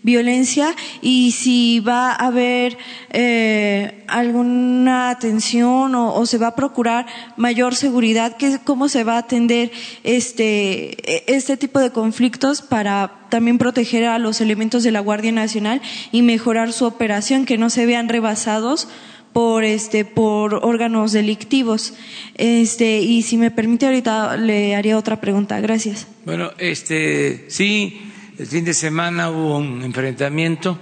[0.02, 2.78] violencia y si va a haber
[3.10, 7.06] eh, alguna atención o, se va a procurar
[7.38, 9.72] mayor seguridad, que, cómo se va a atender
[10.04, 15.82] este, este tipo de conflictos para también proteger a los elementos de la Guardia Nacional
[16.12, 18.88] y mejorar su operación, que no se vean rebasados
[19.34, 21.94] por este por órganos delictivos.
[22.36, 25.60] Este, y si me permite ahorita le haría otra pregunta.
[25.60, 26.08] Gracias.
[26.26, 30.80] Bueno, este sí, el fin de semana hubo un enfrentamiento,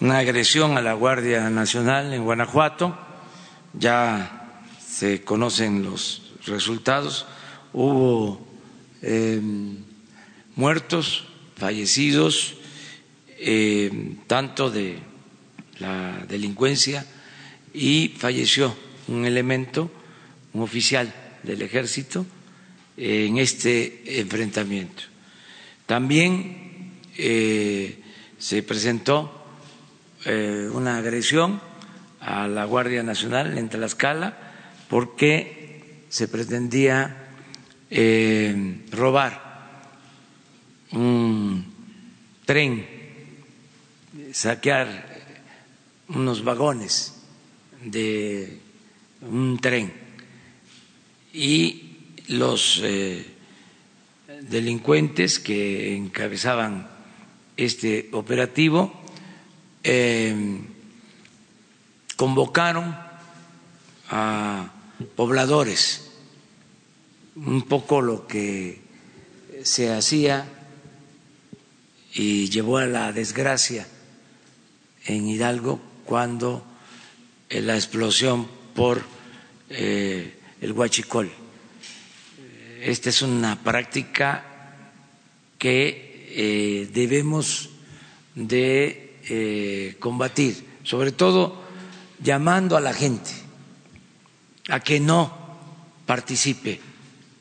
[0.00, 2.96] una agresión a la Guardia Nacional en Guanajuato.
[3.74, 7.26] Ya se conocen los resultados.
[7.72, 8.46] Hubo
[9.02, 9.76] em,
[10.56, 11.26] muertos,
[11.56, 12.54] fallecidos,
[13.38, 14.98] em, tanto de
[15.78, 17.04] la delincuencia
[17.78, 18.74] y falleció
[19.06, 19.88] un elemento,
[20.52, 21.14] un oficial
[21.44, 22.26] del ejército,
[22.96, 25.04] en este enfrentamiento.
[25.86, 28.02] También eh,
[28.36, 29.32] se presentó
[30.24, 31.60] eh, una agresión
[32.20, 34.36] a la Guardia Nacional en Tlaxcala
[34.88, 37.28] porque se pretendía
[37.88, 39.86] eh, robar
[40.90, 41.64] un
[42.44, 42.84] tren,
[44.32, 45.06] saquear
[46.08, 47.17] unos vagones
[47.84, 48.60] de
[49.22, 49.92] un tren.
[51.32, 51.96] Y
[52.28, 53.24] los eh,
[54.42, 56.88] delincuentes que encabezaban
[57.56, 58.92] este operativo
[59.82, 60.60] eh,
[62.16, 62.96] convocaron
[64.10, 64.72] a
[65.14, 66.10] pobladores,
[67.36, 68.80] un poco lo que
[69.62, 70.48] se hacía
[72.14, 73.86] y llevó a la desgracia
[75.04, 76.64] en Hidalgo cuando
[77.50, 79.02] la explosión por
[79.70, 81.30] eh, el huachicol.
[82.80, 84.44] Esta es una práctica
[85.58, 87.70] que eh, debemos
[88.34, 89.04] de
[89.98, 91.60] combatir, sobre todo
[92.22, 93.30] llamando a la gente
[94.68, 95.36] a que no
[96.06, 96.80] participe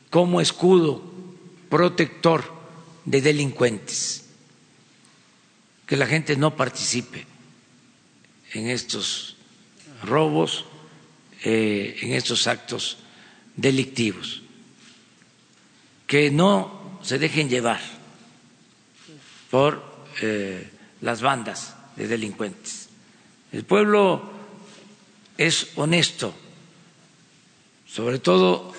[0.09, 1.01] como escudo
[1.69, 2.43] protector
[3.05, 4.25] de delincuentes,
[5.85, 7.25] que la gente no participe
[8.53, 9.36] en estos
[10.03, 10.65] robos
[11.43, 12.97] eh, en estos actos
[13.55, 14.41] delictivos,
[16.07, 17.79] que no se dejen llevar
[19.51, 19.83] por
[20.21, 20.69] eh,
[21.01, 22.89] las bandas de delincuentes.
[23.51, 24.31] El pueblo
[25.37, 26.33] es honesto,
[27.87, 28.73] sobre todo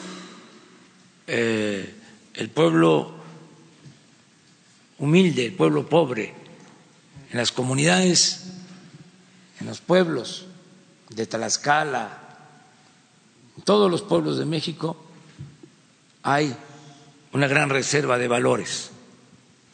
[1.27, 1.95] eh,
[2.35, 3.15] el pueblo
[4.99, 6.35] humilde, el pueblo pobre,
[7.31, 8.47] en las comunidades,
[9.61, 10.48] en los pueblos
[11.11, 12.29] de Tlaxcala,
[13.57, 14.97] en todos los pueblos de México
[16.23, 16.55] hay
[17.33, 18.91] una gran reserva de valores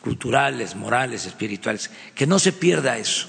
[0.01, 3.27] culturales, morales, espirituales, que no se pierda eso,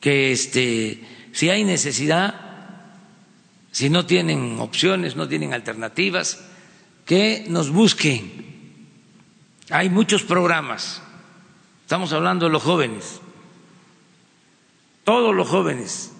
[0.00, 2.34] que este, si hay necesidad,
[3.72, 6.40] si no tienen opciones, no tienen alternativas,
[7.04, 8.86] que nos busquen.
[9.68, 11.02] Hay muchos programas,
[11.82, 13.20] estamos hablando de los jóvenes,
[15.04, 16.12] todos los jóvenes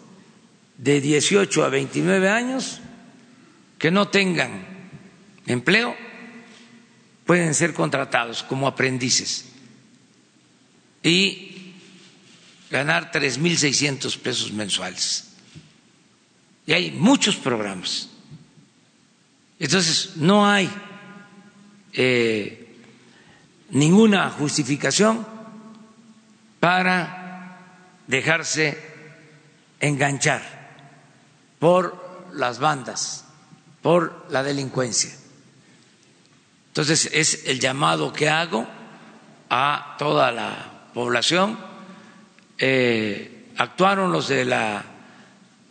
[0.78, 2.80] de 18 a 29 años
[3.78, 4.66] que no tengan
[5.46, 5.96] empleo
[7.26, 9.46] pueden ser contratados como aprendices
[11.02, 11.74] y
[12.70, 15.28] ganar 3.600 pesos mensuales.
[16.66, 18.08] Y hay muchos programas.
[19.58, 20.70] Entonces, no hay
[21.92, 22.76] eh,
[23.70, 25.26] ninguna justificación
[26.60, 27.19] para
[28.10, 28.76] dejarse
[29.78, 30.42] enganchar
[31.58, 33.24] por las bandas,
[33.82, 35.10] por la delincuencia.
[36.68, 38.66] Entonces es el llamado que hago
[39.48, 41.58] a toda la población.
[42.58, 44.84] Eh, actuaron los de la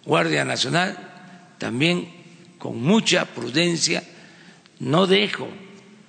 [0.06, 4.04] Guardia Nacional también con mucha prudencia.
[4.80, 5.48] No dejo,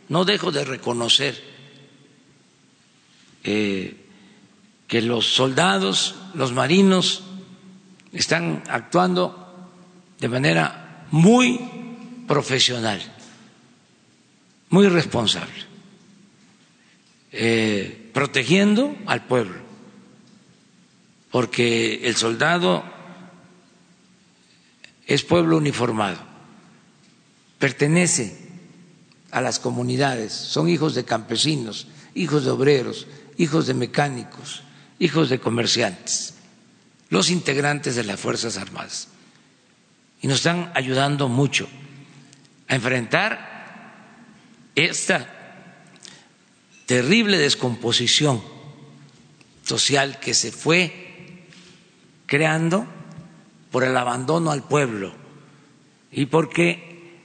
[0.09, 1.43] no dejo de reconocer
[3.43, 4.00] eh,
[4.91, 7.23] que los soldados, los marinos,
[8.13, 9.71] están actuando
[10.19, 11.61] de manera muy
[12.27, 13.01] profesional,
[14.69, 15.55] muy responsable,
[17.31, 19.61] eh, protegiendo al pueblo,
[21.31, 22.83] porque el soldado
[25.07, 26.19] es pueblo uniformado,
[27.61, 28.37] pertenece
[29.31, 31.87] a las comunidades, son hijos de campesinos,
[32.17, 33.07] hijos de obreros,
[33.39, 34.65] hijos de mecánicos,
[35.01, 36.35] hijos de comerciantes,
[37.09, 39.09] los integrantes de las Fuerzas Armadas.
[40.23, 41.69] Y nos están ayudando mucho
[42.69, 43.51] a enfrentar
[44.77, 45.27] esta
[46.87, 48.43] terrible descomposición
[49.65, 51.47] social que se fue
[52.27, 52.87] creando
[53.71, 55.13] por el abandono al pueblo
[56.13, 57.19] y porque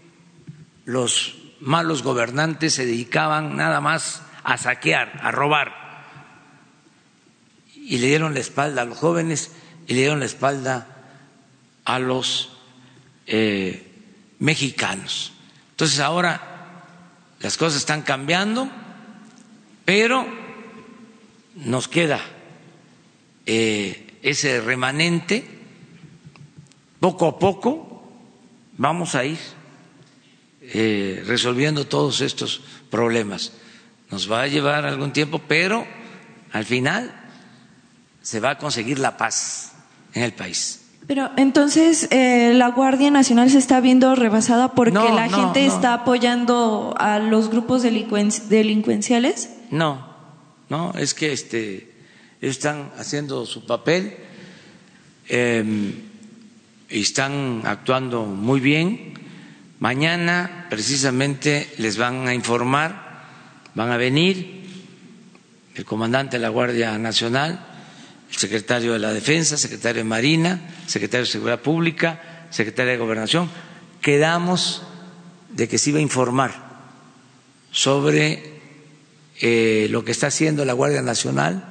[0.86, 5.85] los malos gobernantes se dedicaban nada más a saquear, a robar.
[7.86, 9.52] Y le dieron la espalda a los jóvenes
[9.88, 10.88] y le dieron la espalda
[11.86, 12.50] a los
[13.28, 13.88] eh,
[14.40, 15.34] mexicanos.
[15.72, 16.56] Entonces ahora
[17.40, 18.70] las cosas están cambiando,
[19.86, 20.26] pero
[21.56, 22.20] nos queda
[23.46, 25.46] eh, ese remanente.
[27.00, 28.10] Poco a poco
[28.78, 29.38] vamos a ir
[30.62, 33.54] eh, resolviendo todos estos problemas.
[34.10, 35.86] Nos va a llevar algún tiempo, pero
[36.52, 37.25] al final
[38.26, 39.72] se va a conseguir la paz
[40.16, 40.82] en el país.
[41.06, 46.96] Pero entonces eh, la Guardia Nacional se está viendo rebasada porque la gente está apoyando
[46.98, 49.52] a los grupos delincuenciales.
[49.70, 50.08] No,
[50.70, 51.94] no, es que este,
[52.42, 54.18] ellos están haciendo su papel
[55.28, 55.94] em,
[56.90, 59.14] y están actuando muy bien.
[59.80, 63.22] Mañana precisamente les van a informar,
[63.76, 64.66] van a venir
[65.76, 67.74] el comandante de la Guardia Nacional
[68.32, 73.50] el secretario de la Defensa, secretario de Marina, secretario de Seguridad Pública, secretario de Gobernación,
[74.02, 74.84] quedamos
[75.50, 76.54] de que se iba a informar
[77.72, 78.56] sobre
[79.42, 81.64] eh, lo que está haciendo la Guardia Nacional,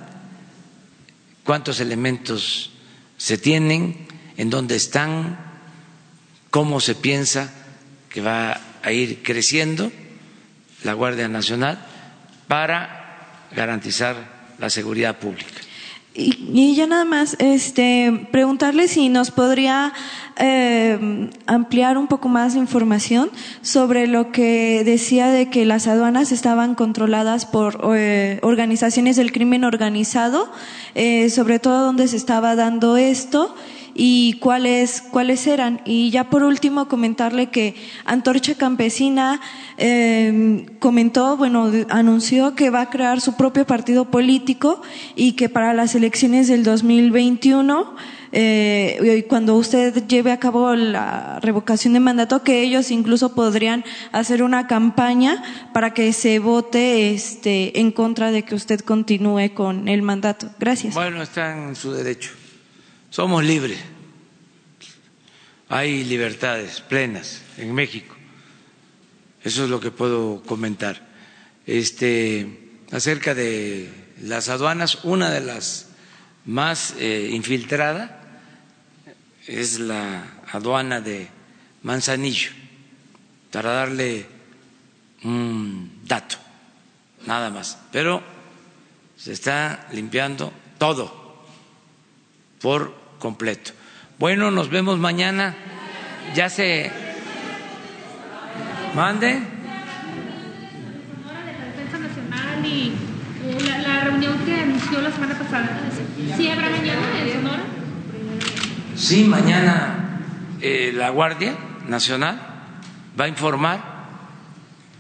[1.45, 2.73] cuántos elementos
[3.17, 4.07] se tienen,
[4.37, 5.39] en dónde están,
[6.51, 7.53] cómo se piensa
[8.09, 9.91] que va a ir creciendo
[10.83, 11.85] la Guardia Nacional
[12.49, 15.64] para garantizar la seguridad pública.
[16.17, 19.93] Y, ya nada más, este, preguntarle si nos podría
[20.37, 23.31] eh, ampliar un poco más información
[23.63, 29.65] sobre lo que decía de que las aduanas estaban controladas por eh, organizaciones del crimen
[29.65, 30.53] organizado,
[30.95, 33.53] eh, sobre todo dónde se estaba dando esto
[33.95, 35.81] y cuáles, cuáles eran.
[35.85, 39.41] Y ya por último comentarle que Antorcha Campesina
[39.79, 44.83] eh, comentó, bueno, anunció que va a crear su propio partido político
[45.15, 47.95] y que para las elecciones del 2021
[48.37, 54.43] eh, cuando usted lleve a cabo la revocación de mandato, que ellos incluso podrían hacer
[54.43, 55.41] una campaña
[55.73, 60.51] para que se vote este, en contra de que usted continúe con el mandato.
[60.59, 60.95] Gracias.
[60.95, 62.44] Bueno, está en su derecho
[63.15, 63.79] somos libres.
[65.69, 68.13] Hay libertades plenas en México.
[69.45, 71.01] Eso es lo que puedo comentar.
[71.65, 73.89] Este, acerca de
[74.21, 75.91] las aduanas, una de las
[76.45, 78.11] más eh, infiltradas
[79.47, 81.29] es la aduana de
[81.85, 82.51] Manzanillo,
[83.53, 84.27] para darle
[85.23, 86.37] un dato,
[87.27, 87.79] nada más.
[87.93, 88.25] Pero
[89.17, 91.47] se está limpiando todo
[92.61, 93.71] por completo.
[94.19, 95.55] Bueno, nos vemos mañana.
[96.35, 96.91] Ya se
[98.95, 99.41] mande.
[102.67, 102.93] y
[103.67, 105.81] la, la reunión que anunció la semana pasada.
[106.37, 107.63] ¿Sí habrá mañana en Sonora?
[108.95, 110.21] Sí, mañana
[110.61, 111.55] eh, la Guardia
[111.89, 112.41] Nacional
[113.19, 113.81] va a informar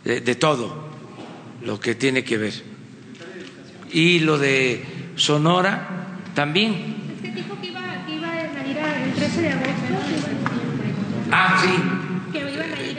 [0.02, 0.88] de, de, todo
[1.62, 2.54] lo que tiene que ver.
[3.92, 4.82] Y lo de
[5.16, 5.88] Sonora
[6.34, 7.03] también
[11.30, 12.38] Ah, sí.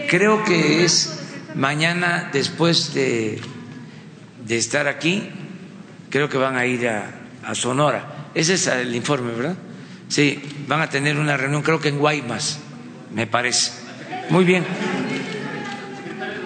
[0.09, 1.19] Creo que es
[1.55, 3.41] mañana después de,
[4.45, 5.29] de estar aquí,
[6.09, 7.11] creo que van a ir a,
[7.43, 8.29] a, Sonora.
[8.33, 9.55] Ese es el informe, ¿verdad?
[10.07, 12.59] Sí, van a tener una reunión, creo que en Guaymas,
[13.13, 13.71] me parece.
[14.29, 14.65] Muy bien.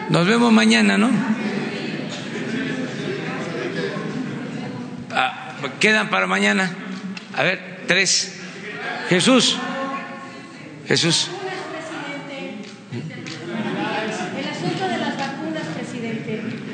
[0.10, 1.10] Nos vemos mañana, ¿no?
[5.12, 6.72] Ah, quedan para mañana.
[7.36, 8.39] A ver, tres.
[9.10, 9.58] Jesús.
[10.88, 11.30] Jesús.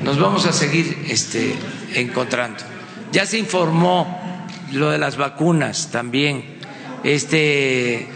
[0.04, 1.56] nos vamos a seguir este,
[1.96, 2.64] encontrando.
[3.12, 6.60] Ya se informó lo de las vacunas también.
[7.04, 8.08] Este,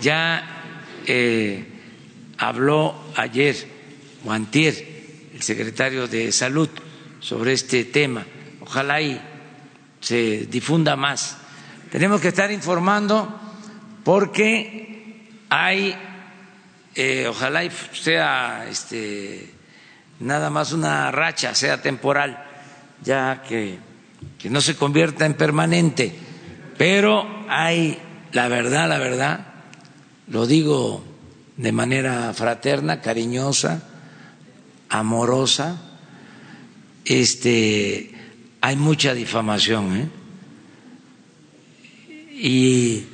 [0.00, 0.62] ya
[1.06, 1.66] eh,
[2.38, 3.56] habló ayer
[4.24, 4.74] o antier
[5.34, 6.70] el secretario de Salud
[7.20, 8.24] sobre este tema.
[8.60, 9.20] Ojalá y
[10.00, 11.36] se difunda más.
[11.90, 13.47] Tenemos que estar informando
[14.04, 15.94] porque hay,
[16.94, 19.52] eh, ojalá y sea este,
[20.20, 22.44] nada más una racha, sea temporal,
[23.02, 23.78] ya que,
[24.38, 26.14] que no se convierta en permanente,
[26.76, 27.98] pero hay,
[28.32, 29.46] la verdad, la verdad,
[30.28, 31.04] lo digo
[31.56, 33.82] de manera fraterna, cariñosa,
[34.88, 35.82] amorosa,
[37.04, 38.14] este,
[38.60, 40.08] hay mucha difamación ¿eh?
[42.40, 43.06] y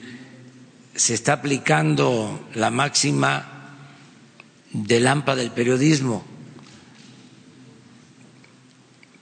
[0.94, 3.54] se está aplicando la máxima
[4.72, 6.24] del AMPA del periodismo,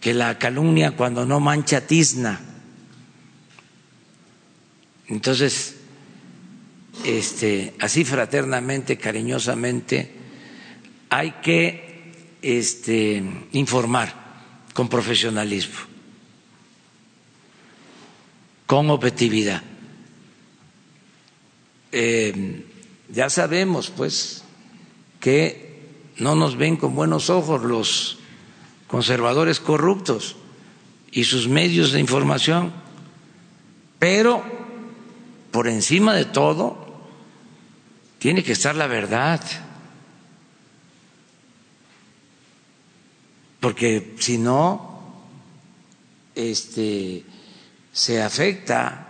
[0.01, 2.41] que la calumnia cuando no mancha tizna.
[5.09, 5.77] Entonces,
[7.05, 10.13] este, así fraternamente, cariñosamente,
[11.11, 13.23] hay que este,
[13.53, 14.15] informar
[14.75, 15.77] con profesionalismo,
[18.67, 19.63] con objetividad.
[21.93, 22.65] Eh,
[23.11, 24.43] ya sabemos, pues,
[25.21, 25.81] que
[26.17, 28.19] no nos ven con buenos ojos los
[28.89, 30.37] conservadores corruptos
[31.11, 32.73] y sus medios de información,
[33.99, 34.43] pero
[35.51, 36.83] por encima de todo
[38.19, 39.41] tiene que estar la verdad.
[43.61, 45.03] Porque si no,
[46.35, 47.25] este,
[47.93, 49.02] se afecta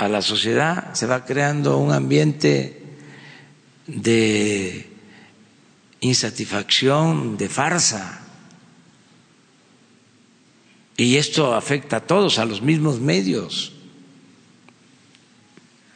[0.00, 2.82] a la sociedad, se va creando un ambiente
[3.86, 4.88] de
[6.00, 8.22] insatisfacción, de farsa.
[10.96, 13.74] Y esto afecta a todos, a los mismos medios.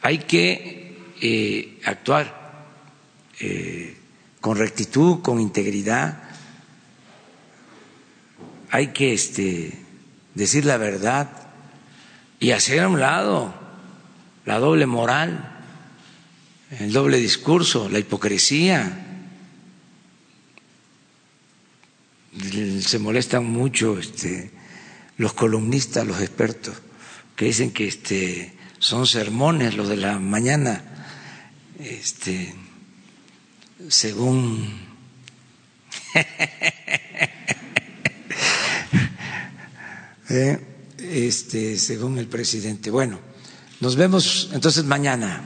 [0.03, 2.67] Hay que eh, actuar
[3.39, 3.97] eh,
[4.39, 6.21] con rectitud, con integridad.
[8.69, 9.79] Hay que este,
[10.35, 11.27] decir la verdad
[12.39, 13.64] y hacer a un lado
[14.45, 15.51] la doble moral,
[16.79, 19.01] el doble discurso, la hipocresía.
[22.81, 24.51] Se molestan mucho este,
[25.17, 26.75] los columnistas, los expertos,
[27.35, 30.83] que dicen que este, son sermones los de la mañana
[31.79, 32.53] este,
[33.89, 34.85] según
[40.29, 40.59] eh,
[40.99, 42.91] este, según el presidente.
[42.91, 43.19] Bueno,
[43.79, 45.41] nos vemos entonces mañana.